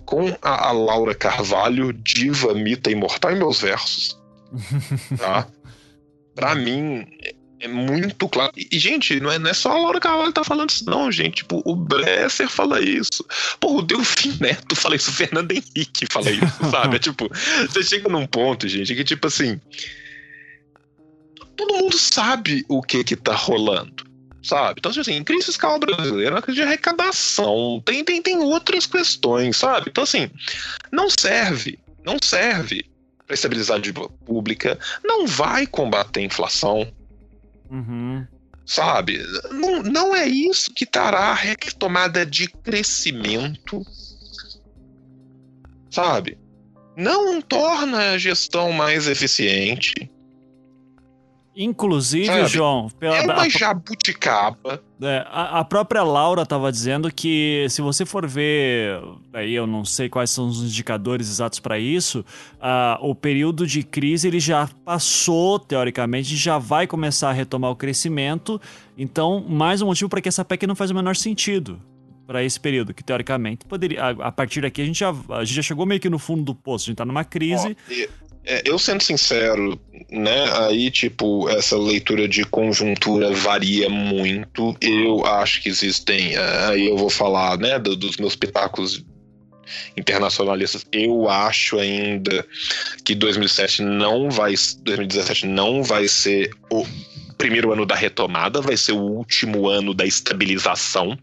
[0.04, 4.20] com a, a Laura Carvalho, diva, mita imortal em meus versos.
[5.16, 5.46] Tá?
[6.34, 7.06] Pra mim,
[7.60, 8.52] é muito claro.
[8.56, 11.12] E, gente, não é, não é só a Laura Carvalho que tá falando isso, não,
[11.12, 11.36] gente.
[11.36, 13.24] Tipo, o Bresser fala isso.
[13.60, 15.10] Pô, o Delfim Neto fala isso.
[15.10, 16.96] O Fernando Henrique fala isso, sabe?
[16.96, 17.30] É tipo,
[17.60, 19.60] você chega num ponto, gente, que tipo assim.
[21.56, 24.11] Todo mundo sabe o que que tá rolando
[24.42, 24.80] sabe?
[24.80, 29.56] Então, assim, crise fiscal brasileira é uma crise de arrecadação, tem, tem, tem outras questões,
[29.56, 29.86] sabe?
[29.90, 30.30] Então, assim,
[30.90, 32.84] não serve, não serve
[33.26, 36.92] para estabilizar a dívida pública, não vai combater a inflação,
[37.70, 38.26] uhum.
[38.66, 39.24] sabe?
[39.50, 43.82] Não, não é isso que trará a retomada de crescimento,
[45.90, 46.36] sabe?
[46.96, 50.11] Não torna a gestão mais eficiente,
[51.54, 54.82] Inclusive, Sabe, João, pela, é uma jabuticaba.
[55.02, 58.98] É, a, a, própria Laura estava dizendo que se você for ver,
[59.34, 62.24] aí eu não sei quais são os indicadores exatos para isso,
[62.54, 67.76] uh, o período de crise ele já passou, teoricamente, já vai começar a retomar o
[67.76, 68.58] crescimento.
[68.96, 71.78] Então, mais um motivo para que essa PEC não faz o menor sentido
[72.26, 74.02] para esse período, que teoricamente poderia.
[74.02, 76.42] A, a, partir daqui a gente, já, a gente já chegou meio que no fundo
[76.42, 77.76] do poço, a gente está numa crise.
[77.88, 78.08] Oh, e
[78.44, 84.76] é, eu sendo sincero, né, aí tipo, essa leitura de conjuntura varia muito.
[84.80, 89.04] Eu acho que existem, é, aí eu vou falar, né, do, dos meus pitacos
[89.96, 90.84] internacionalistas.
[90.90, 92.44] Eu acho ainda
[93.04, 96.84] que 2007 não vai, 2017 não vai ser o
[97.38, 101.18] primeiro ano da retomada, vai ser o último ano da estabilização,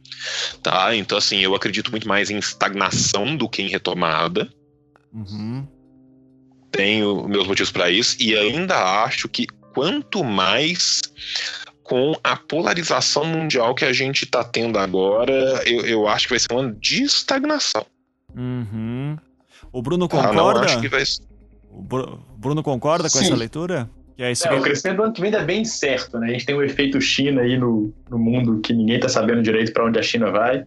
[0.63, 0.95] tá?
[0.95, 4.49] Então assim, eu acredito muito mais em estagnação do que em retomada.
[5.13, 5.78] Uhum
[6.71, 11.01] tenho meus motivos para isso e ainda acho que quanto mais
[11.83, 16.39] com a polarização mundial que a gente está tendo agora, eu, eu acho que vai
[16.39, 17.83] ser um ano de estagnação.
[18.35, 19.17] Uhum.
[19.71, 20.61] O Bruno concorda?
[20.61, 21.03] Ah, acho que vai...
[21.71, 23.25] O Bruno concorda com Sim.
[23.25, 23.89] essa leitura?
[24.15, 24.55] Que é, isso é, que...
[24.55, 26.27] O crescimento do ano que vem é bem certo, né?
[26.27, 29.41] A gente tem o um efeito China aí no, no mundo que ninguém está sabendo
[29.41, 30.63] direito para onde a China vai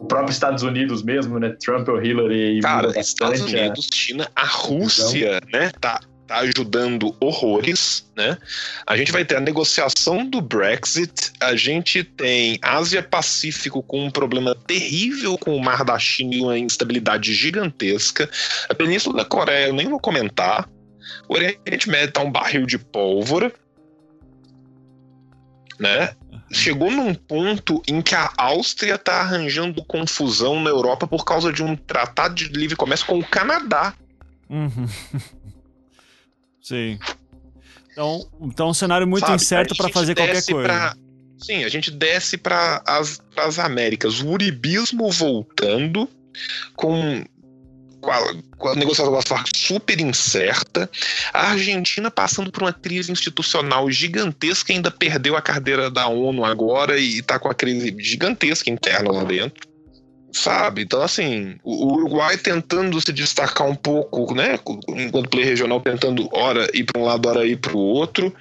[0.00, 1.54] o próprio Estados Unidos mesmo, né?
[1.62, 2.60] Trump ou Hillary.
[2.60, 3.94] Cara, Estados Unidos, a...
[3.94, 5.60] China, a Rússia, então...
[5.60, 5.70] né?
[5.78, 8.38] Tá, tá ajudando horrores, né?
[8.86, 14.54] A gente vai ter a negociação do Brexit, a gente tem Ásia-Pacífico com um problema
[14.54, 18.28] terrível com o Mar da China e uma instabilidade gigantesca.
[18.70, 20.66] A Península da Coreia eu nem vou comentar.
[21.28, 23.52] O Oriente Médio tá um barril de pólvora,
[25.78, 26.14] né?
[26.50, 31.62] Chegou num ponto em que a Áustria está arranjando confusão na Europa por causa de
[31.62, 33.94] um tratado de livre comércio com o Canadá.
[34.48, 34.88] Uhum.
[36.60, 36.98] Sim.
[37.92, 40.62] Então, então um cenário muito Sabe, incerto para fazer qualquer coisa.
[40.62, 40.96] Pra,
[41.38, 44.20] sim, a gente desce para as Américas.
[44.20, 46.08] O uribismo voltando
[46.76, 47.24] com
[48.00, 49.20] com a, com a negociação
[49.54, 50.90] super incerta,
[51.32, 56.98] a Argentina passando por uma crise institucional gigantesca, ainda perdeu a cadeira da ONU agora
[56.98, 59.68] e está com a crise gigantesca interna lá dentro.
[60.32, 60.82] Sabe?
[60.82, 64.58] Então, assim, o Uruguai tentando se destacar um pouco, né?
[64.88, 68.32] Enquanto player regional, tentando hora ir para um lado, hora ir para o outro.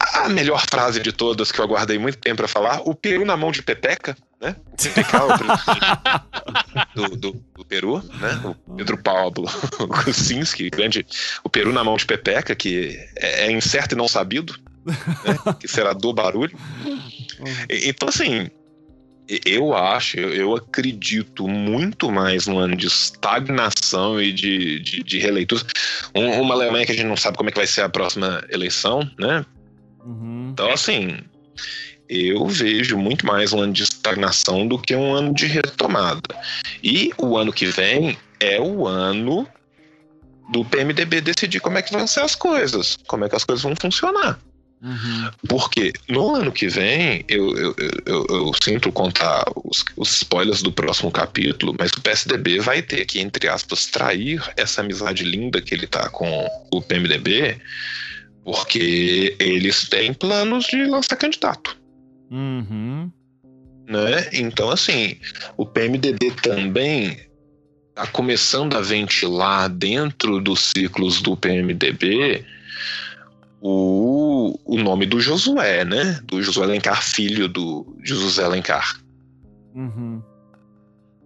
[0.00, 3.36] A melhor frase de todas que eu aguardei muito tempo para falar: o Peru na
[3.36, 4.56] mão de Pepeca, né?
[6.96, 8.54] O do, do, do, Peru, né?
[8.66, 9.46] O Pedro Pablo
[10.04, 11.04] Kuczynski, grande.
[11.42, 14.54] O Peru na mão de Pepeca, que é, é incerto e não sabido,
[14.86, 14.94] né?
[15.58, 16.56] que será do barulho.
[17.68, 18.48] Então, assim,
[19.44, 25.62] eu acho, eu acredito muito mais no ano de estagnação e de, de, de releitura.
[26.14, 28.42] Um, uma Alemanha que a gente não sabe como é que vai ser a próxima
[28.48, 29.44] eleição, né?
[30.02, 30.50] Uhum.
[30.52, 31.18] Então, assim,
[32.08, 36.34] eu vejo muito mais um ano de estagnação do que um ano de retomada.
[36.82, 39.46] E o ano que vem é o ano
[40.50, 43.62] do PMDB decidir como é que vão ser as coisas, como é que as coisas
[43.62, 44.38] vão funcionar.
[44.80, 45.30] Uhum.
[45.48, 47.74] Porque no ano que vem, eu, eu,
[48.06, 53.04] eu, eu sinto contar os, os, spoilers do próximo capítulo, mas o PSDB vai ter
[53.04, 57.60] que, entre aspas, trair essa amizade linda que ele tá com o PMDB,
[58.44, 61.76] porque eles têm planos de lançar candidato.
[62.30, 63.10] Uhum.
[63.88, 64.28] Né?
[64.34, 65.16] Então, assim,
[65.56, 67.18] o PMDB também
[67.88, 72.44] está começando a ventilar dentro dos ciclos do PMDB
[73.60, 76.20] o, o nome do Josué, né?
[76.24, 79.00] Do Josué Alencar, filho do José Alencar.
[79.74, 80.22] Uhum.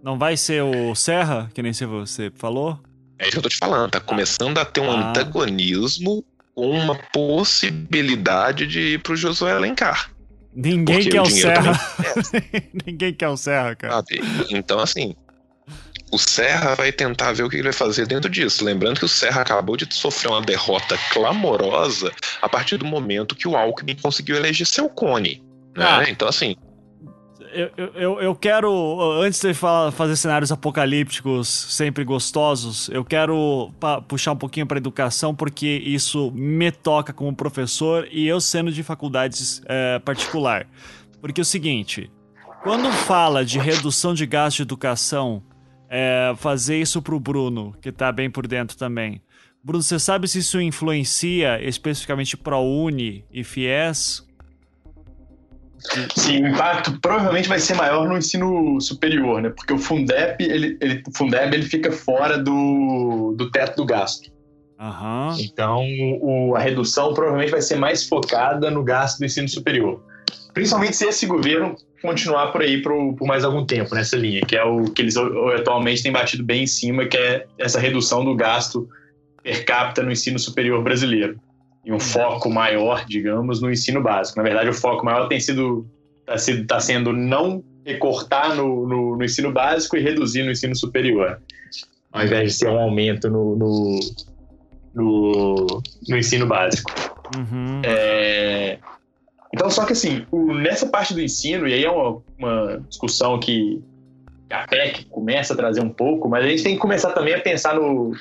[0.01, 2.79] Não vai ser o Serra, que nem você falou?
[3.19, 5.09] É isso que eu tô te falando, tá começando a ter um ah.
[5.09, 6.23] antagonismo
[6.55, 10.13] com uma possibilidade de ir pro Josué Alencar.
[10.55, 11.79] Ninguém quer o, o Serra.
[12.85, 13.93] Ninguém quer o Serra, cara.
[13.93, 14.21] Sabe?
[14.51, 15.15] Então, assim,
[16.11, 18.63] o Serra vai tentar ver o que ele vai fazer dentro disso.
[18.63, 22.11] Lembrando que o Serra acabou de sofrer uma derrota clamorosa
[22.41, 25.43] a partir do momento que o Alckmin conseguiu eleger seu cone.
[25.75, 25.85] Né?
[25.85, 26.03] Ah.
[26.07, 26.55] Então, assim.
[27.53, 33.71] Eu, eu, eu quero, antes de fazer cenários apocalípticos sempre gostosos, eu quero
[34.07, 38.81] puxar um pouquinho para educação, porque isso me toca como professor e eu sendo de
[38.81, 40.67] faculdades é, particular.
[41.21, 42.11] Porque é o seguinte,
[42.63, 45.43] quando fala de redução de gasto de educação
[45.89, 49.21] é, fazer isso pro Bruno, que tá bem por dentro também.
[49.63, 54.27] Bruno, você sabe se isso influencia especificamente ProUni e FIES?
[56.15, 59.49] Sim, o impacto provavelmente vai ser maior no ensino superior, né?
[59.49, 64.31] Porque o Fundeb, ele, ele, Fundeb, ele fica fora do, do teto do gasto.
[64.79, 65.37] Uhum.
[65.39, 65.83] Então,
[66.21, 70.01] o, a redução provavelmente vai ser mais focada no gasto do ensino superior.
[70.53, 74.55] Principalmente se esse governo continuar por aí por, por, mais algum tempo nessa linha, que
[74.55, 78.35] é o que eles atualmente têm batido bem em cima, que é essa redução do
[78.35, 78.89] gasto
[79.41, 81.39] per capita no ensino superior brasileiro.
[81.85, 84.37] E um foco maior, digamos, no ensino básico.
[84.37, 85.85] Na verdade, o foco maior tem sido
[86.23, 90.75] está sido, tá sendo não recortar no, no, no, ensino básico e reduzir no ensino
[90.75, 91.41] superior,
[92.11, 93.99] ao invés de ser um aumento no, no,
[94.93, 96.91] no, no ensino básico.
[97.35, 97.81] Uhum.
[97.83, 98.79] É,
[99.53, 103.39] então, só que assim, o, nessa parte do ensino, e aí é uma, uma discussão
[103.39, 103.81] que
[104.49, 107.41] a PEC começa a trazer um pouco, mas a gente tem que começar também a
[107.41, 108.13] pensar no,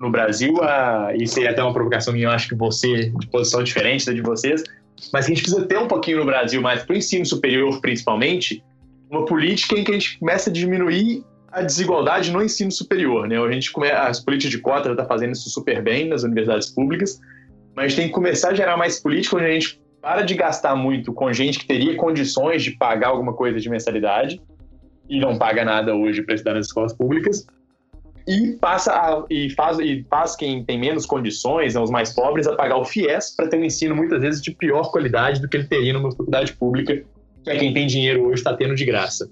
[0.00, 3.62] no Brasil, a, aí é até uma provocação minha, eu acho que você, de posição
[3.62, 4.62] diferente da de vocês,
[5.12, 7.80] mas que a gente precisa ter um pouquinho no Brasil, mas para o ensino superior
[7.80, 8.62] principalmente,
[9.10, 13.28] uma política em que a gente começa a diminuir a desigualdade no ensino superior.
[13.28, 13.38] Né?
[13.38, 16.70] A gente come, as políticas de cota estão tá fazendo isso super bem nas universidades
[16.70, 17.20] públicas,
[17.74, 20.34] mas a gente tem que começar a gerar mais política onde a gente para de
[20.34, 24.38] gastar muito com gente que teria condições de pagar alguma coisa de mensalidade
[25.08, 27.46] e não paga nada hoje para estudar nas escolas públicas
[28.26, 32.46] e passa a, e faz e faz quem tem menos condições, né, os mais pobres,
[32.46, 35.56] a pagar o FIES para ter um ensino muitas vezes de pior qualidade do que
[35.56, 37.02] ele teria numa faculdade pública,
[37.42, 39.30] que é quem tem dinheiro hoje está tendo de graça.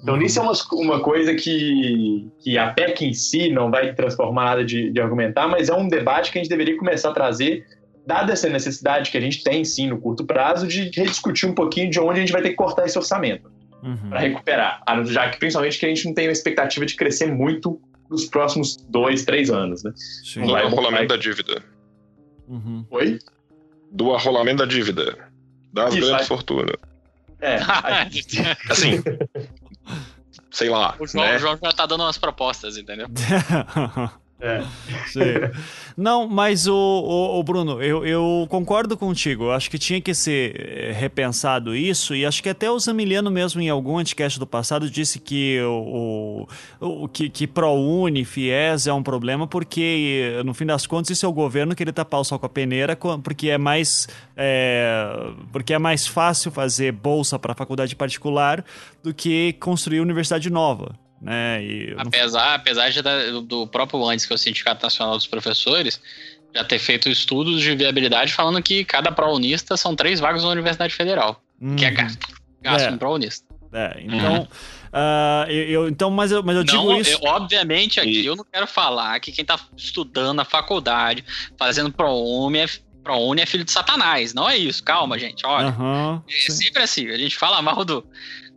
[0.00, 0.22] Então, uhum.
[0.22, 4.64] isso é uma, uma coisa que, que a PEC em si não vai transformar nada
[4.64, 7.66] de, de argumentar, mas é um debate que a gente deveria começar a trazer
[8.06, 11.90] dada essa necessidade que a gente tem, sim, no curto prazo, de rediscutir um pouquinho
[11.90, 13.50] de onde a gente vai ter que cortar esse orçamento
[13.82, 14.08] uhum.
[14.08, 14.82] para recuperar.
[15.06, 17.80] Já que, principalmente, que a gente não tem a expectativa de crescer muito
[18.10, 19.92] nos próximos dois, três anos, né?
[19.96, 20.46] Sim.
[20.46, 21.62] Do arrolamento da dívida.
[22.46, 22.84] Uhum.
[22.90, 23.18] Oi?
[23.90, 25.28] Do arrolamento da dívida.
[25.72, 26.76] Das Isso, grandes fortunas.
[27.40, 27.56] É.
[28.70, 29.02] assim.
[30.50, 30.96] sei lá.
[30.98, 31.36] O João, né?
[31.36, 33.08] o João já tá dando umas propostas, entendeu?
[34.40, 34.62] É.
[35.96, 39.44] Não, mas o, o, o, Bruno, eu, eu concordo contigo.
[39.44, 43.32] Eu acho que tinha que ser eh, repensado isso, e acho que até o Zamiliano
[43.32, 46.46] mesmo, em algum anticast do passado, disse que o,
[46.80, 51.28] o que, que ProUni, FIES é um problema, porque no fim das contas isso é
[51.28, 54.06] o governo que ele tapar o sol com a peneira, porque é mais,
[54.36, 58.64] é, porque é mais fácil fazer bolsa para faculdade particular
[59.02, 60.94] do que construir universidade nova.
[61.20, 61.64] Né?
[61.64, 63.02] E apesar, apesar de,
[63.42, 66.00] do próprio antes que é o Sindicato Nacional dos Professores
[66.54, 70.94] já ter feito estudos de viabilidade falando que cada prounista são três vagas na Universidade
[70.94, 71.76] Federal, uhum.
[71.76, 72.26] que é gasto,
[72.62, 72.90] gasto é.
[72.90, 73.46] um prounista.
[73.70, 74.42] É, então, uhum.
[74.42, 77.18] uh, eu, eu, então, mas eu, mas eu digo não, isso.
[77.22, 78.26] Eu, obviamente, aqui e...
[78.26, 81.22] eu não quero falar que quem está estudando na faculdade,
[81.58, 82.66] fazendo ProUni é,
[83.04, 84.32] ProUni é filho de Satanás.
[84.32, 85.44] Não é isso, calma, gente.
[85.44, 87.08] Olha, uhum, é sempre assim.
[87.08, 88.06] A gente fala mal do,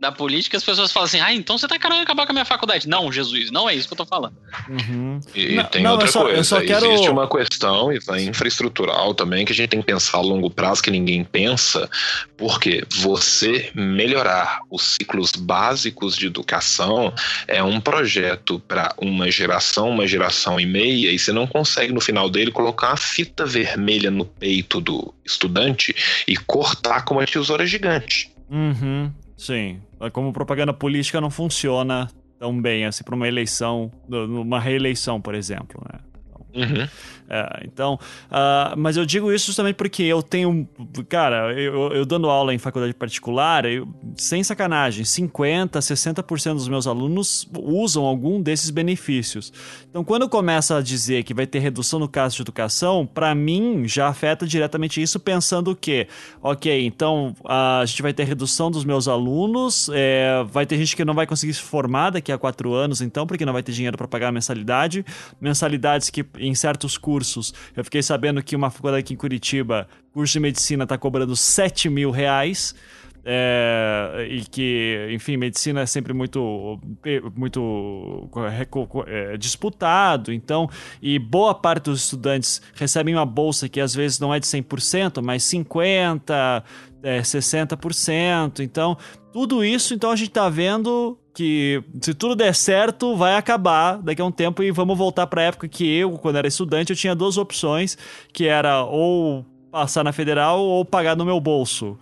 [0.02, 2.44] da política, as pessoas falam assim: ah, então você tá querendo acabar com a minha
[2.44, 2.88] faculdade.
[2.88, 4.34] Não, Jesus, não é isso que eu tô falando.
[4.68, 5.20] Uhum.
[5.32, 6.86] E não, tem não, outra só, coisa: quero...
[6.86, 10.90] existe uma questão infraestrutural também que a gente tem que pensar a longo prazo que
[10.90, 11.88] ninguém pensa,
[12.36, 17.14] porque você melhorar os ciclos básicos de educação
[17.46, 22.00] é um projeto para uma geração, uma geração e meia, e você não consegue no
[22.00, 25.94] final dele colocar uma fita vermelha no peito do estudante
[26.26, 28.32] e cortar com uma tesoura gigante.
[28.50, 29.80] Uhum, sim.
[30.10, 32.08] Como propaganda política não funciona
[32.38, 36.00] tão bem assim para uma eleição, numa reeleição, por exemplo, né?
[36.54, 36.88] Uhum.
[37.34, 37.94] É, então,
[38.30, 40.68] uh, mas eu digo isso justamente porque eu tenho,
[41.08, 46.86] cara, eu, eu dando aula em faculdade particular, eu, sem sacanagem, 50, 60% dos meus
[46.86, 49.50] alunos usam algum desses benefícios.
[49.88, 53.88] Então, quando começa a dizer que vai ter redução no caso de educação, para mim
[53.88, 56.06] já afeta diretamente isso, pensando que,
[56.42, 61.02] ok, então a gente vai ter redução dos meus alunos, é, vai ter gente que
[61.04, 63.96] não vai conseguir se formar daqui a quatro anos, então, porque não vai ter dinheiro
[63.96, 65.02] para pagar a mensalidade,
[65.40, 70.32] mensalidades que em certos cursos, eu fiquei sabendo que uma faculdade aqui em Curitiba, curso
[70.34, 72.74] de medicina, está cobrando 7 mil reais.
[73.24, 76.80] É, e que, enfim, medicina é sempre muito,
[77.36, 78.28] muito
[79.06, 80.68] é, disputado, então,
[81.00, 85.22] e boa parte dos estudantes recebem uma bolsa que às vezes não é de 100%,
[85.22, 86.64] mas 50%,
[87.04, 88.98] é, 60%, então,
[89.32, 94.20] tudo isso, então a gente está vendo que se tudo der certo, vai acabar daqui
[94.20, 96.96] a um tempo e vamos voltar para a época que eu, quando era estudante, eu
[96.96, 97.96] tinha duas opções,
[98.32, 101.98] que era ou passar na federal ou pagar no meu bolso.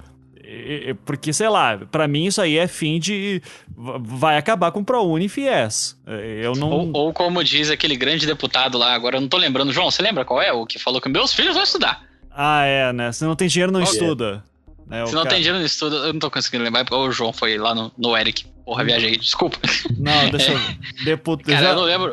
[1.05, 3.40] Porque, sei lá, para mim isso aí é fim de.
[3.77, 5.97] Vai acabar com o ProUni e FIES.
[6.43, 6.70] Eu não.
[6.70, 9.73] Ou, ou, como diz aquele grande deputado lá, agora eu não tô lembrando.
[9.73, 10.52] João, você lembra qual é?
[10.52, 12.02] O que falou que meus filhos vão estudar.
[12.32, 13.12] Ah, é, né?
[13.12, 14.43] Se não tem dinheiro, não estuda.
[14.90, 15.35] É, Se não cara...
[15.35, 17.93] tem dinheiro no estudo, eu não tô conseguindo lembrar, porque o João foi lá no,
[17.97, 18.44] no Eric.
[18.71, 19.59] Porra, viajei, desculpa.
[19.99, 20.79] Não, deixa eu ver.
[21.05, 21.43] Deput...
[21.43, 21.69] Cara, já...
[21.71, 22.13] eu não lembro.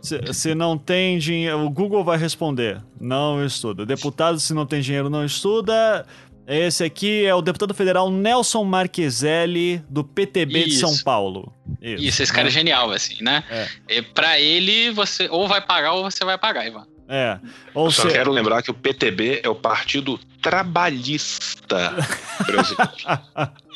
[0.00, 2.80] Se, se, não tem dinheiro, o Google vai responder.
[3.00, 3.84] Não estuda.
[3.84, 6.06] Deputado, se não tem dinheiro, não estuda.
[6.46, 10.68] Esse aqui é o deputado federal Nelson Marqueselli, do PTB Isso.
[10.68, 11.52] de São Paulo.
[11.82, 13.42] Isso, Isso esse cara é genial, assim, né?
[13.50, 13.96] É.
[13.96, 16.86] E pra ele, você ou vai pagar ou você vai pagar, Ivan.
[17.08, 17.36] É.
[17.74, 18.14] Ou Eu só se...
[18.14, 21.96] quero lembrar que o PTB é o Partido Trabalhista
[22.46, 22.92] brasileiro.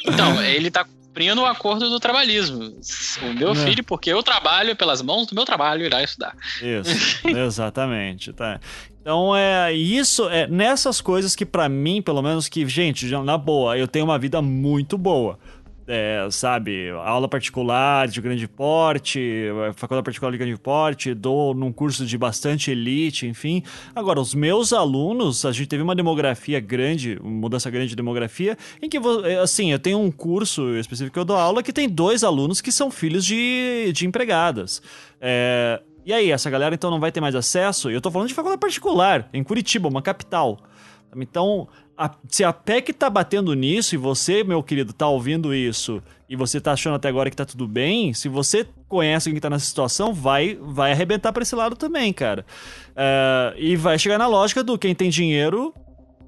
[0.06, 2.74] então, ele tá cumprindo o acordo do trabalhismo.
[3.22, 3.54] O meu é.
[3.54, 6.34] filho, porque eu trabalho pelas mãos do meu trabalho, irá estudar.
[6.60, 8.32] Isso, exatamente.
[8.32, 8.60] Tá.
[9.00, 13.78] Então é isso, é nessas coisas que para mim, pelo menos que, gente, na boa,
[13.78, 15.38] eu tenho uma vida muito boa
[15.86, 22.06] é, sabe, aula particular de grande porte, faculdade particular de grande porte, dou num curso
[22.06, 23.62] de bastante elite, enfim.
[23.94, 28.56] Agora, os meus alunos, a gente teve uma demografia grande, uma mudança grande de demografia,
[28.80, 28.98] em que,
[29.42, 32.72] assim, eu tenho um curso específico que eu dou aula que tem dois alunos que
[32.72, 34.80] são filhos de, de empregadas.
[35.20, 37.90] É, e aí, essa galera então não vai ter mais acesso?
[37.90, 40.60] Eu tô falando de faculdade particular, em Curitiba, uma capital.
[41.16, 46.02] Então, a, se a PEC tá batendo nisso e você, meu querido, tá ouvindo isso
[46.28, 49.40] e você tá achando até agora que tá tudo bem, se você conhece alguém que
[49.40, 52.44] tá nessa situação, vai, vai arrebentar pra esse lado também, cara.
[52.90, 55.74] Uh, e vai chegar na lógica do quem tem dinheiro,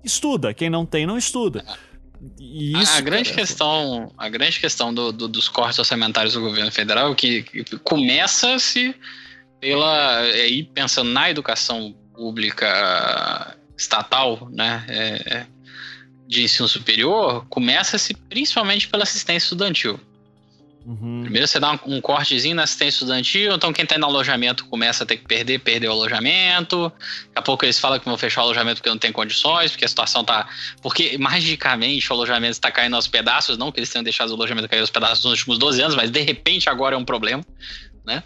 [0.04, 0.52] estuda.
[0.52, 1.64] Quem não tem, não estuda.
[2.38, 6.40] Isso, a, a, grande cara, questão, a grande questão do, do, dos cortes orçamentários do
[6.40, 8.94] governo federal é que, que começa-se
[9.60, 15.46] pela aí pensando na educação pública estatal, né, é, é
[16.26, 20.00] de ensino superior começa-se principalmente pela assistência estudantil.
[20.86, 21.22] Uhum.
[21.22, 25.02] Primeiro você dá um, um, cortezinho na assistência estudantil, então quem está no alojamento começa
[25.02, 26.92] a ter que perder, perder o alojamento.
[26.92, 29.84] Daqui a pouco eles falam que vão fechar o alojamento porque não tem condições, porque
[29.84, 30.48] a situação tá.
[30.80, 34.68] Porque magicamente o alojamento está caindo aos pedaços, não que eles tenham deixado o alojamento
[34.68, 37.44] cair aos pedaços nos últimos 12 anos, mas de repente agora é um problema,
[38.04, 38.22] né?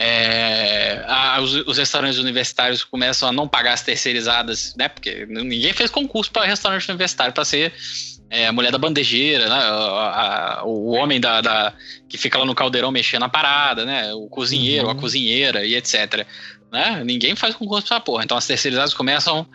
[0.00, 4.88] É, a, os, os, restaurantes universitários começam a não pagar as terceirizadas, né?
[4.88, 7.72] Porque ninguém fez concurso para restaurante universitário para ser
[8.30, 9.56] é, a mulher da bandejeira, né?
[9.56, 11.72] A, a, o homem da, da,
[12.08, 14.14] que fica lá no caldeirão mexendo na parada, né?
[14.14, 14.92] O cozinheiro, uhum.
[14.92, 16.24] a cozinheira e etc.
[16.70, 17.02] Né?
[17.04, 18.22] Ninguém faz concurso pra porra.
[18.22, 19.48] Então as terceirizadas começam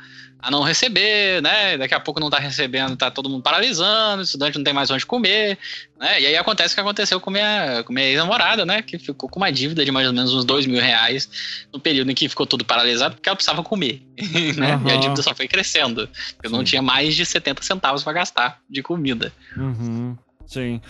[0.43, 1.77] a não receber, né?
[1.77, 4.91] Daqui a pouco não tá recebendo, tá todo mundo paralisando, o estudante não tem mais
[4.91, 5.57] onde comer,
[5.97, 6.19] né?
[6.19, 8.81] E aí acontece o que aconteceu com minha, com minha ex-namorada, né?
[8.81, 11.29] Que ficou com uma dívida de mais ou menos uns dois mil reais
[11.71, 14.01] no período em que ficou tudo paralisado, porque ela precisava comer,
[14.57, 14.75] né?
[14.75, 14.87] Uhum.
[14.89, 16.09] E a dívida só foi crescendo.
[16.43, 16.55] Eu Sim.
[16.57, 19.31] não tinha mais de 70 centavos para gastar de comida.
[19.55, 20.17] Uhum.
[20.45, 20.81] Sim.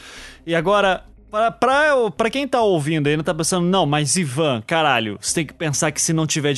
[0.48, 4.62] E agora, Pra, pra, pra quem tá ouvindo aí, não tá pensando, não, mas Ivan,
[4.68, 6.54] caralho, você tem que pensar que se não tiver.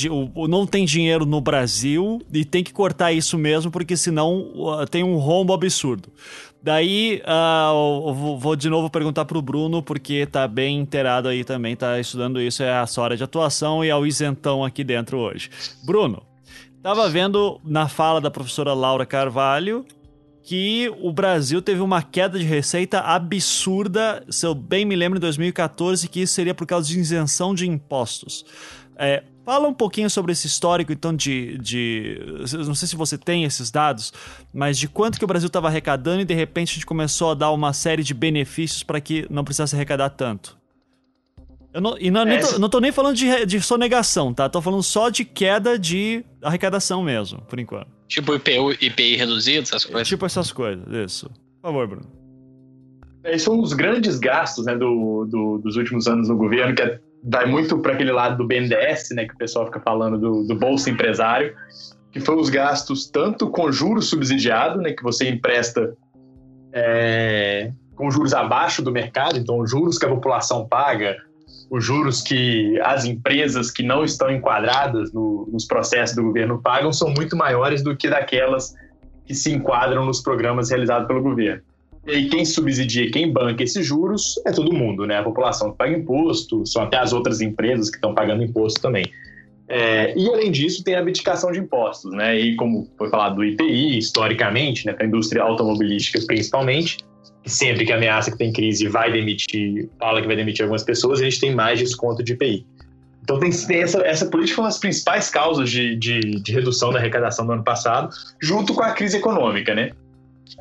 [0.50, 4.52] Não tem dinheiro no Brasil e tem que cortar isso mesmo, porque senão
[4.90, 6.10] tem um rombo absurdo.
[6.62, 11.98] Daí, uh, vou de novo perguntar pro Bruno, porque tá bem inteirado aí também, tá
[11.98, 15.48] estudando isso, é a sua área de atuação e é o isentão aqui dentro hoje.
[15.86, 16.22] Bruno,
[16.82, 19.86] tava vendo na fala da professora Laura Carvalho
[20.46, 25.20] que o Brasil teve uma queda de receita absurda, se eu bem me lembro, em
[25.20, 28.44] 2014, que isso seria por causa de isenção de impostos.
[28.96, 32.18] É, Fala um pouquinho sobre esse histórico, então, de, de.
[32.66, 34.12] Não sei se você tem esses dados,
[34.52, 37.34] mas de quanto que o Brasil estava arrecadando e de repente a gente começou a
[37.34, 40.58] dar uma série de benefícios para que não precisasse arrecadar tanto.
[41.76, 44.48] Eu não, e não, nem tô, não tô nem falando de, de sonegação, tá?
[44.48, 47.88] Tô falando só de queda de arrecadação mesmo, por enquanto.
[48.08, 50.08] Tipo IPU, IPI reduzido, essas coisas?
[50.08, 51.28] Tipo essas coisas, isso.
[51.60, 52.06] Por favor, Bruno.
[53.24, 56.98] Esses são os grandes gastos né, do, do, dos últimos anos no governo, que é
[57.22, 60.54] vai muito para aquele lado do BNDES, né, que o pessoal fica falando do, do
[60.54, 61.54] bolsa empresário,
[62.10, 65.94] que foi os gastos tanto com juros subsidiado, né, que você empresta
[66.72, 71.18] é, com juros abaixo do mercado, então os juros que a população paga,
[71.70, 76.92] os juros que as empresas que não estão enquadradas no, nos processos do governo pagam
[76.92, 78.74] são muito maiores do que daquelas
[79.24, 81.62] que se enquadram nos programas realizados pelo governo.
[82.06, 85.18] E quem subsidia, quem banca esses juros é todo mundo, né?
[85.18, 89.04] A população que paga imposto, são até as outras empresas que estão pagando imposto também.
[89.68, 92.38] É, e além disso, tem a abdicação de impostos, né?
[92.38, 96.98] E como foi falado do IPI, historicamente, né, para a indústria automobilística principalmente,
[97.46, 101.24] sempre que ameaça que tem crise vai demitir, fala que vai demitir algumas pessoas, a
[101.24, 102.66] gente tem mais desconto de IPI.
[103.22, 106.92] Então tem, tem essa, essa política foi uma das principais causas de, de, de redução
[106.92, 109.92] da arrecadação do ano passado, junto com a crise econômica, né?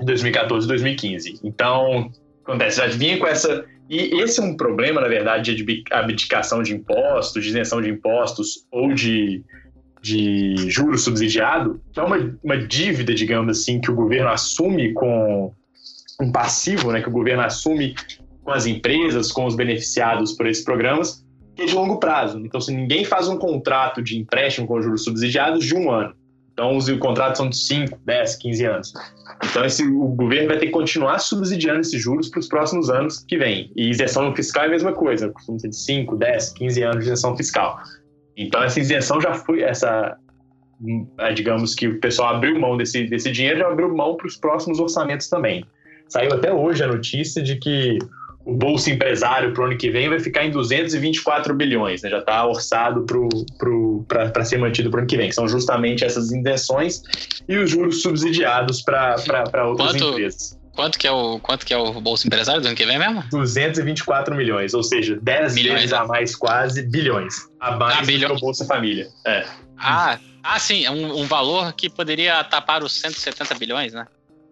[0.03, 1.39] 2014 e 2015.
[1.43, 2.11] Então,
[2.43, 3.65] acontece, já vinha com essa.
[3.87, 8.65] E esse é um problema, na verdade, de abdicação de impostos, de isenção de impostos
[8.71, 9.43] ou de,
[10.01, 15.53] de juros subsidiado, que é uma, uma dívida, digamos assim, que o governo assume com
[16.21, 17.95] um passivo, né, que o governo assume
[18.43, 21.25] com as empresas, com os beneficiados por esses programas,
[21.55, 22.39] que é de longo prazo.
[22.39, 26.13] Então, se ninguém faz um contrato de empréstimo com juros subsidiados de um ano,
[26.53, 28.93] então os contratos são de 5, 10, 15 anos.
[29.43, 33.19] Então, esse, o governo vai ter que continuar subsidiando esses juros para os próximos anos
[33.19, 33.71] que vêm.
[33.75, 37.11] E isenção fiscal é a mesma coisa, costuma ser de 5, 10, 15 anos de
[37.11, 37.77] isenção fiscal.
[38.37, 40.17] Então, essa isenção já foi, essa,
[41.19, 44.37] é, digamos que o pessoal abriu mão desse, desse dinheiro, já abriu mão para os
[44.37, 45.65] próximos orçamentos também.
[46.07, 47.99] Saiu até hoje a notícia de que
[48.45, 52.09] o Bolsa Empresário para o ano que vem vai ficar em 224 bilhões, né?
[52.09, 53.05] já está orçado
[54.07, 57.01] para ser mantido para o ano que vem, que são justamente essas intenções
[57.49, 60.59] e os juros subsidiados para outras quanto, empresas.
[60.75, 63.23] Quanto que, é o, quanto que é o Bolsa Empresário do ano que vem mesmo?
[63.31, 67.49] 224 milhões, ou seja, 10 milhões vezes a mais quase bilhões.
[67.59, 68.29] A mais ah, bilhão.
[68.29, 69.07] do que o Bolsa Família.
[69.25, 69.45] É.
[69.77, 74.05] Ah, ah, sim, é um, um valor que poderia tapar os 170 bilhões, né?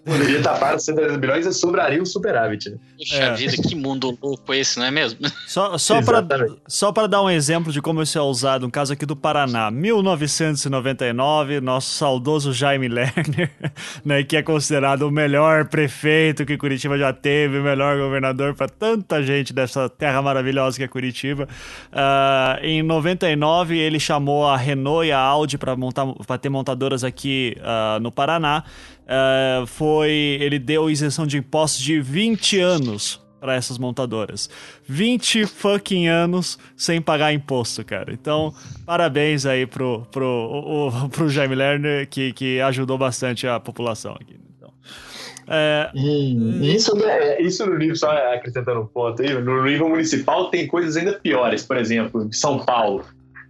[0.06, 2.70] Poderia tapar os 110 bilhões e sobraria o superávit.
[2.70, 2.78] Né?
[2.98, 3.34] Puxa é.
[3.36, 5.20] vida, que mundo louco esse, não é mesmo?
[5.48, 6.26] Só, só para
[6.68, 9.72] só dar um exemplo de como isso é usado, um caso aqui do Paraná.
[9.72, 13.50] 1999, nosso saudoso Jaime Lerner,
[14.04, 18.68] né, que é considerado o melhor prefeito que Curitiba já teve, o melhor governador para
[18.68, 21.48] tanta gente dessa terra maravilhosa que é Curitiba.
[21.94, 28.00] Uh, em 99, ele chamou a Renault e a Audi para ter montadoras aqui uh,
[28.02, 28.66] no Paraná.
[29.04, 30.38] Uh, foi.
[30.40, 34.50] Ele deu isenção de impostos de 20 anos para essas montadoras.
[34.88, 38.14] 20 fucking anos sem pagar imposto, cara.
[38.14, 38.54] Então,
[38.86, 44.40] parabéns aí pro, pro, o, pro Jaime Lerner, que, que ajudou bastante a população aqui.
[44.56, 44.72] Então,
[45.46, 45.92] é...
[45.94, 50.96] isso, né, isso no nível, só acrescentando um ponto aí, no nível municipal tem coisas
[50.96, 51.66] ainda piores.
[51.66, 53.04] Por exemplo, em São Paulo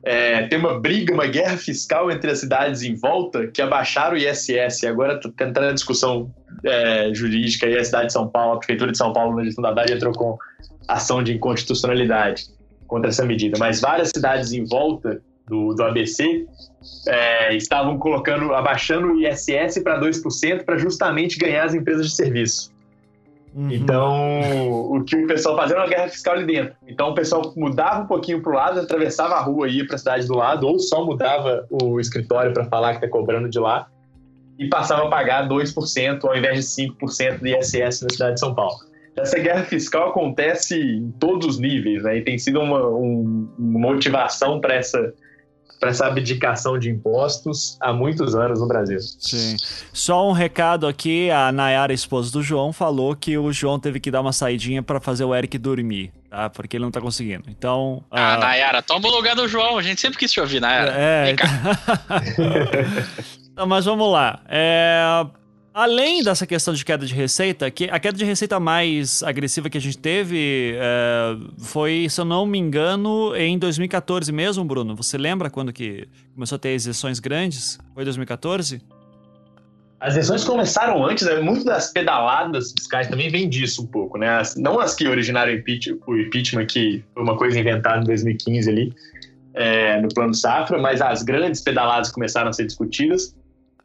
[0.03, 4.17] é, tem uma briga, uma guerra fiscal entre as cidades em volta que abaixaram o
[4.17, 4.83] ISS.
[4.83, 6.29] Agora está tentando a discussão
[6.65, 9.61] é, jurídica e a cidade de São Paulo, a Prefeitura de São Paulo, na gestão
[9.61, 10.37] da Haddad, entrou com
[10.89, 12.47] ação de inconstitucionalidade
[12.85, 13.57] contra essa medida.
[13.57, 16.45] Mas várias cidades em volta do, do ABC
[17.07, 22.72] é, estavam colocando, abaixando o ISS para 2% para justamente ganhar as empresas de serviço.
[23.55, 23.71] Uhum.
[23.71, 26.75] Então, o que o pessoal fazia era uma guerra fiscal ali dentro.
[26.87, 29.95] Então, o pessoal mudava um pouquinho para o lado, atravessava a rua e ia para
[29.95, 33.59] a cidade do lado, ou só mudava o escritório para falar que está cobrando de
[33.59, 33.87] lá,
[34.57, 38.55] e passava a pagar 2% ao invés de 5% de ISS na cidade de São
[38.55, 38.77] Paulo.
[39.15, 42.17] Essa guerra fiscal acontece em todos os níveis, né?
[42.17, 45.13] E tem sido uma, um, uma motivação para essa
[45.83, 48.99] para essa abdicação de impostos há muitos anos no Brasil.
[49.01, 49.57] Sim.
[49.91, 54.09] Só um recado aqui, a Nayara, esposa do João, falou que o João teve que
[54.09, 56.49] dar uma saidinha para fazer o Eric dormir, tá?
[56.49, 57.43] Porque ele não tá conseguindo.
[57.49, 58.01] Então.
[58.09, 58.39] Ah, uh...
[58.39, 59.77] Nayara, toma o lugar do João.
[59.77, 60.93] A gente sempre quis te ouvir, Nayara.
[60.95, 61.25] É.
[61.25, 61.49] Vem cá.
[63.53, 64.39] Então, mas vamos lá.
[64.49, 65.27] É.
[65.73, 69.77] Além dessa questão de queda de receita, que a queda de receita mais agressiva que
[69.77, 74.95] a gente teve é, foi, se eu não me engano, em 2014 mesmo, Bruno.
[74.95, 77.79] Você lembra quando que começou a ter isenções grandes?
[77.95, 78.83] Foi 2014?
[79.99, 81.39] As isenções começaram antes, né?
[81.39, 84.29] muito das pedaladas fiscais também vem disso um pouco, né?
[84.29, 88.93] As, não as que originaram o impeachment, que foi uma coisa inventada em 2015 ali,
[89.55, 93.33] é, no plano safra, mas as grandes pedaladas começaram a ser discutidas.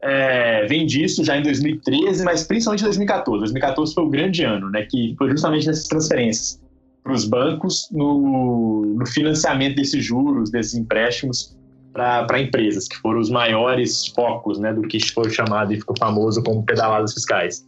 [0.00, 3.40] É, vem disso já em 2013, mas principalmente em 2014.
[3.40, 6.60] 2014 foi o grande ano, né, que foi justamente nessas transferências
[7.02, 11.56] para os bancos no, no, financiamento desses juros, desses empréstimos
[11.92, 16.42] para empresas, que foram os maiores focos né, do que foi chamado e ficou famoso
[16.44, 17.66] como pedaladas fiscais.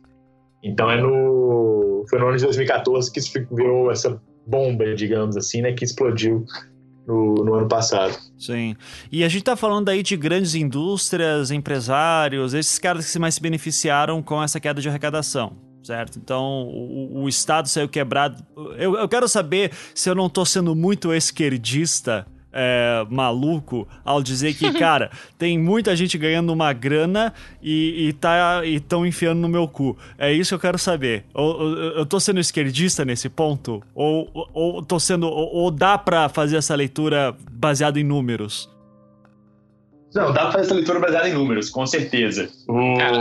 [0.63, 5.63] Então é no foi no ano de 2014 que isso virou essa bomba, digamos assim,
[5.63, 6.45] né, que explodiu
[7.11, 8.17] no, no, ano passado.
[8.39, 8.77] Sim.
[9.11, 13.43] E a gente está falando aí de grandes indústrias, empresários, esses caras que mais se
[13.43, 15.57] beneficiaram com essa queda de arrecadação.
[15.83, 16.19] Certo?
[16.19, 18.45] Então, o, o Estado saiu quebrado.
[18.77, 24.55] Eu, eu quero saber se eu não estou sendo muito esquerdista é, maluco ao dizer
[24.55, 27.33] que, cara, tem muita gente ganhando uma grana
[27.63, 29.97] e, e tá estão enfiando no meu cu.
[30.19, 31.25] É isso que eu quero saber.
[31.35, 33.83] Ou, eu, eu tô sendo esquerdista nesse ponto?
[33.95, 35.27] Ou, ou, ou tô sendo.
[35.27, 38.69] Ou, ou dá pra fazer essa leitura baseada em números?
[40.15, 42.49] Não, dá pra fazer essa leitura baseada em números, com certeza.
[42.67, 42.97] O...
[42.97, 43.19] Cara,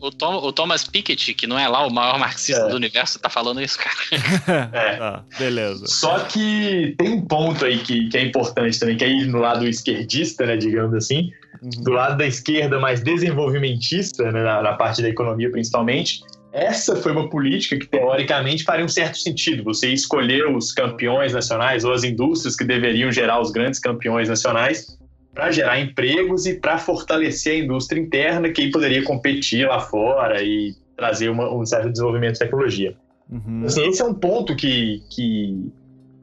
[0.00, 2.68] o, Tom, o, Thomas Piketty, que não é lá o maior marxista é.
[2.68, 4.70] do universo, tá falando isso, cara.
[4.72, 4.98] é.
[5.00, 5.86] Ah, beleza.
[5.86, 9.38] Só que tem um ponto aí que, que é importante também, que é ir no
[9.38, 11.30] lado esquerdista, né, digamos assim,
[11.62, 11.82] uhum.
[11.82, 16.20] do lado da esquerda mais desenvolvimentista, né, na, na parte da economia principalmente,
[16.52, 19.62] essa foi uma política que, teoricamente, faria um certo sentido.
[19.64, 24.98] Você escolher os campeões nacionais ou as indústrias que deveriam gerar os grandes campeões nacionais
[25.34, 30.74] para gerar empregos e para fortalecer a indústria interna que poderia competir lá fora e
[30.96, 32.94] trazer uma, um certo desenvolvimento de tecnologia.
[33.30, 33.64] Uhum.
[33.64, 35.72] Assim, esse é um ponto que, que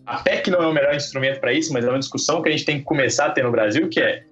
[0.05, 2.51] a PEC não é o melhor instrumento para isso, mas é uma discussão que a
[2.51, 4.23] gente tem que começar a ter no Brasil, que é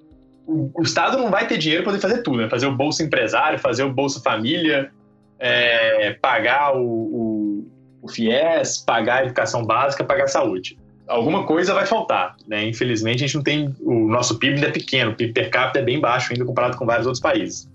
[0.45, 2.49] o, o Estado não vai ter dinheiro para poder fazer tudo, né?
[2.49, 4.91] fazer o Bolsa Empresário, fazer o Bolsa Família,
[5.39, 7.67] é, pagar o, o,
[8.01, 10.77] o FIES, pagar a educação básica, pagar a saúde
[11.07, 12.65] alguma coisa vai faltar, né?
[12.65, 15.79] Infelizmente a gente não tem o nosso PIB ainda é pequeno, o PIB per capita
[15.79, 17.69] é bem baixo ainda comparado com vários outros países.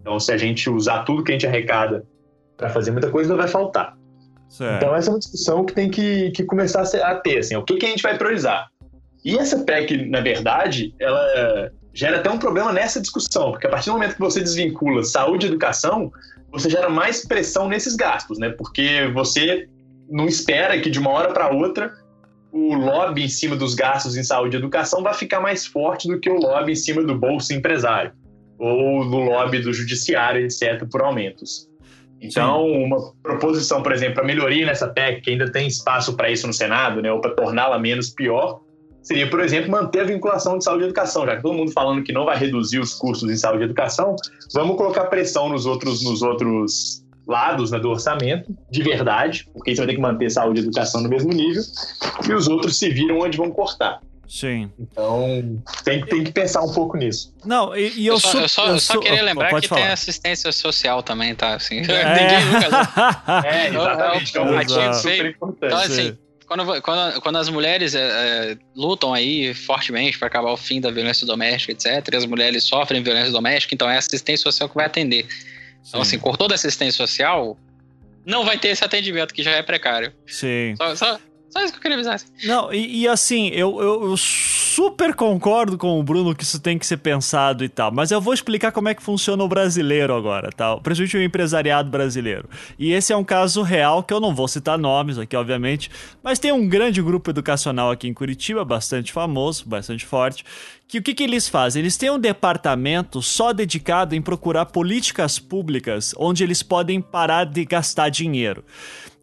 [0.00, 2.04] Então se a gente usar tudo que a gente arrecada
[2.56, 3.96] para fazer muita coisa, não vai faltar.
[4.48, 4.76] Certo.
[4.76, 7.76] Então essa é uma discussão que tem que, que começar a, ter, assim, o que,
[7.76, 8.68] que a gente vai priorizar.
[9.24, 13.86] E essa PEC, na verdade, ela gera até um problema nessa discussão, porque a partir
[13.86, 16.12] do momento que você desvincula saúde e educação,
[16.52, 18.50] você gera mais pressão nesses gastos, né?
[18.50, 19.68] Porque você
[20.08, 21.92] não espera que de uma hora para outra
[22.56, 26.18] o lobby em cima dos gastos em saúde e educação vai ficar mais forte do
[26.18, 28.12] que o lobby em cima do bolso empresário
[28.58, 31.68] ou do lobby do judiciário, etc., por aumentos.
[32.18, 32.84] Então, Sim.
[32.84, 36.52] uma proposição, por exemplo, para melhoria nessa PEC, que ainda tem espaço para isso no
[36.54, 38.62] Senado, né, ou para torná-la menos pior,
[39.02, 41.26] seria, por exemplo, manter a vinculação de saúde e educação.
[41.26, 44.16] Já que todo mundo falando que não vai reduzir os custos em saúde e educação,
[44.54, 49.78] vamos colocar pressão nos outros, nos outros lados né, do orçamento, de verdade, porque você
[49.78, 51.62] vai ter que manter saúde e educação no mesmo nível,
[52.28, 54.00] e os outros se viram onde vão cortar.
[54.28, 54.70] Sim.
[54.78, 57.32] Então, tem, tem que pensar um pouco nisso.
[57.44, 59.82] Não, e, e eu, eu, só, eu, só, eu só, queria lembrar que falar.
[59.82, 61.54] tem assistência social também, tá?
[61.54, 62.20] Assim, é.
[62.20, 63.46] Ninguém nunca.
[63.46, 64.36] é, exatamente.
[64.36, 65.66] É um super importante.
[65.66, 70.56] Então, assim, quando, quando, quando as mulheres é, é, lutam aí fortemente para acabar o
[70.56, 74.44] fim da violência doméstica, etc., e as mulheres sofrem violência doméstica, então é a assistência
[74.44, 75.26] social que vai atender.
[75.88, 77.56] Então, assim, cortou da assistência social,
[78.24, 80.12] não vai ter esse atendimento que já é precário.
[80.26, 80.74] Sim.
[80.76, 82.20] Só, só, só isso que eu queria avisar.
[82.44, 86.78] Não, e, e assim, eu, eu, eu, super concordo com o Bruno que isso tem
[86.78, 90.14] que ser pensado e tal, mas eu vou explicar como é que funciona o brasileiro
[90.14, 90.76] agora, tá?
[90.78, 92.48] Principalmente o empresariado brasileiro.
[92.78, 95.90] E esse é um caso real que eu não vou citar nomes aqui, obviamente,
[96.22, 100.44] mas tem um grande grupo educacional aqui em Curitiba, bastante famoso, bastante forte,
[100.88, 101.82] que o que, que eles fazem?
[101.82, 107.64] Eles têm um departamento só dedicado em procurar políticas públicas onde eles podem parar de
[107.64, 108.64] gastar dinheiro.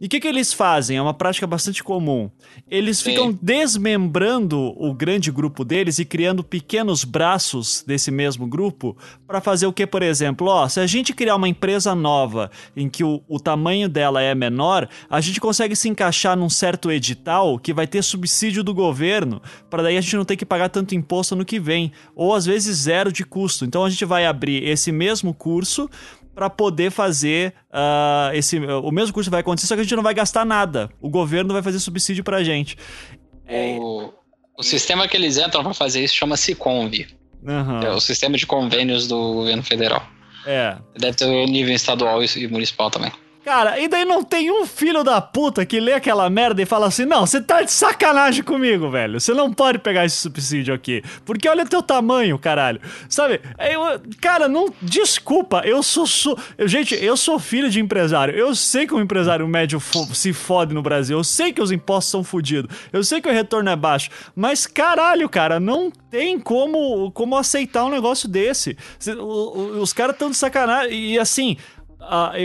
[0.03, 0.97] E o que, que eles fazem?
[0.97, 2.29] É uma prática bastante comum.
[2.69, 3.11] Eles Sim.
[3.11, 9.65] ficam desmembrando o grande grupo deles e criando pequenos braços desse mesmo grupo para fazer
[9.65, 10.47] o que, por exemplo?
[10.47, 14.35] Ó, se a gente criar uma empresa nova em que o, o tamanho dela é
[14.35, 19.41] menor, a gente consegue se encaixar num certo edital que vai ter subsídio do governo,
[19.69, 22.45] para daí a gente não ter que pagar tanto imposto no que vem, ou às
[22.45, 23.63] vezes zero de custo.
[23.63, 25.89] Então a gente vai abrir esse mesmo curso
[26.33, 28.57] para poder fazer uh, esse.
[28.59, 30.89] O mesmo curso vai acontecer, só que a gente não vai gastar nada.
[31.01, 32.77] O governo vai fazer subsídio pra gente.
[33.47, 34.11] O,
[34.57, 36.93] o sistema que eles entram para fazer isso chama-se Conv.
[37.43, 37.81] Uhum.
[37.81, 40.05] É o sistema de convênios do governo federal.
[40.45, 40.77] É.
[40.97, 43.11] Deve ter o nível estadual e municipal também.
[43.43, 46.87] Cara, e daí não tem um filho da puta que lê aquela merda e fala
[46.87, 49.19] assim: não, você tá de sacanagem comigo, velho.
[49.19, 51.03] Você não pode pegar esse subsídio aqui.
[51.25, 52.79] Porque olha o teu tamanho, caralho.
[53.09, 53.41] Sabe?
[53.59, 54.73] Eu, cara, não.
[54.81, 56.07] Desculpa, eu sou.
[56.07, 58.33] sou gente, eu sou filho de empresário.
[58.33, 61.17] Eu sei que um empresário médio fo se fode no Brasil.
[61.17, 62.73] Eu sei que os impostos são fodidos.
[62.93, 64.09] Eu sei que o retorno é baixo.
[64.33, 68.77] Mas caralho, cara, não tem como, como aceitar um negócio desse.
[69.81, 70.93] Os caras tão de sacanagem.
[70.93, 71.57] E assim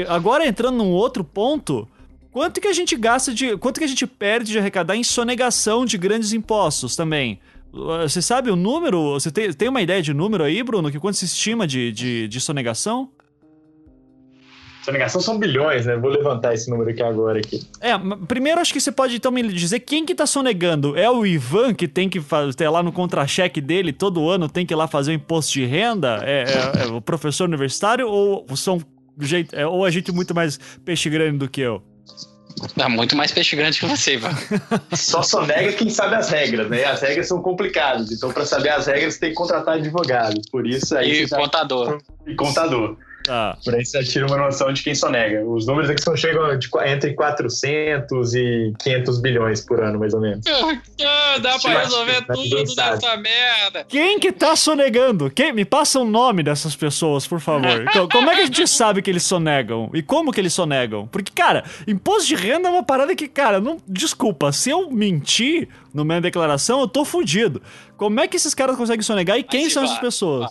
[0.09, 1.89] agora entrando num outro ponto,
[2.30, 3.56] quanto que a gente gasta de.
[3.56, 7.40] Quanto que a gente perde de arrecadar em sonegação de grandes impostos também?
[7.72, 9.12] Você sabe o número?
[9.12, 10.90] Você tem, tem uma ideia de número aí, Bruno?
[10.90, 13.10] Que quanto se estima de, de, de sonegação?
[14.82, 15.97] Sonegação são bilhões, né?
[15.98, 17.40] Vou levantar esse número aqui agora.
[17.40, 17.60] Aqui.
[17.78, 17.93] É,
[18.26, 20.97] primeiro acho que você pode então me dizer quem que tá sonegando.
[20.97, 22.18] É o Ivan que tem que
[22.56, 25.66] ter lá no contra-cheque dele todo ano, tem que ir lá fazer o imposto de
[25.66, 26.22] renda?
[26.24, 28.80] É, é, é o professor universitário ou são
[29.27, 31.82] jeito, é, ou a gente muito mais peixe grande do que eu?
[32.77, 34.31] Tá muito mais peixe grande que você, Ivan.
[34.95, 36.85] Só sonega quem sabe as regras, né?
[36.85, 38.11] As regras são complicadas.
[38.11, 40.40] Então, para saber as regras, tem que contratar advogado.
[40.51, 41.23] Por isso aí.
[41.23, 42.01] E contador.
[42.27, 42.32] Já...
[42.32, 42.97] E contador.
[43.28, 43.56] Ah.
[43.64, 45.44] Por aí você tira uma noção de quem sonega.
[45.44, 50.20] Os números aqui são, chegam de, entre 400 e 500 bilhões por ano, mais ou
[50.20, 50.44] menos.
[50.46, 53.84] Ah, dá pra resolver tudo nessa merda.
[53.88, 55.30] Quem que tá sonegando?
[55.30, 55.52] Quem?
[55.52, 57.84] Me passa o nome dessas pessoas, por favor.
[58.10, 59.90] como é que a gente sabe que eles sonegam?
[59.92, 61.06] E como que eles sonegam?
[61.06, 63.78] Porque, cara, imposto de renda é uma parada que, cara, não.
[63.86, 67.62] Desculpa, se eu mentir na minha declaração, eu tô fudido.
[67.96, 70.50] Como é que esses caras conseguem sonegar e quem são essas pessoas?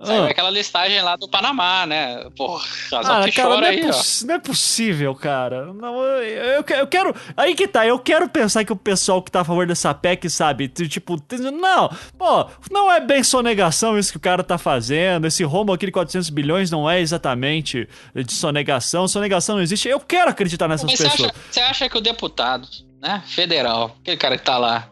[0.00, 0.28] Saiu ah.
[0.28, 2.24] aquela listagem lá do Panamá, né?
[2.36, 3.82] Porra, ah, que cara, não é, aí,
[4.26, 5.72] não é possível, cara.
[5.72, 7.14] Não, eu, eu, eu, quero.
[7.36, 10.30] Aí que tá, eu quero pensar que o pessoal que tá a favor dessa PEC,
[10.30, 10.68] sabe?
[10.68, 11.16] Tipo,
[11.52, 15.26] não, pô, não é bem sonegação isso que o cara tá fazendo.
[15.26, 19.08] Esse rombo aqui de 400 bilhões não é exatamente de sonegação.
[19.08, 19.88] Sonegação não existe.
[19.88, 21.16] Eu quero acreditar nessas Mas pessoas.
[21.16, 22.68] Você acha, você acha que o deputado,
[23.00, 24.88] né, federal, aquele cara que tá lá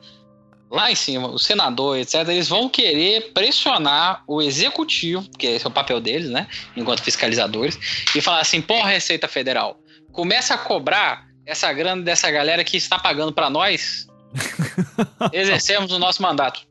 [0.71, 5.69] lá em cima, o senador, etc., eles vão querer pressionar o executivo, porque esse é
[5.69, 7.79] o papel deles, né, enquanto fiscalizadores,
[8.15, 9.81] e falar assim: pô, Receita Federal,
[10.13, 14.07] começa a cobrar essa grana dessa galera que está pagando para nós,
[15.33, 16.67] exercemos o nosso mandato.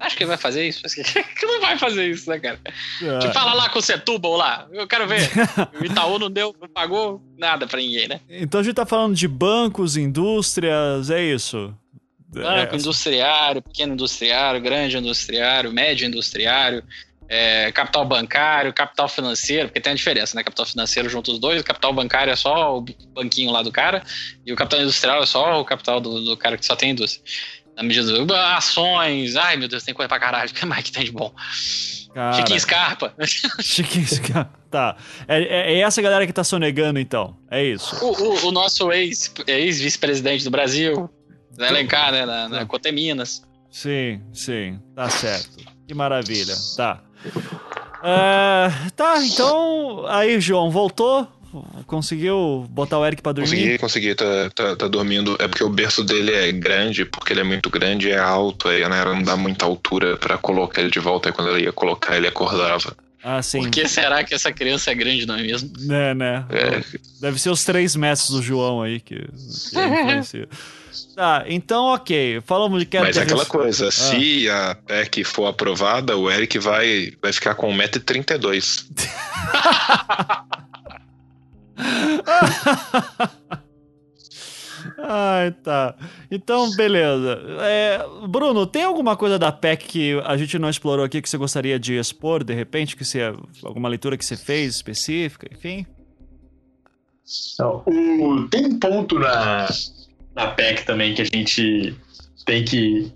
[0.00, 0.84] Acho que ele vai fazer isso.
[0.84, 2.58] Acho que não vai fazer isso, né, cara?
[3.00, 3.18] É.
[3.20, 4.66] Tipo, fala lá com o Setúbal lá.
[4.72, 5.30] Eu quero ver.
[5.80, 8.20] O Itaú não deu, não pagou nada pra ninguém, né?
[8.28, 11.72] Então a gente tá falando de bancos, indústrias, é isso?
[12.32, 16.82] Banco, é, industriário, pequeno industriário, grande industriário, médio industriário,
[17.28, 20.42] é, capital bancário, capital financeiro, porque tem a diferença, né?
[20.42, 22.84] Capital financeiro junto os dois, o capital bancário é só o
[23.14, 24.02] banquinho lá do cara,
[24.46, 27.22] e o capital industrial é só o capital do, do cara que só tem indústria.
[27.76, 30.92] Na medida do, ações, ai meu Deus, tem coisa pra caralho, o que mais que
[30.92, 31.34] tem de bom?
[32.14, 33.14] Cara, Chiquinho Scarpa.
[33.60, 34.58] Chiquinho Scarpa.
[34.70, 34.96] Tá.
[35.28, 37.36] É, é, é, essa galera que tá sonegando, então.
[37.50, 37.94] É isso.
[38.04, 41.10] O, o, o nosso ex-vice-presidente ex do Brasil,
[41.56, 42.26] Zé Alencar, né?
[42.26, 43.42] Na, na Coteminas.
[43.70, 44.78] Sim, sim.
[44.94, 45.64] Tá certo.
[45.86, 46.54] Que maravilha.
[46.76, 47.00] Tá.
[48.02, 50.04] É, tá, então.
[50.08, 51.26] Aí, João, voltou?
[51.86, 53.78] Conseguiu botar o Eric pra dormir?
[53.78, 54.14] Consegui, consegui.
[54.14, 55.36] Tá, tá, tá, dormindo.
[55.38, 58.68] É porque o berço dele é grande, porque ele é muito grande e é alto.
[58.68, 61.28] Aí né, não dá muita altura pra colocar ele de volta.
[61.28, 62.96] Aí quando ele ia colocar, ele acordava.
[63.22, 63.60] Ah, sim.
[63.60, 65.70] Por que será que essa criança é grande, não é mesmo?
[65.92, 66.44] É, né?
[66.50, 66.82] É.
[67.20, 70.48] Deve ser os três metros do João aí que, que influencia.
[71.14, 72.40] Tá, então ok.
[72.44, 73.92] Falamos de queda Mas é aquela coisa, ah.
[73.92, 78.86] se a PEC for aprovada, o Eric vai, vai ficar com 1,32m.
[85.04, 85.94] Ai, tá.
[86.30, 87.38] Então, beleza.
[87.60, 91.36] É, Bruno, tem alguma coisa da PEC que a gente não explorou aqui que você
[91.36, 92.96] gostaria de expor, de repente?
[92.96, 95.86] Que você, alguma leitura que você fez específica, enfim?
[97.58, 99.68] Não, o, tem um ponto na,
[100.34, 101.94] na PEC também que a gente
[102.44, 103.12] tem que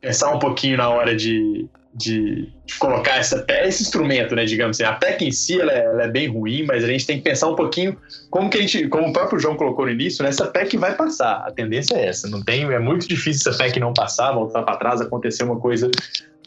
[0.00, 4.90] pensar um pouquinho na hora de, de, de colocar essa, esse instrumento, né, digamos assim.
[4.90, 7.24] A PEC em si ela é, ela é, bem ruim, mas a gente tem que
[7.24, 7.96] pensar um pouquinho
[8.30, 10.96] como que a gente, como o próprio João colocou no início, né, essa PEC vai
[10.96, 11.44] passar.
[11.46, 12.28] A tendência é essa.
[12.28, 15.90] Não tem, é muito difícil essa PEC não passar, voltar para trás, acontecer uma coisa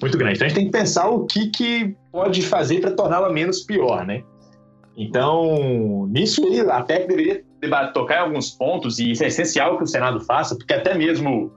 [0.02, 0.36] muito grande.
[0.36, 4.06] Então a gente tem que pensar o que, que pode fazer para torná-la menos pior,
[4.06, 4.24] né?
[4.98, 7.44] Então, nisso a PEC deveria
[7.94, 11.52] tocar em alguns pontos, e isso é essencial que o Senado faça, porque até mesmo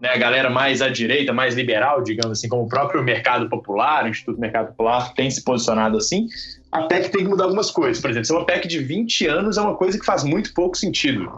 [0.00, 4.04] né, a galera mais à direita, mais liberal, digamos assim, como o próprio Mercado Popular,
[4.04, 6.26] o Instituto Mercado Popular, tem se posicionado assim,
[6.72, 8.00] a PEC tem que mudar algumas coisas.
[8.00, 10.54] Por exemplo, se é uma PEC de 20 anos é uma coisa que faz muito
[10.54, 11.30] pouco sentido.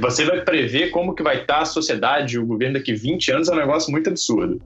[0.00, 3.52] Você vai prever como que vai estar a sociedade, o governo daqui 20 anos é
[3.52, 4.60] um negócio muito absurdo.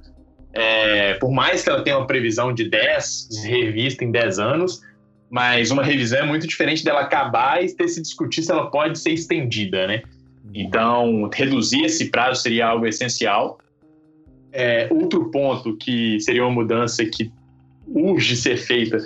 [0.52, 4.80] É, por mais que ela tenha uma previsão de 10, revista em 10 anos,
[5.30, 8.98] mas uma revisão é muito diferente dela acabar e ter se discutir se ela pode
[8.98, 10.02] ser estendida, né?
[10.54, 13.58] Então, reduzir esse prazo seria algo essencial.
[14.50, 17.30] É, outro ponto que seria uma mudança que
[17.86, 18.96] urge ser feita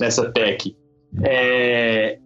[0.00, 0.74] nessa PEC
[1.22, 2.18] é,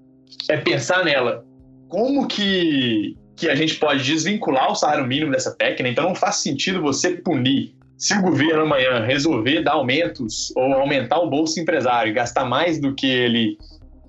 [0.48, 1.44] é pensar nela.
[1.88, 5.82] Como que, que a gente pode desvincular o salário mínimo dessa PEC?
[5.82, 5.90] Né?
[5.90, 11.18] Então, não faz sentido você punir se o governo amanhã resolver dar aumentos ou aumentar
[11.18, 13.58] o bolso empresário e gastar mais do que ele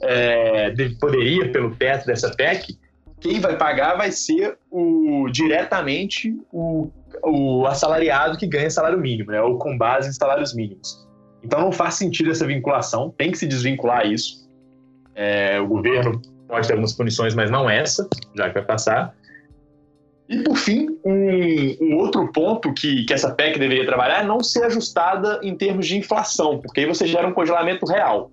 [0.01, 2.79] é, poderia pelo teto dessa PEC,
[3.19, 6.89] quem vai pagar vai ser o, diretamente o,
[7.21, 11.05] o assalariado que ganha salário mínimo, né, ou com base em salários mínimos.
[11.43, 14.49] Então não faz sentido essa vinculação, tem que se desvincular isso.
[15.13, 19.13] É, o governo pode ter algumas punições, mas não essa, já que vai passar.
[20.31, 24.41] E, por fim, um, um, outro ponto que, que essa PEC deveria trabalhar é não
[24.41, 28.31] ser ajustada em termos de inflação, porque aí você gera um congelamento real.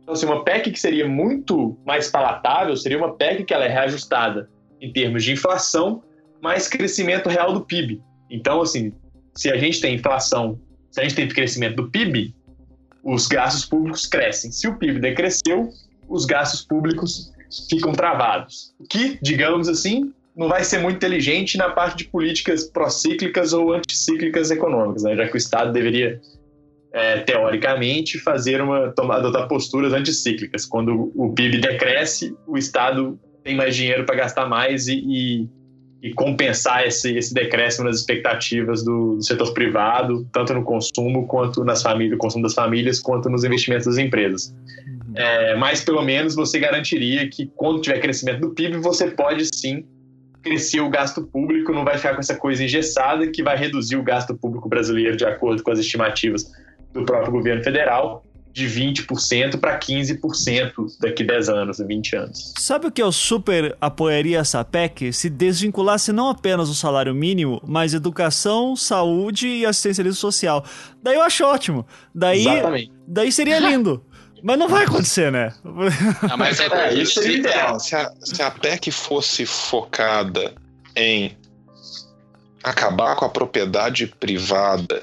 [0.00, 3.68] Então, assim, uma PEC que seria muito mais palatável seria uma PEC que ela é
[3.68, 4.48] reajustada
[4.80, 6.04] em termos de inflação,
[6.40, 8.00] mais crescimento real do PIB.
[8.30, 8.92] Então, assim,
[9.34, 10.56] se a gente tem inflação,
[10.92, 12.32] se a gente tem crescimento do PIB,
[13.02, 14.52] os gastos públicos crescem.
[14.52, 15.68] Se o PIB decresceu,
[16.08, 17.32] os gastos públicos
[17.68, 18.72] ficam travados.
[18.78, 23.72] O que, digamos assim, não vai ser muito inteligente na parte de políticas procíclicas ou
[23.72, 25.16] anticíclicas econômicas, né?
[25.16, 26.20] já que o Estado deveria,
[26.92, 30.64] é, teoricamente, fazer uma adotar posturas anticíclicas.
[30.64, 35.48] Quando o PIB decresce, o Estado tem mais dinheiro para gastar mais e, e,
[36.02, 41.64] e, compensar esse, esse decréscimo nas expectativas do, do, setor privado, tanto no consumo quanto
[41.64, 44.54] nas famílias, no consumo das famílias, quanto nos investimentos das empresas.
[44.86, 45.16] Uhum.
[45.16, 49.84] É, mas pelo menos você garantiria que quando tiver crescimento do PIB, você pode sim
[50.42, 54.02] crescer o gasto público, não vai ficar com essa coisa engessada que vai reduzir o
[54.02, 56.50] gasto público brasileiro de acordo com as estimativas
[56.92, 62.52] do próprio governo federal de 20% para 15% daqui 10 anos, 20 anos.
[62.58, 65.12] Sabe o que eu super apoiaria essa PEC?
[65.12, 70.64] Se desvinculasse não apenas o salário mínimo, mas educação, saúde e assistência social.
[71.02, 71.86] Daí eu acho ótimo.
[72.14, 72.92] Daí, Exatamente.
[73.06, 74.04] daí seria lindo.
[74.42, 75.54] Mas não vai acontecer, né?
[75.64, 77.80] Não, mas é, é isso seria ideal.
[77.80, 80.54] Se a, se a PEC fosse focada
[80.96, 81.36] em
[82.62, 85.02] acabar com a propriedade privada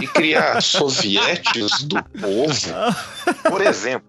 [0.00, 2.74] e criar sovietes do povo,
[3.48, 4.08] por exemplo,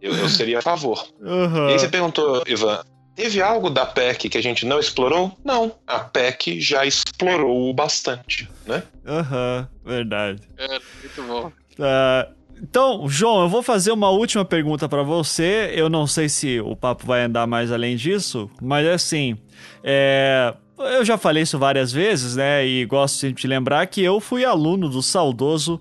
[0.00, 1.06] eu, eu seria a favor.
[1.20, 1.68] Uhum.
[1.68, 2.82] E aí você perguntou, Ivan,
[3.14, 5.36] teve algo da PEC que a gente não explorou?
[5.44, 8.82] Não, a PEC já explorou bastante, né?
[9.06, 10.42] Aham, uhum, verdade.
[10.56, 11.52] É, muito bom.
[11.78, 15.72] Uh, então, João, eu vou fazer uma última pergunta para você.
[15.74, 19.36] Eu não sei se o papo vai andar mais além disso, mas é assim,
[19.82, 22.66] é, eu já falei isso várias vezes, né?
[22.66, 25.80] E gosto sempre de lembrar que eu fui aluno do saudoso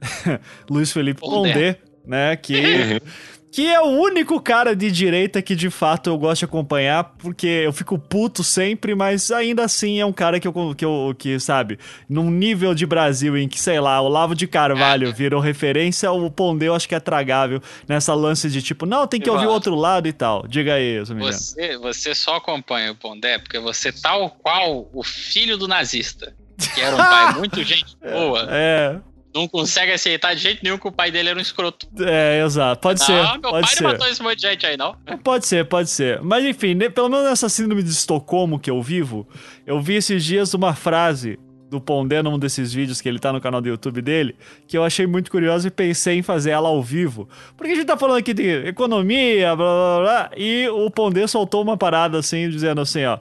[0.68, 2.36] Luiz Felipe Pondé, né?
[2.36, 6.44] Que uhum que é o único cara de direita que de fato eu gosto de
[6.44, 10.84] acompanhar, porque eu fico puto sempre, mas ainda assim é um cara que eu, que,
[10.84, 15.10] eu, que sabe, num nível de Brasil em que, sei lá, o Lavo de Carvalho
[15.10, 19.30] virou referência, o Pondeu acho que é tragável nessa lance de tipo, não, tem que
[19.30, 20.46] ouvir o outro lado e tal.
[20.46, 25.66] Diga aí, você, você só acompanha o Pondé porque você tal qual o filho do
[25.66, 26.36] nazista,
[26.74, 28.48] que era um pai muito gente boa.
[28.50, 29.00] É
[29.36, 31.86] não consegue aceitar de jeito nenhum que o pai dele era um escroto.
[32.00, 32.80] É, exato.
[32.80, 33.12] Pode ser.
[33.12, 33.82] Ah, meu pode pai ser.
[33.82, 34.96] não matou esse monte de gente aí, não.
[35.22, 36.20] Pode ser, pode ser.
[36.22, 39.28] Mas enfim, pelo menos nessa síndrome de Estocolmo que eu vivo,
[39.66, 41.38] eu vi esses dias uma frase
[41.68, 44.36] do Pondé num desses vídeos que ele tá no canal do YouTube dele,
[44.66, 47.28] que eu achei muito curioso e pensei em fazer ela ao vivo.
[47.56, 51.62] Porque a gente tá falando aqui de economia, blá blá blá, e o Pondé soltou
[51.62, 53.18] uma parada assim, dizendo assim, ó.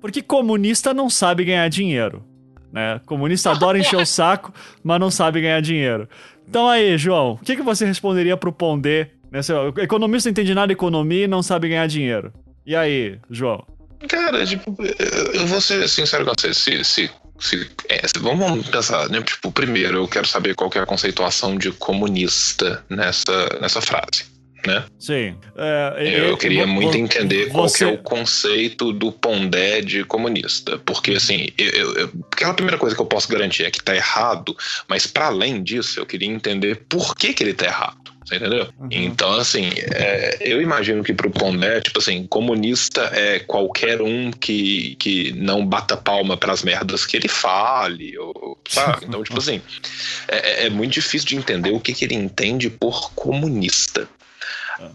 [0.00, 2.22] Porque comunista não sabe ganhar dinheiro
[2.76, 3.00] né?
[3.06, 4.52] Comunista adora encher o saco,
[4.84, 6.06] mas não sabe ganhar dinheiro.
[6.46, 9.12] Então aí, João, o que, que você responderia pro Pondé?
[9.32, 9.40] Né?
[9.74, 12.34] O economista não entende nada de economia e não sabe ganhar dinheiro.
[12.66, 13.64] E aí, João?
[14.06, 14.76] Cara, tipo,
[15.32, 16.52] eu vou ser sincero com você.
[16.52, 19.22] Se, se, se, é, se vamos pensar, né?
[19.22, 24.35] Tipo, primeiro, eu quero saber qual que é a conceituação de comunista nessa, nessa frase
[24.66, 24.84] né?
[24.98, 25.36] Sim.
[25.56, 30.78] É, eu, eu, queria muito entender qual é o conceito do Pondé de comunista.
[30.78, 34.56] Porque, assim, eu, eu, aquela primeira coisa que eu posso garantir é que tá errado,
[34.88, 38.06] mas para além disso, eu queria entender por que, que ele tá errado.
[38.26, 38.68] Você entendeu?
[38.80, 38.88] Uhum.
[38.90, 44.96] Então, assim, é, eu imagino que pro Pondé, tipo assim, comunista é qualquer um que,
[44.96, 49.06] que não bata palma pras merdas que ele fale, ou, sabe?
[49.06, 49.62] Então, tipo assim,
[50.26, 54.08] é, é, é muito difícil de entender o que, que ele entende por comunista.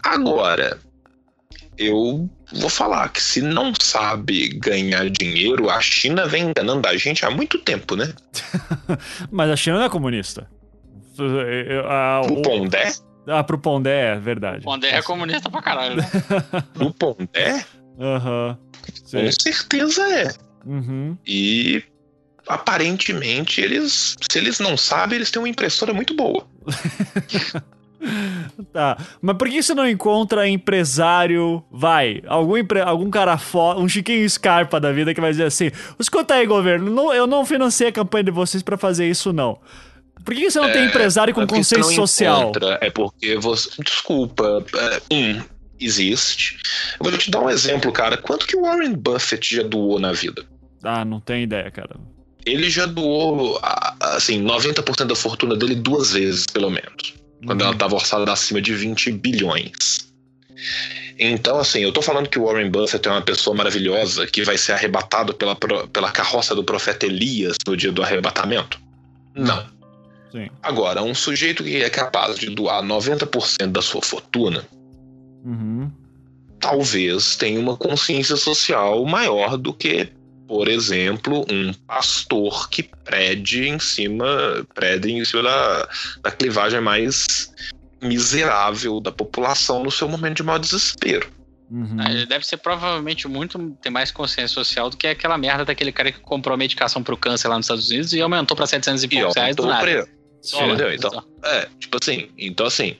[0.02, 0.78] Agora,
[1.78, 7.24] eu vou falar que se não sabe ganhar dinheiro, a China vem enganando a gente
[7.24, 8.12] há muito tempo, né?
[9.30, 10.48] Mas a China não é comunista.
[11.18, 12.92] o Pondé?
[13.26, 14.64] Ah, pro Pondé, é verdade.
[14.64, 16.10] Pondé é comunista pra caralho, né?
[16.80, 17.64] O Pondé?
[17.98, 18.58] Aham.
[19.10, 20.34] Com certeza é.
[20.66, 21.16] Uhum.
[21.26, 21.82] E
[22.46, 26.46] aparentemente eles, se eles não sabem, eles têm uma impressora muito boa.
[28.72, 32.80] Tá, mas por que você não encontra empresário, vai, algum, empre...
[32.80, 36.90] algum cara foda, um Chiquinho Scarpa da vida que vai dizer assim, escuta aí, governo,
[36.90, 39.58] não, eu não financei a campanha de vocês pra fazer isso, não.
[40.24, 42.42] Por que você não tem empresário com É não social?
[42.42, 43.70] encontra, É porque você.
[43.82, 44.64] Desculpa.
[44.76, 45.42] é, Um,
[45.80, 46.58] existe.
[47.00, 48.16] Eu vou te dar um exemplo, cara.
[48.16, 50.44] Quanto que o Warren Buffett já doou na vida?
[50.82, 51.96] Ah, não tenho ideia, cara.
[52.44, 53.60] Ele já doou,
[54.00, 57.14] assim, 90% da fortuna dele duas vezes, pelo menos.
[57.44, 60.12] Quando ela estava orçada acima de 20 bilhões.
[61.18, 64.56] Então, assim, eu tô falando que o Warren Buffett é uma pessoa maravilhosa que vai
[64.56, 68.80] ser arrebatado pela, pela carroça do profeta Elias no dia do arrebatamento?
[69.34, 69.64] Não.
[70.30, 70.48] Sim.
[70.62, 74.66] Agora, um sujeito que é capaz de doar 90% da sua fortuna,
[75.44, 75.90] Uhum.
[76.60, 80.08] talvez tenha uma consciência social maior do que,
[80.52, 85.88] por exemplo, um pastor que prede em cima, prede em cima da,
[86.24, 87.50] da clivagem mais
[88.02, 91.32] miserável da população no seu momento de maior desespero.
[91.70, 91.96] Uhum.
[92.06, 96.12] Ele deve ser provavelmente muito ter mais consciência social do que aquela merda daquele cara
[96.12, 99.08] que comprou medicação pro câncer lá nos Estados Unidos e aumentou pra 700 e E
[99.08, 99.80] poucos reais do nada.
[99.80, 100.08] preço.
[100.42, 100.64] Sim.
[100.64, 100.92] Entendeu?
[100.92, 102.94] Então, é, tipo assim, então assim,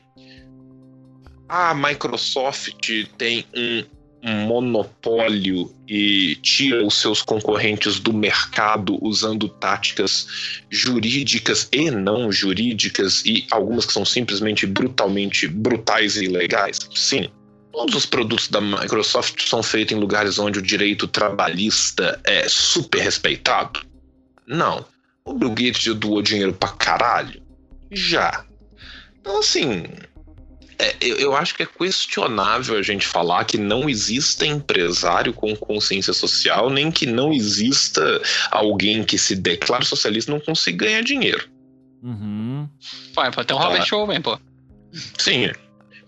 [1.46, 2.88] a Microsoft
[3.18, 3.84] tem um
[4.22, 13.46] monopólio e tira os seus concorrentes do mercado usando táticas jurídicas e não jurídicas e
[13.50, 16.78] algumas que são simplesmente brutalmente brutais e ilegais.
[16.94, 17.28] Sim.
[17.72, 23.00] Todos os produtos da Microsoft são feitos em lugares onde o direito trabalhista é super
[23.00, 23.80] respeitado?
[24.46, 24.84] Não.
[25.24, 27.42] O Bill Gates doou dinheiro pra caralho?
[27.90, 28.44] Já.
[29.20, 29.84] Então, assim,
[30.82, 35.54] é, eu, eu acho que é questionável a gente falar que não exista empresário com
[35.56, 41.02] consciência social, nem que não exista alguém que se declare socialista e não consiga ganhar
[41.02, 41.48] dinheiro.
[42.02, 42.68] Uhum.
[43.14, 43.64] Pode ter um Tá.
[43.64, 44.38] Robert Owen, pô.
[45.18, 45.50] Sim.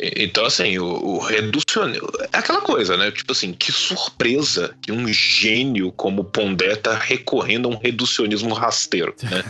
[0.01, 2.09] E- Então, assim, o, o reducionismo.
[2.32, 3.10] É aquela coisa, né?
[3.12, 9.14] Tipo assim, que surpresa que um gênio como Pondé tá recorrendo a um reducionismo rasteiro,
[9.22, 9.44] né?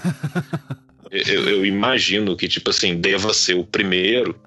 [1.11, 4.39] eu, eu imagino que, tipo assim, deva ser o primeiro.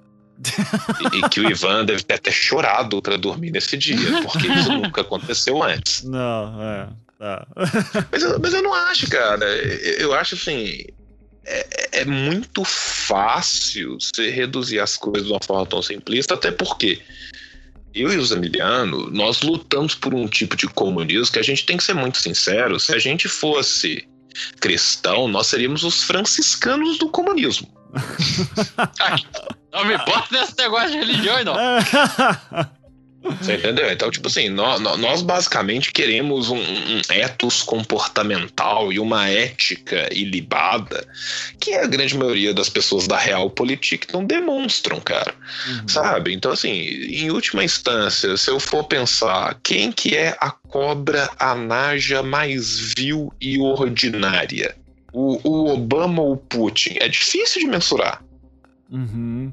[1.13, 5.01] E, que o Ivan deve ter até chorado pra dormir nesse dia, porque isso nunca
[5.01, 6.03] aconteceu antes.
[6.03, 6.87] Não, é.
[7.17, 7.47] Tá.
[8.11, 9.43] Mas eu, mas eu não acho, cara.
[9.43, 10.85] Eu eu acho assim.
[11.43, 17.01] É, é muito fácil você reduzir as coisas de uma forma tão simplista, até porque
[17.95, 21.77] eu e o Zamiliano, nós lutamos por um tipo de comunismo que a gente tem
[21.77, 22.79] que ser muito sincero.
[22.79, 24.07] Se a gente fosse
[24.59, 27.67] cristão, nós seríamos os franciscanos do comunismo.
[29.77, 31.55] Não me bota nesse negócio de religião, não.
[33.41, 33.91] Você entendeu?
[33.91, 41.05] Então, tipo assim, nós, nós basicamente queremos um, um ethos comportamental e uma ética ilibada
[41.59, 45.33] que a grande maioria das pessoas da Realpolitik não demonstram, cara.
[45.67, 45.87] Uhum.
[45.87, 46.33] Sabe?
[46.33, 52.23] Então, assim, em última instância, se eu for pensar quem que é a cobra anaja
[52.23, 54.75] mais vil e ordinária?
[55.11, 56.97] O, o Obama ou o Putin?
[56.99, 58.23] É difícil de mensurar.
[58.89, 59.51] Uhum.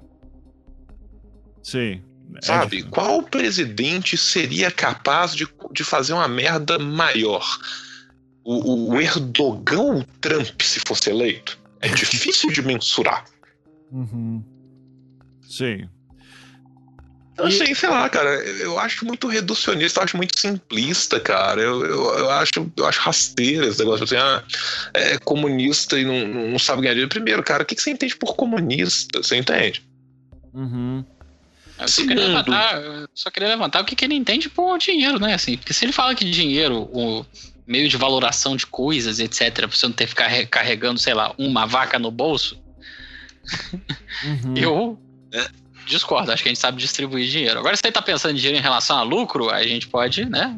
[1.64, 2.02] Sim.
[2.36, 2.76] É Sabe?
[2.76, 2.90] difícil.
[2.90, 7.44] Qual presidente seria capaz de, de fazer uma merda maior?
[8.44, 11.58] O, o Erdogan ou o Trump, se fosse eleito?
[11.80, 13.24] É difícil de mensurar.
[13.90, 14.44] Uhum.
[15.42, 15.88] Sim.
[17.32, 18.30] Então, assim, sei lá, cara,
[18.60, 21.60] eu acho muito reducionista, eu acho muito simplista, cara.
[21.60, 24.44] Eu, eu, eu acho, eu acho rasteiro esse negócio assim, ah,
[24.92, 27.10] é comunista e não, não sabe ganhar dinheiro.
[27.10, 29.20] Primeiro, cara, o que, que você entende por comunista?
[29.20, 29.84] Você entende?
[30.52, 31.04] Uhum.
[31.78, 35.18] Eu só queria levantar, eu só queria levantar o que, que ele entende por dinheiro,
[35.18, 35.34] né?
[35.34, 37.26] Assim, porque se ele fala que dinheiro, o
[37.66, 41.14] meio de valoração de coisas, etc., pra você não ter que ficar re- carregando, sei
[41.14, 42.56] lá, uma vaca no bolso,
[44.22, 44.54] Uhum.
[44.56, 44.98] eu
[45.32, 45.48] É.
[45.86, 46.30] discordo.
[46.32, 47.58] Acho que a gente sabe distribuir dinheiro.
[47.58, 50.24] Agora, se ele tá pensando em dinheiro em relação a lucro, aí a gente pode,
[50.24, 50.56] né?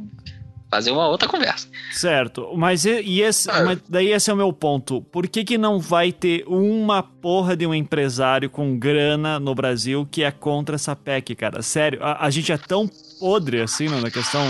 [0.69, 1.69] Fazer uma outra conversa.
[1.93, 3.63] Certo, mas e, esse, Ah.
[3.65, 5.01] mas daí esse é o meu ponto.
[5.01, 10.07] Por que, que não vai ter uma porra de um empresário com grana no Brasil
[10.11, 11.63] que é contra essa PEC, cara?
[11.63, 12.91] Sério, a, a gente é tão
[13.21, 14.45] podre assim né, na questão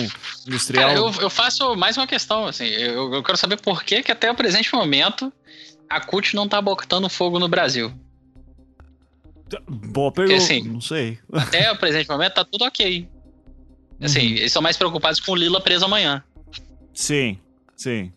[0.47, 0.89] industrial.
[0.89, 2.65] Cara, eu, eu faço mais uma questão, assim.
[2.67, 5.31] Eu, eu quero saber por que, que até o presente momento
[5.89, 7.93] a CUT não tá botando fogo no Brasil.
[9.69, 11.19] Boa pergunta, assim, não sei.
[11.33, 13.09] Até o presente momento tá tudo ok.
[14.01, 14.37] Assim, Uhum.
[14.37, 16.23] eles são mais preocupados com o Lila preso amanhã.
[16.93, 17.39] Sim,
[17.77, 18.13] sim.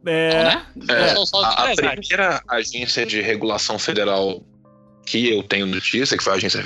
[0.00, 0.66] Então, É, né?
[0.88, 4.42] É, os a, a primeira agência de regulação federal
[5.08, 6.62] que eu tenho notícia, que foi a agência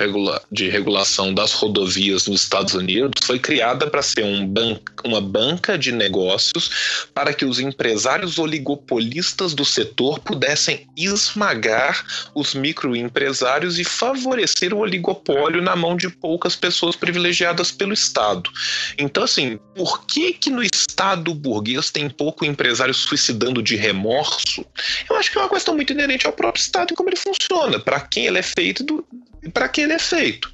[0.51, 5.77] de regulação das rodovias nos Estados Unidos, foi criada para ser um ban uma banca
[5.77, 14.73] de negócios para que os empresários oligopolistas do setor pudessem esmagar os microempresários e favorecer
[14.73, 18.49] o oligopólio na mão de poucas pessoas privilegiadas pelo Estado.
[18.97, 24.65] Então, assim, por que que no Estado burguês tem pouco empresário suicidando de remorso?
[25.09, 27.79] Eu acho que é uma questão muito inerente ao próprio Estado e como ele funciona.
[27.79, 29.05] Para quem ele é feito do,
[29.53, 30.51] para que ele é feito.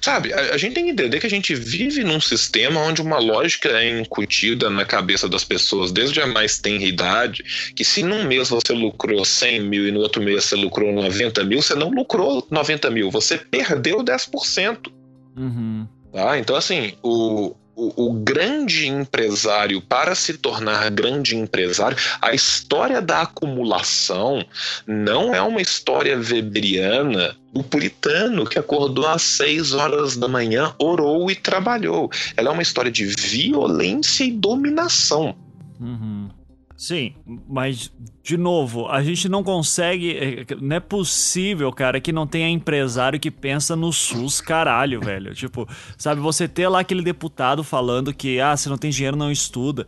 [0.00, 3.18] Sabe, a, a, gente tem que entender que a gente vive num sistema onde uma
[3.18, 8.24] lógica é incutida na cabeça das pessoas desde a mais tenra idade, que se num
[8.24, 11.90] mês você lucrou 100 mil e no outro mês você lucrou 90 mil, você não
[11.90, 14.92] lucrou 90 mil, você perdeu 10%.
[15.36, 15.88] Uhum.
[16.12, 16.38] Tá?
[16.38, 23.22] Então, assim, o, o, o, grande empresário, para se tornar grande empresário, a história da
[23.22, 24.44] acumulação
[24.86, 31.30] não é uma história weberiana do puritano que acordou às seis horas da manhã, orou
[31.30, 32.10] e trabalhou.
[32.36, 35.34] Ela é uma história de violência e dominação.
[35.80, 36.28] Uhum.
[36.76, 37.14] Sim,
[37.48, 37.92] mas
[38.22, 40.16] de novo, a gente não consegue.
[40.16, 45.32] É, não é possível, cara, que não tenha empresário que pensa no SUS, caralho, velho.
[45.34, 49.30] Tipo, sabe, você ter lá aquele deputado falando que, ah, se não tem dinheiro, não
[49.30, 49.86] estuda.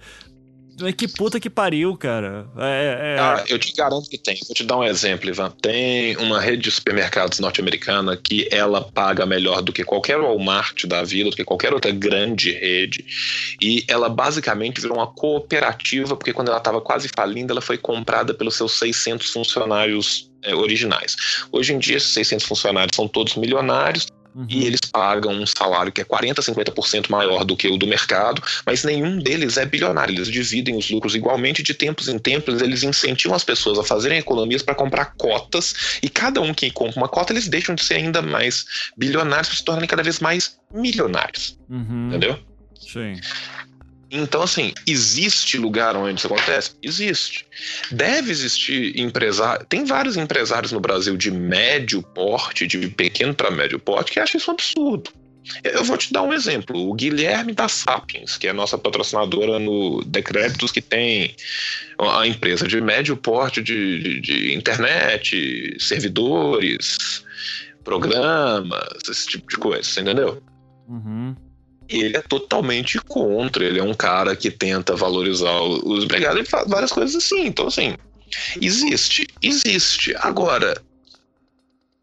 [0.96, 2.46] Que puta que pariu, cara.
[2.58, 3.18] É, é...
[3.18, 4.38] Ah, eu te garanto que tem.
[4.46, 5.50] Vou te dar um exemplo, Ivan.
[5.62, 11.02] Tem uma rede de supermercados norte-americana que ela paga melhor do que qualquer Walmart da
[11.02, 13.04] vida, do que qualquer outra grande rede.
[13.60, 18.34] E ela basicamente virou uma cooperativa, porque quando ela estava quase falindo, ela foi comprada
[18.34, 21.16] pelos seus 600 funcionários é, originais.
[21.50, 24.06] Hoje em dia, esses 600 funcionários são todos milionários,
[24.36, 24.46] Uhum.
[24.50, 28.42] E eles pagam um salário que é 40%, 50% maior do que o do mercado,
[28.66, 30.14] mas nenhum deles é bilionário.
[30.14, 34.18] Eles dividem os lucros igualmente, de tempos em tempos, eles incentivam as pessoas a fazerem
[34.18, 37.94] economias para comprar cotas, e cada um que compra uma cota, eles deixam de ser
[37.94, 41.58] ainda mais bilionários para se tornarem cada vez mais milionários.
[41.70, 42.08] Uhum.
[42.08, 42.38] Entendeu?
[42.78, 43.14] Sim.
[44.10, 46.72] Então, assim, existe lugar onde isso acontece?
[46.82, 47.44] Existe.
[47.90, 49.66] Deve existir empresário.
[49.68, 54.38] Tem vários empresários no Brasil de médio porte, de pequeno para médio porte, que acham
[54.38, 55.10] isso um absurdo.
[55.62, 56.88] Eu vou te dar um exemplo.
[56.88, 61.34] O Guilherme da Sapiens, que é nossa patrocinadora no Decréditos, que tem
[61.98, 67.24] a empresa de médio porte de, de, de internet, servidores,
[67.84, 70.42] programas, esse tipo de coisa, entendeu?
[70.88, 71.34] Uhum
[71.88, 73.64] ele é totalmente contra.
[73.64, 77.46] Ele é um cara que tenta valorizar os empregados e faz várias coisas assim.
[77.46, 77.94] Então, assim,
[78.60, 80.14] existe, existe.
[80.18, 80.80] Agora,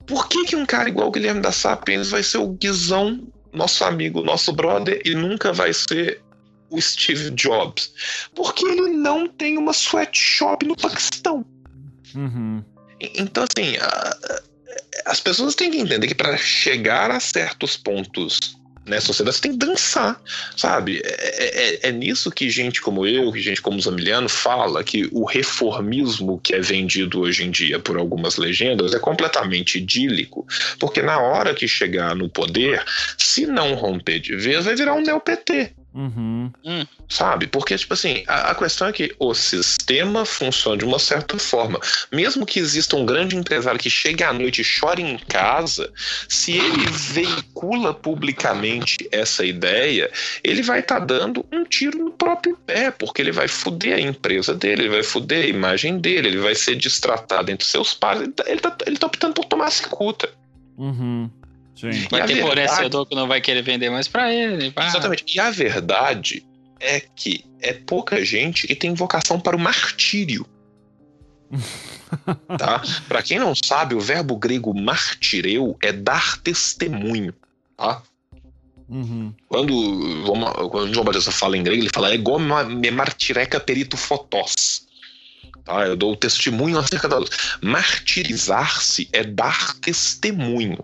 [0.06, 3.84] por que, que um cara igual o Guilherme da Sapiens vai ser o Guizão, nosso
[3.84, 6.22] amigo, nosso brother, e nunca vai ser
[6.70, 7.94] o Steve Jobs?
[8.36, 11.46] Porque ele não tem uma sweatshop no Paquistão.
[12.16, 12.64] Uhum.
[13.00, 14.18] Então, assim, a,
[15.06, 19.52] as pessoas têm que entender que para chegar a certos pontos né, sociedade, você tem
[19.52, 20.22] que dançar,
[20.56, 21.02] sabe?
[21.04, 25.26] É, é, é, nisso que gente como eu, que gente como Zamiliano fala que o
[25.26, 30.46] reformismo que é vendido hoje em dia por algumas legendas é completamente idílico,
[30.80, 32.84] porque na hora que chegar no poder,
[33.18, 35.74] se não romper de vez, vai virar um neo-PT.
[35.94, 36.52] Uhum.
[36.66, 36.86] Hum.
[37.08, 37.46] Sabe?
[37.46, 41.80] Porque, tipo assim, a, a, questão é que o sistema funciona de uma certa forma.
[42.12, 45.92] Mesmo que exista um grande empresário que chegue à noite e chore em casa,
[46.28, 50.10] se ele veicula publicamente essa ideia,
[50.44, 54.02] ele vai estar tá dando um tiro no próprio pé, porque ele vai foder a
[54.02, 58.24] empresa dele, ele vai foder a imagem dele, ele vai ser destratado entre seus pares.
[58.24, 60.28] Ele tá, ele tá, ele tá optando por tomar cicuta.
[60.76, 61.30] Uhum.
[61.76, 62.08] Sim.
[62.10, 64.72] Vai ter fornecedor que não vai querer vender mais para ele.
[64.72, 64.88] Pá.
[64.88, 65.24] Exatamente.
[65.36, 66.46] E a verdade
[66.80, 70.46] é que é pouca gente que tem vocação para o martírio.
[72.58, 72.82] tá?
[73.08, 77.34] Para quem não sabe, o verbo grego martireu é dar testemunho,
[77.78, 78.02] tá?
[78.90, 79.34] Uhum.
[79.48, 84.86] Quando, quando João Batista fala em grego, ele fala ego me martireca perito fotós.
[85.64, 85.88] Tá?
[85.88, 87.30] Eu dou testemunho acerca da luz.
[87.62, 90.84] Martirizar-se é dar testemunho.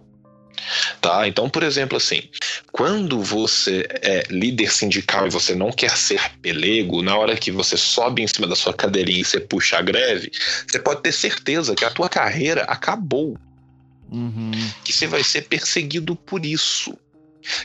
[1.01, 1.27] Tá?
[1.27, 2.21] Então, por exemplo, assim,
[2.71, 7.77] quando você é líder sindical e você não quer ser pelego, na hora que você
[7.77, 10.31] sobe em cima da sua cadeirinha e você puxa a greve,
[10.67, 13.37] você pode ter certeza que a tua carreira acabou.
[14.11, 14.51] Uhum.
[14.83, 16.97] Que você vai ser perseguido por isso.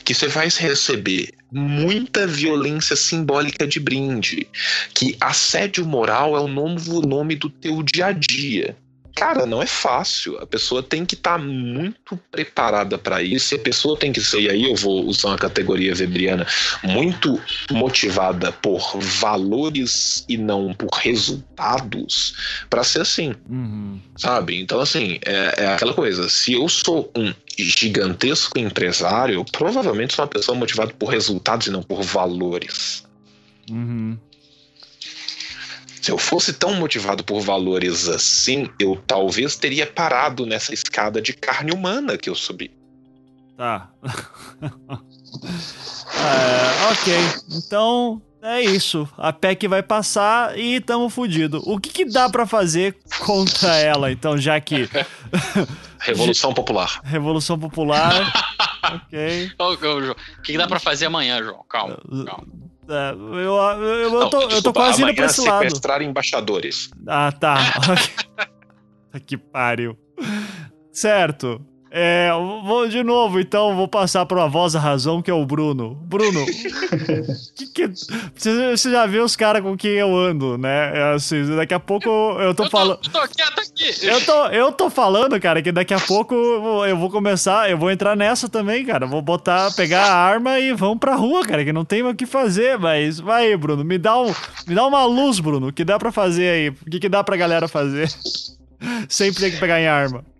[0.03, 4.47] Que você vai receber muita violência simbólica de brinde.
[4.93, 8.75] Que assédio moral é o novo nome do teu dia a dia.
[9.15, 10.37] Cara, não é fácil.
[10.39, 13.53] A pessoa tem que estar tá muito preparada para isso.
[13.53, 16.45] E a pessoa tem que ser, e aí eu vou usar uma categoria weberiana,
[16.83, 23.33] muito motivada por valores e não por resultados para ser assim.
[23.49, 23.99] Uhum.
[24.17, 24.59] Sabe?
[24.59, 26.29] Então, assim, é, é aquela coisa.
[26.29, 31.71] Se eu sou um gigantesco empresário, eu provavelmente sou uma pessoa motivada por resultados e
[31.71, 33.03] não por valores.
[33.69, 34.17] Uhum.
[36.05, 41.33] Se eu fosse tão motivado por valores assim, eu talvez teria parado nessa escada de
[41.33, 42.69] carne humana que eu subi.
[43.57, 43.89] Tá.
[46.13, 47.15] é, ok.
[47.49, 49.09] Então, é isso.
[49.17, 51.59] A PEC vai passar e tamo fudido.
[51.65, 54.87] O que, que dá para fazer contra ela, então, já que.
[55.97, 57.01] Revolução Popular.
[57.03, 58.31] Revolução Popular.
[58.93, 59.51] ok.
[59.57, 61.65] O que, que dá para fazer amanhã, João?
[61.67, 61.97] Calma.
[62.27, 62.64] calma.
[62.87, 65.63] É, eu, eu, eu, Não, tô, desculpa, eu tô quase indo pra esse lado.
[65.63, 66.89] sequestrar embaixadores.
[67.07, 67.57] Ah, tá.
[69.25, 69.97] que pariu.
[70.91, 71.65] Certo.
[71.97, 72.29] É,
[72.65, 75.95] vou de novo, então, vou passar para a voz da razão, que é o Bruno.
[76.01, 76.45] Bruno,
[77.55, 77.87] que que,
[78.35, 80.91] você, você já viu os caras com quem eu ando, né?
[80.93, 82.99] É assim, daqui a pouco eu tô, falando.
[83.01, 84.05] Eu tô quieto aqui.
[84.05, 86.35] Eu tô, eu tô falando, cara, que daqui a pouco
[86.85, 89.07] eu vou começar, eu vou entrar nessa também, cara.
[89.07, 92.25] Vou botar, pegar a arma e vamos pra rua, cara, que não tem o que
[92.25, 94.33] fazer, mas vai aí, Bruno, me dá, um,
[94.67, 96.69] me dá uma luz, Bruno, o que dá para fazer aí?
[96.71, 98.11] O que, que dá pra galera fazer?
[99.07, 100.34] Sempre tem que pegar em arma.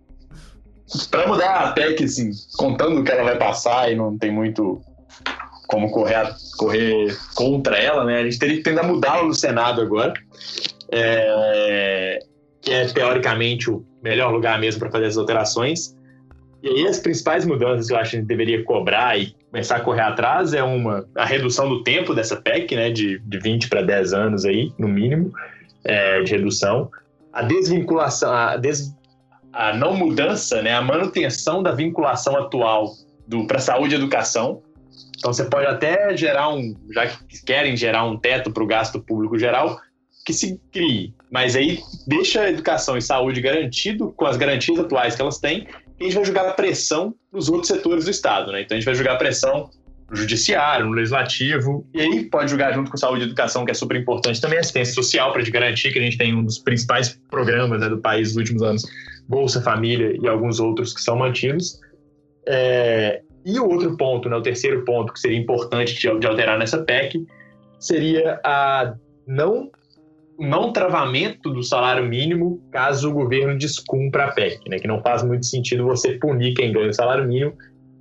[1.10, 4.80] Para mudar a PEC, assim, contando que ela vai passar e não tem muito
[5.66, 8.20] como correr, correr contra ela, né?
[8.20, 10.14] A gente teria que tentar mudá-la no Senado agora,
[10.92, 12.20] é,
[12.60, 15.96] que é teoricamente o melhor lugar mesmo para fazer as alterações.
[16.62, 19.76] E aí as principais mudanças que eu acho que a gente deveria cobrar e começar
[19.76, 23.68] a correr atrás é uma a redução do tempo dessa PEC, né, de, de 20
[23.68, 25.32] para 10 anos aí, no mínimo,
[25.84, 26.90] é, de redução.
[27.32, 28.95] A desvinculação, a des,
[29.56, 32.92] a não mudança, né, a manutenção da vinculação atual
[33.48, 34.62] para saúde e educação.
[35.16, 39.00] Então você pode até gerar um, já que querem gerar um teto para o gasto
[39.00, 39.80] público geral,
[40.26, 45.14] que se crie, mas aí deixa a educação e saúde garantido com as garantias atuais
[45.14, 45.66] que elas têm,
[45.98, 48.60] e a gente vai jogar pressão nos outros setores do Estado, né?
[48.60, 49.70] Então a gente vai jogar pressão
[50.10, 53.74] no judiciário, no legislativo, e aí pode jogar junto com saúde e educação, que é
[53.74, 57.80] super importante também, assistência social, para garantir que a gente tem um dos principais programas
[57.80, 58.82] né, do país nos últimos anos,
[59.28, 61.80] Bolsa Família e alguns outros que são mantidos.
[62.46, 66.58] É, e o outro ponto, né, o terceiro ponto que seria importante de, de alterar
[66.58, 67.26] nessa PEC,
[67.78, 68.94] seria a
[69.26, 69.70] não
[70.38, 74.78] não travamento do salário mínimo caso o governo descumpra a PEC, né?
[74.78, 77.54] Que não faz muito sentido você punir quem ganha o salário mínimo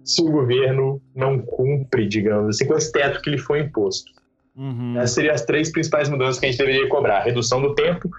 [0.03, 4.11] se o governo não cumpre, digamos assim, com esse teto que lhe foi imposto.
[4.55, 4.97] Uhum.
[4.97, 8.09] Essas seriam as três principais mudanças que a gente deveria cobrar: redução do tempo,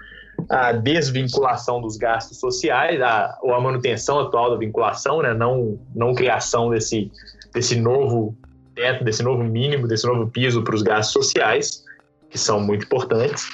[0.49, 5.33] a desvinculação dos gastos sociais, a, ou a manutenção atual da vinculação, né?
[5.33, 7.11] não, não criação desse,
[7.53, 8.35] desse novo
[8.75, 11.83] teto, desse novo mínimo, desse novo piso para os gastos sociais,
[12.29, 13.47] que são muito importantes,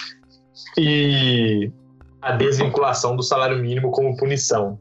[0.78, 1.72] e
[2.22, 4.80] a desvinculação do salário mínimo como punição,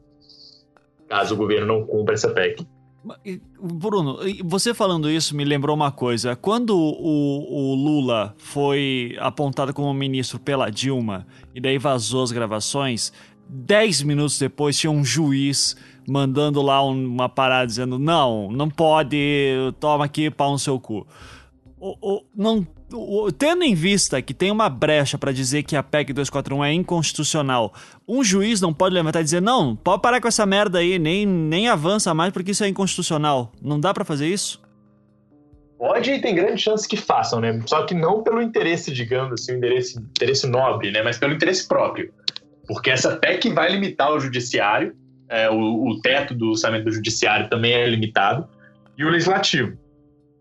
[1.07, 2.67] caso o governo não cumpra essa PEC.
[3.61, 6.35] Bruno, você falando isso me lembrou uma coisa.
[6.35, 13.11] Quando o, o, Lula foi apontado como ministro pela Dilma e daí vazou as gravações,
[13.47, 15.75] dez minutos depois tinha um juiz
[16.07, 19.17] mandando lá uma parada dizendo: não, não pode,
[19.79, 21.05] toma aqui pau no seu cu.
[21.77, 22.65] O, o, não
[23.37, 27.73] tendo em vista que tem uma brecha para dizer que a PEC 241 é inconstitucional,
[28.07, 31.25] um juiz não pode levantar e dizer: não, pode parar com essa merda aí, nem,
[31.25, 33.51] nem avança mais porque isso é inconstitucional.
[33.61, 34.61] Não dá para fazer isso?
[35.77, 37.59] Pode e tem grande chance que façam, né?
[37.65, 41.01] Só que não pelo interesse, digamos assim, interesse, interesse nobre, né?
[41.01, 42.13] Mas pelo interesse próprio.
[42.67, 44.95] Porque essa PEC vai limitar o judiciário,
[45.27, 48.47] é, o, o teto do orçamento do judiciário também é limitado,
[48.97, 49.77] e o legislativo.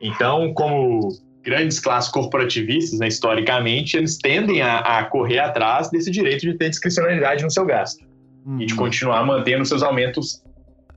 [0.01, 1.09] Então, como
[1.43, 6.71] grandes classes corporativistas, né, historicamente, eles tendem a, a, correr atrás desse direito de ter
[6.71, 8.05] discricionalidade no seu gasto
[8.47, 8.61] uhum.
[8.61, 8.79] e de uhum.
[8.79, 10.43] continuar mantendo seus aumentos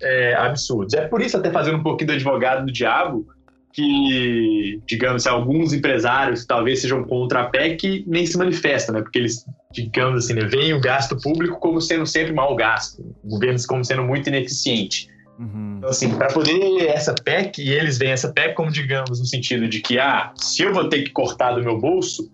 [0.02, 0.94] é, absurdos.
[0.94, 3.28] É por isso, até fazendo um pouquinho do advogado do diabo,
[3.76, 9.02] que, digamos, alguns empresários que talvez sejam contra a PEC nem se manifestam, né?
[9.02, 13.32] Porque eles, digamos assim, né, veem o gasto público como sendo sempre mal gasto, o
[13.32, 15.10] governo como sendo muito ineficiente.
[15.38, 15.76] Uhum.
[15.78, 19.68] Então, assim, para poder essa PEC, e eles veem essa PEC como, digamos, no sentido
[19.68, 22.30] de que, ah, se eu vou ter que cortar do meu bolso,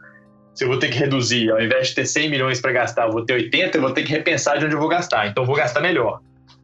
[0.54, 3.12] se eu vou ter que reduzir, ao invés de ter 100 milhões para gastar, eu
[3.12, 5.28] vou ter 80, eu vou ter que repensar de onde eu vou gastar.
[5.28, 6.20] Então, eu vou gastar melhor.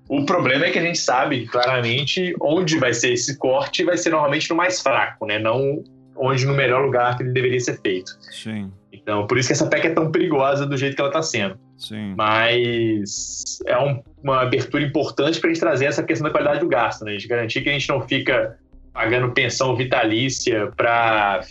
[0.10, 4.12] O problema é que a gente sabe claramente onde vai ser esse corte, vai ser
[4.12, 5.38] normalmente no mais fraco, né?
[5.38, 5.84] Não
[6.16, 8.12] onde no melhor lugar que ele deveria ser feito.
[8.32, 8.72] Sim.
[8.92, 11.60] Então, por isso que essa PEC é tão perigosa do jeito que ela está sendo.
[11.78, 12.16] Sim.
[12.18, 16.68] Mas é um, uma abertura importante para a gente trazer essa questão da qualidade do
[16.68, 17.12] gasto, né?
[17.12, 18.58] A gente garantir que a gente não fica
[18.92, 21.42] pagando pensão vitalícia para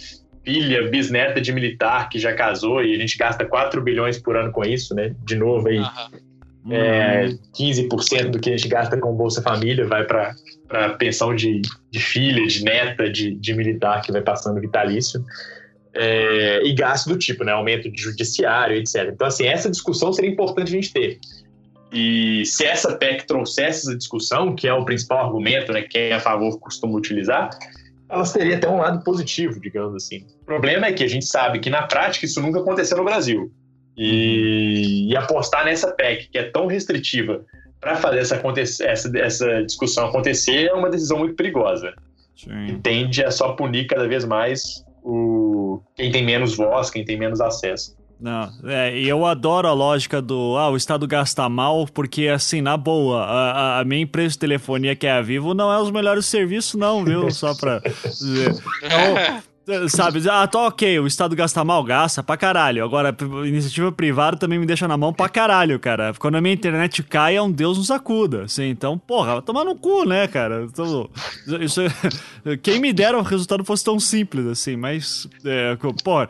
[0.44, 4.50] filha, bisneta de militar que já casou e a gente gasta 4 bilhões por ano
[4.50, 5.14] com isso, né?
[5.24, 5.78] De novo aí.
[5.78, 6.72] Uhum.
[6.72, 10.34] É, 15% do que a gente gasta com Bolsa Família vai para
[10.98, 11.62] pensão de,
[11.92, 15.24] de filha, de neta, de, de militar que vai passando vitalício
[15.96, 17.52] é, e gastos do tipo, né?
[17.52, 19.10] Aumento de judiciário, etc.
[19.12, 21.18] Então, assim, essa discussão seria importante a gente ter.
[21.92, 26.14] E se essa PEC trouxesse essa discussão, que é o principal argumento, né, quem é
[26.14, 27.50] a favor costuma utilizar,
[28.08, 30.26] elas teriam até um lado positivo, digamos assim.
[30.42, 33.50] O problema é que a gente sabe que na prática isso nunca aconteceu no Brasil.
[33.96, 37.44] E, e apostar nessa PEC, que é tão restritiva,
[37.80, 38.42] para fazer essa,
[38.84, 41.94] essa, essa discussão acontecer, é uma decisão muito perigosa.
[42.36, 42.66] Sim.
[42.66, 47.16] E tende a só punir cada vez mais o, quem tem menos voz, quem tem
[47.16, 47.96] menos acesso.
[48.18, 52.62] Não, é, e eu adoro a lógica do, ah, o Estado gasta mal, porque assim,
[52.62, 55.90] na boa, a, a minha empresa de telefonia, que é a Vivo, não é os
[55.90, 57.30] melhores serviços não, viu?
[57.30, 58.56] Só pra dizer.
[58.82, 59.42] Então,
[59.88, 62.84] Sabe, ah, tá ok, o Estado gasta mal, gasta pra caralho.
[62.84, 63.14] Agora,
[63.44, 66.14] iniciativa privada também me deixa na mão pra caralho, cara.
[66.18, 68.44] Quando a minha internet cai, é um Deus nos acuda.
[68.44, 70.68] Assim, então, porra, vai tomar no cu, né, cara?
[70.70, 71.10] Então,
[71.60, 71.80] isso,
[72.62, 76.28] quem me dera o resultado fosse tão simples, assim, mas, é, porra,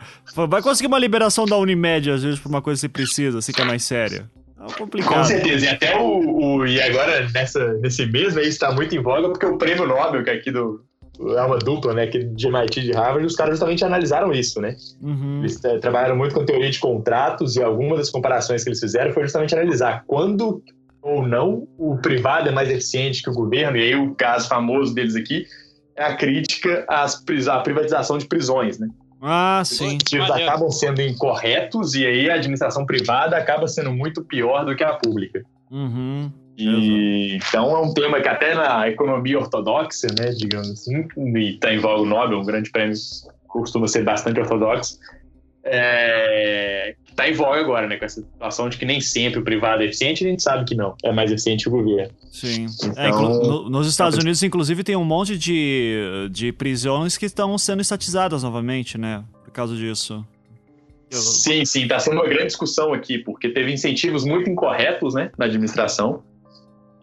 [0.49, 3.51] vai conseguir uma liberação da Unimed, às vezes, por uma coisa que você precisa, assim,
[3.51, 4.27] que é mais séria.
[4.59, 5.13] É complicado.
[5.13, 8.95] Com certeza, e até o, o e agora, nessa, nesse mês, né, isso tá muito
[8.95, 10.83] em voga, porque o prêmio Nobel, que é aqui do,
[11.19, 14.61] é uma dupla, né, que de MIT e de Harvard, os caras justamente analisaram isso,
[14.61, 14.75] né?
[15.01, 15.39] Uhum.
[15.39, 19.11] Eles é, trabalharam muito com teoria de contratos e alguma das comparações que eles fizeram
[19.11, 20.61] foi justamente analisar quando
[21.01, 24.93] ou não o privado é mais eficiente que o governo, e aí o caso famoso
[24.93, 25.45] deles aqui
[25.95, 28.89] é a crítica às, à privatização de prisões, né?
[29.21, 29.97] Ah, sim.
[29.97, 34.83] Os acabam sendo incorretos e aí a administração privada acaba sendo muito pior do que
[34.83, 35.43] a pública.
[35.71, 36.31] Uhum.
[36.57, 41.71] E, então é um tema que até na economia ortodoxa, né, digamos assim, e está
[41.71, 42.95] em voga o Nobel, um grande prêmio
[43.47, 44.97] costuma ser bastante ortodoxo,
[45.63, 49.83] é, está em voga agora, né, com essa situação de que nem sempre o privado
[49.83, 52.11] é eficiente, a gente sabe que não, é mais eficiente o governo.
[52.31, 52.65] Sim.
[52.83, 57.55] Então, é, no, nos Estados Unidos, inclusive, tem um monte de, de prisões que estão
[57.59, 60.25] sendo estatizadas novamente, né, por causa disso.
[61.09, 65.45] Sim, sim, está sendo uma grande discussão aqui, porque teve incentivos muito incorretos, né, na
[65.45, 66.23] administração,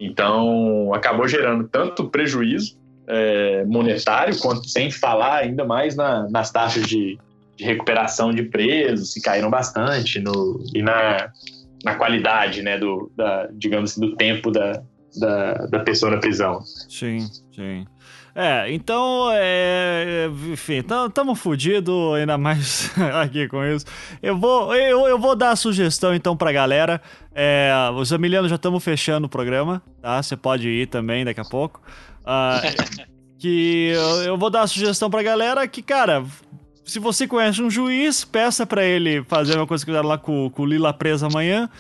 [0.05, 2.77] então, acabou gerando tanto prejuízo
[3.07, 7.19] é, monetário, quanto sem falar ainda mais na, nas taxas de,
[7.57, 11.31] de, recuperação de presos, que caíram bastante, no, e na,
[11.85, 14.83] na qualidade, né, do, da, digamos assim, do tempo da,
[15.19, 16.61] da, da pessoa na prisão.
[16.89, 17.21] Sim,
[17.55, 17.87] sim.
[18.35, 22.91] É, então, é, enfim, estamos fodidos ainda mais
[23.23, 23.87] aqui com isso.
[24.21, 27.01] Eu vou, eu, eu vou dar a sugestão então pra galera.
[27.33, 30.21] É, os Emilianos já estamos fechando o programa, tá?
[30.21, 31.81] Você pode ir também daqui a pouco.
[32.23, 33.05] Uh,
[33.39, 36.25] que eu, eu vou dar a sugestão pra galera que, cara,
[36.85, 40.51] se você conhece um juiz, peça para ele fazer uma coisa que fizeram lá com,
[40.51, 41.71] com o Lila Presa amanhã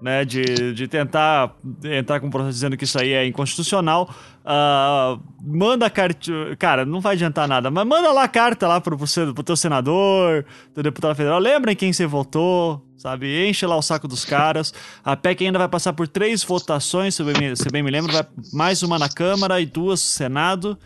[0.00, 1.54] né, de, de tentar
[1.84, 4.08] entrar com um processo dizendo que isso aí é inconstitucional.
[4.40, 6.32] Uh, manda carta.
[6.58, 9.56] Cara, não vai adiantar nada, mas manda lá a carta lá pro, pro, pro teu
[9.56, 10.44] senador,
[10.74, 11.38] teu deputado federal.
[11.38, 13.48] Lembra em quem você votou, sabe?
[13.48, 14.72] Enche lá o saco dos caras.
[15.04, 18.26] A PEC ainda vai passar por três votações, se bem, se bem me lembro, vai
[18.52, 20.78] mais uma na Câmara e duas no Senado.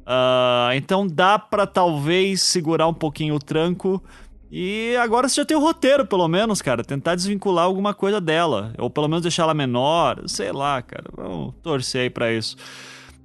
[0.00, 4.02] Uh, então dá para talvez segurar um pouquinho o tranco
[4.50, 6.82] e agora você já tem o roteiro, pelo menos, cara.
[6.82, 8.72] Tentar desvincular alguma coisa dela.
[8.78, 10.22] Ou pelo menos deixar ela menor.
[10.26, 11.04] Sei lá, cara.
[11.16, 12.56] Vamos torcer aí pra isso.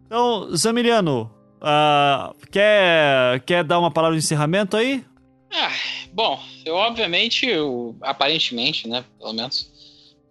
[0.05, 5.03] Então, Zamiliano, uh, quer, quer dar uma palavra de encerramento aí?
[5.51, 5.71] Ah,
[6.13, 9.71] bom, eu obviamente, eu, aparentemente, né, pelo menos,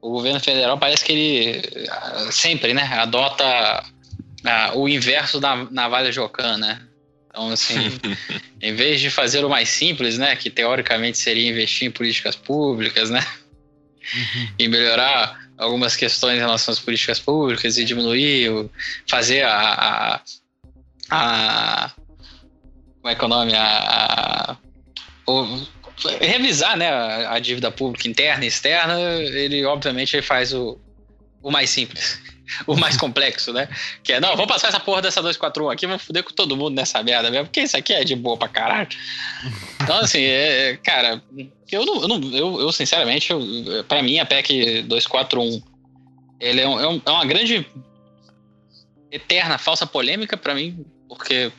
[0.00, 3.44] o governo federal parece que ele ah, sempre, né, adota
[4.44, 6.80] uh, o inverso da navalha Jocan, né?
[7.34, 7.74] Então, assim,
[8.62, 13.10] em vez de fazer o mais simples, né, que teoricamente seria investir em políticas públicas,
[13.10, 13.26] né,
[14.14, 14.48] uhum.
[14.56, 18.70] e melhorar algumas questões em relação às políticas públicas e diminuir,
[19.08, 20.22] fazer a, a,
[21.10, 21.90] a
[23.02, 24.56] como é que é o nome, a, a
[25.26, 25.66] o,
[26.20, 30.78] revisar, né, a, a, dívida pública interna e externa, ele obviamente ele faz o,
[31.42, 32.20] o mais simples.
[32.66, 33.68] o mais complexo, né?
[34.02, 36.74] Que é, não, vamos passar essa porra dessa 241 aqui, vamos foder com todo mundo
[36.74, 38.88] nessa merda mesmo, porque isso aqui é de boa pra caralho.
[39.82, 41.22] Então, assim, é, é cara,
[41.70, 43.40] eu não, eu, não, eu, eu sinceramente, eu,
[43.88, 45.62] pra mim, a PEC 241,
[46.40, 47.66] ele é, um, é, um, é uma grande,
[49.10, 51.52] eterna, falsa polêmica pra mim, porque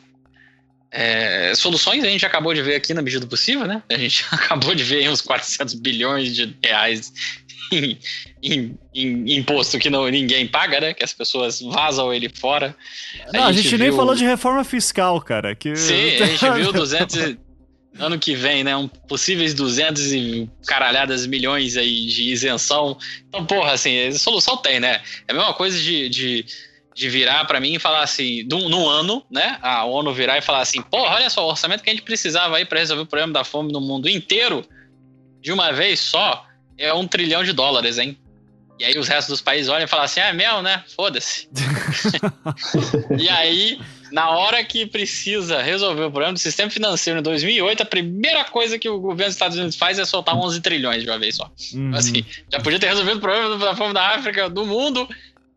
[0.98, 3.84] É, soluções a gente acabou de ver aqui na medida do possível, né?
[3.90, 7.12] A gente acabou de ver uns 400 bilhões de reais
[7.72, 7.98] em,
[8.42, 10.94] em, em, imposto que não, ninguém paga, né?
[10.94, 12.76] Que as pessoas vazam ele fora.
[13.34, 15.56] Não, a, a gente, nem falou de reforma fiscal, cara.
[15.56, 15.76] Que...
[15.76, 17.38] Sim, a gente viu 200,
[18.00, 18.76] ano que vem, né?
[18.76, 22.98] Um possíveis 200 e caralhadas milhões aí de isenção.
[23.28, 25.02] Então, porra, assim, solução tem, né?
[25.28, 26.46] É a mesma coisa de, de,
[26.94, 29.58] de virar para mim e falar assim, no ano, né?
[29.62, 32.58] A ONU virar e falar assim, porra, olha só, o orçamento que a gente precisava
[32.58, 34.66] aí para resolver o problema da fome no mundo inteiro,
[35.42, 36.45] de uma vez só,
[36.78, 38.18] é um trilhão de dólares, hein?
[38.78, 40.84] E aí os restos dos países olham e falam assim, ah, é meu, né?
[40.96, 41.48] Foda-se.
[43.18, 43.80] e aí
[44.12, 48.78] na hora que precisa resolver o problema do sistema financeiro em 2008, a primeira coisa
[48.78, 51.52] que o governo dos Estados Unidos faz é soltar 11 trilhões de uma vez só.
[51.74, 51.92] Uhum.
[51.96, 55.08] Assim, já podia ter resolvido o problema da fome da África, do mundo,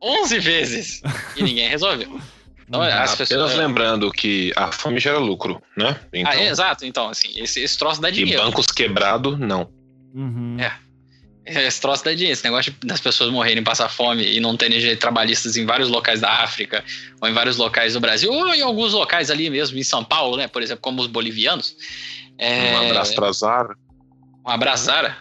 [0.02, 1.02] 11 vezes.
[1.36, 2.20] E ninguém resolveu.
[2.68, 3.54] Então, as Apenas pessoas...
[3.54, 5.98] lembrando que a fome gera lucro, né?
[6.12, 6.32] Então...
[6.32, 6.84] Ah, é, exato.
[6.84, 8.42] Então, assim, esse, esse troço dá dinheiro.
[8.42, 9.70] E bancos quebrados, não.
[10.14, 10.56] Uhum.
[10.60, 10.72] É.
[11.48, 15.00] Esse troço da dinheiro, esse negócio das pessoas morrerem, passar fome e não terem jeito
[15.00, 16.84] trabalhistas em vários locais da África,
[17.20, 20.36] ou em vários locais do Brasil, ou em alguns locais ali mesmo, em São Paulo,
[20.36, 20.46] né?
[20.46, 21.74] Por exemplo, como os bolivianos.
[22.36, 22.72] É...
[22.72, 23.76] Um abraço pra Zara.
[24.46, 25.16] Um abraço, Zara.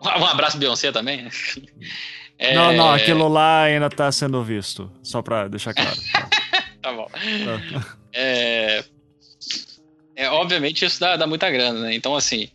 [0.00, 1.28] Um abraço, Beyoncé também.
[2.38, 2.54] É...
[2.54, 5.96] Não, não, aquilo lá ainda tá sendo visto, só pra deixar claro.
[6.80, 7.08] tá bom.
[7.10, 7.96] Tá.
[8.12, 8.84] É...
[10.14, 10.30] é...
[10.30, 11.94] obviamente isso dá, dá muita grana, né?
[11.96, 12.48] Então, assim,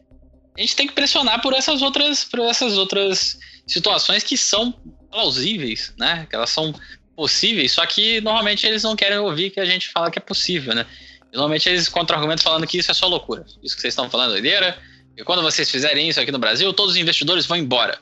[0.58, 4.72] a gente tem que pressionar por essas outras, por essas outras situações que são
[5.10, 6.28] plausíveis, né?
[6.30, 6.74] Que elas são
[7.16, 10.74] possíveis, só que normalmente eles não querem ouvir que a gente fala que é possível,
[10.74, 10.86] né?
[11.32, 13.44] Normalmente eles contra-argumentam falando que isso é só loucura.
[13.64, 14.78] Isso que vocês estão falando é doideira.
[15.18, 18.00] E quando vocês fizerem isso aqui no Brasil, todos os investidores vão embora.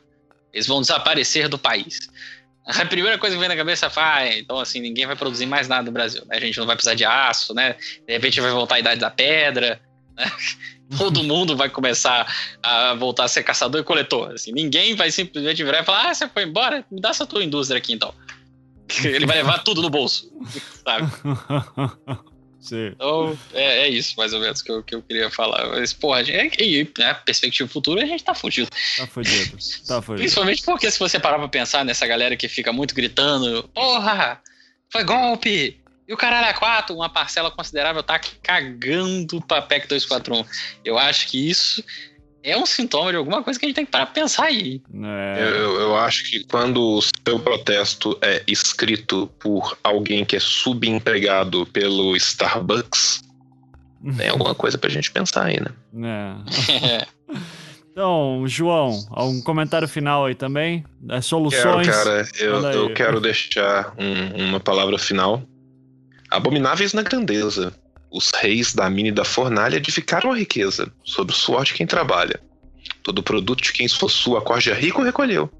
[0.53, 2.09] Eles vão desaparecer do país.
[2.65, 5.67] A primeira coisa que vem na cabeça é, ah, então assim, ninguém vai produzir mais
[5.67, 6.23] nada no Brasil.
[6.25, 6.37] Né?
[6.37, 7.75] A gente não vai precisar de aço, né?
[8.05, 9.79] De repente vai voltar a idade da pedra.
[10.97, 12.27] Todo mundo vai começar
[12.61, 14.31] a voltar a ser caçador e coletor.
[14.33, 16.85] Assim, ninguém vai simplesmente virar e falar: ah, você foi embora?
[16.91, 18.13] Me dá essa tua indústria aqui então.
[19.03, 20.31] Ele vai levar tudo no bolso,
[20.83, 21.09] sabe?
[22.61, 22.91] Sim.
[22.93, 25.67] Então, é, é, isso mais ou menos que eu, que eu queria falar.
[25.69, 28.69] Mas, porra, é, é, é, perspectiva futura, a gente tá fudido.
[28.97, 29.57] Tá fudido.
[29.87, 30.21] Tá fudido.
[30.21, 34.39] Principalmente porque se você parar pra pensar nessa galera que fica muito gritando, porra,
[34.91, 35.80] foi golpe,
[36.11, 40.43] e o caralho é 4, uma parcela considerável, tá cagando pra PEC 241.
[40.83, 41.81] Eu acho que isso
[42.43, 44.81] é um sintoma de alguma coisa que a gente tem que parar pra pensar aí.
[44.93, 45.41] É.
[45.41, 51.65] Eu, eu, acho que quando o seu protesto é escrito por alguém que é subempregado
[51.67, 53.23] pelo Starbucks,
[54.17, 56.35] tem alguma coisa pra gente pensar aí, né?
[56.83, 57.07] É.
[57.91, 60.85] Então, João, algum comentário final aí também?
[61.01, 61.85] Das soluções?
[61.85, 62.27] Quero, cara.
[62.39, 65.43] Eu, eu quero deixar um, uma palavra final
[66.31, 67.73] Abomináveis na grandeza,
[68.09, 71.85] os reis da mina e da fornalha edificaram a riqueza, sob o suor de quem
[71.85, 72.39] trabalha.
[73.03, 75.51] Todo produto de quem esforçou a corja rico recolheu.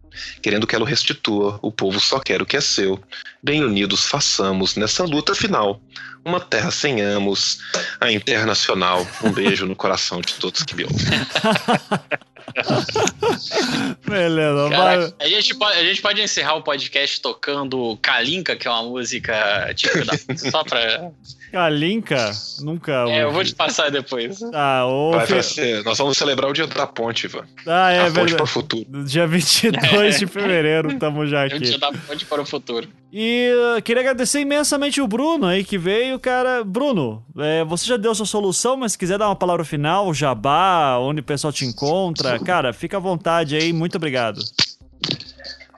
[0.41, 2.97] Querendo que ela o restitua, o povo só quer o que é seu.
[3.43, 5.81] Bem unidos façamos nessa luta final.
[6.23, 7.59] Uma terra sem amos,
[7.99, 9.05] a internacional.
[9.21, 10.99] Um beijo no coração de todos que me ouvem.
[14.07, 18.71] Beleza, Cara, a, gente pode, a gente pode encerrar o podcast tocando Kalinka, que é
[18.71, 20.37] uma música típica da.
[20.37, 21.11] só pra.
[21.51, 22.31] Kalinka?
[22.61, 23.05] Nunca.
[23.09, 24.39] É, eu vou te passar depois.
[24.53, 27.45] Ah, ô, vai, vai ser, nós vamos celebrar o dia da ponte, Ivan.
[27.67, 28.19] Ah, é, a verdade.
[28.19, 29.03] ponte para o futuro.
[29.03, 31.55] Dia 22 de fevereiro, estamos já aqui.
[31.55, 32.87] É o dia da ponte para o futuro.
[33.13, 36.63] E uh, queria agradecer imensamente o Bruno aí que veio, cara.
[36.63, 40.97] Bruno, é, você já deu sua solução, mas se quiser dar uma palavra final, jabá,
[40.97, 43.71] onde o pessoal te encontra, cara, fica à vontade aí.
[43.73, 44.41] Muito obrigado.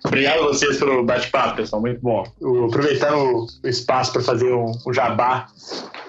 [0.05, 1.81] Obrigado a vocês pelo bate-papo, pessoal.
[1.81, 2.23] Muito bom.
[2.41, 5.47] Eu, aproveitando o, espaço para fazer um, um, jabá,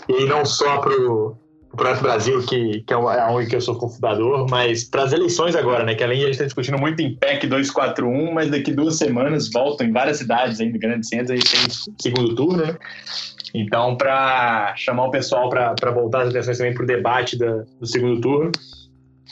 [0.08, 1.36] e não só para o
[1.76, 5.55] Projeto Brasil, que, que é, é onde que eu sou cofundador, mas para as eleições
[5.55, 5.94] agora, né?
[5.94, 8.97] Que além de a gente estar tá discutindo muito em PEC 241, mas daqui duas
[8.97, 12.76] semanas voltam em várias cidades ainda, grandes centros, a gente tem segundo turno, né?
[13.55, 17.86] Então, para chamar o pessoal para voltar as atenções também para o debate da, do
[17.86, 18.50] segundo turno.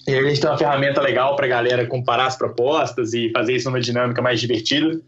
[0.06, 3.54] E a gente tem uma ferramenta legal para a galera comparar as propostas e fazer
[3.54, 5.00] isso numa dinâmica mais divertida,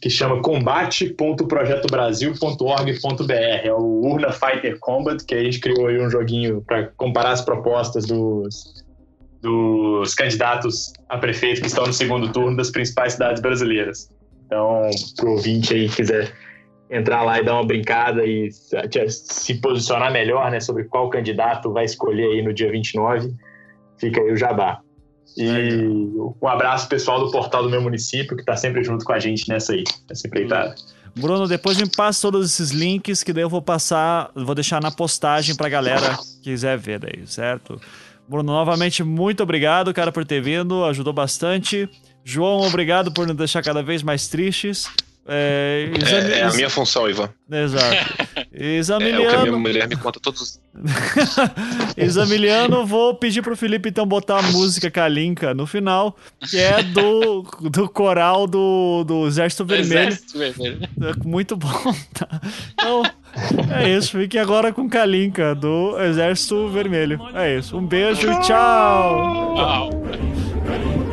[0.00, 3.32] que chama combate.projetobrasil.org.br.
[3.64, 7.42] É o Urna Fighter Combat, que a gente criou aí um joguinho para comparar as
[7.42, 8.82] propostas dos,
[9.42, 14.08] dos candidatos a prefeito que estão no segundo turno das principais cidades brasileiras.
[14.46, 16.32] Então, pro ouvinte aí que quiser
[16.90, 21.84] entrar lá e dar uma brincada e se posicionar melhor né, sobre qual candidato vai
[21.84, 23.34] escolher aí no dia 29,
[23.98, 24.80] fica aí o jabá.
[25.36, 25.86] E
[26.42, 29.48] um abraço pessoal do portal do meu município, que está sempre junto com a gente
[29.48, 30.74] nessa aí, nessa empreitada.
[31.14, 34.90] Bruno, depois me passa todos esses links que daí eu vou passar, vou deixar na
[34.90, 37.80] postagem pra galera que quiser ver daí, certo?
[38.28, 41.88] Bruno, novamente, muito obrigado, cara, por ter vindo, ajudou bastante.
[42.24, 44.88] João, obrigado por nos deixar cada vez mais tristes.
[45.30, 46.32] É, exame...
[46.32, 47.28] é, é, a minha função, Ivan.
[47.50, 47.96] Exato.
[48.50, 49.24] Examiliano...
[49.24, 50.58] É o que a minha mulher me conta todos
[51.96, 56.16] Examiliano, vou pedir pro Felipe então botar a música Kalinka no final,
[56.48, 60.08] que é do, do coral do, do Exército Vermelho.
[60.08, 60.88] Exército Vermelho.
[61.02, 62.40] É muito bom, tá?
[62.72, 63.02] Então,
[63.76, 64.18] é isso.
[64.18, 67.20] Fiquem agora com Kalinka do Exército Vermelho.
[67.34, 67.76] É isso.
[67.76, 69.54] Um beijo tchau.
[69.56, 71.07] Tchau.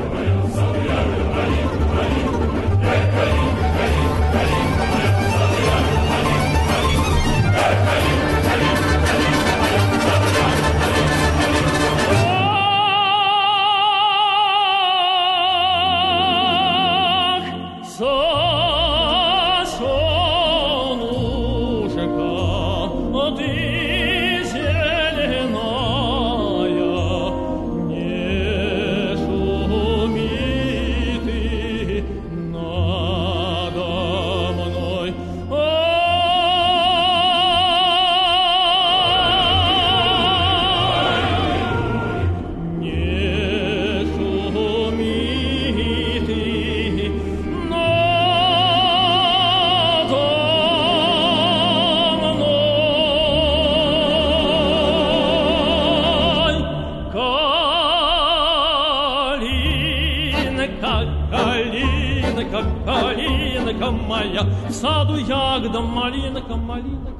[64.79, 67.14] Саду ягода малинка, малинка.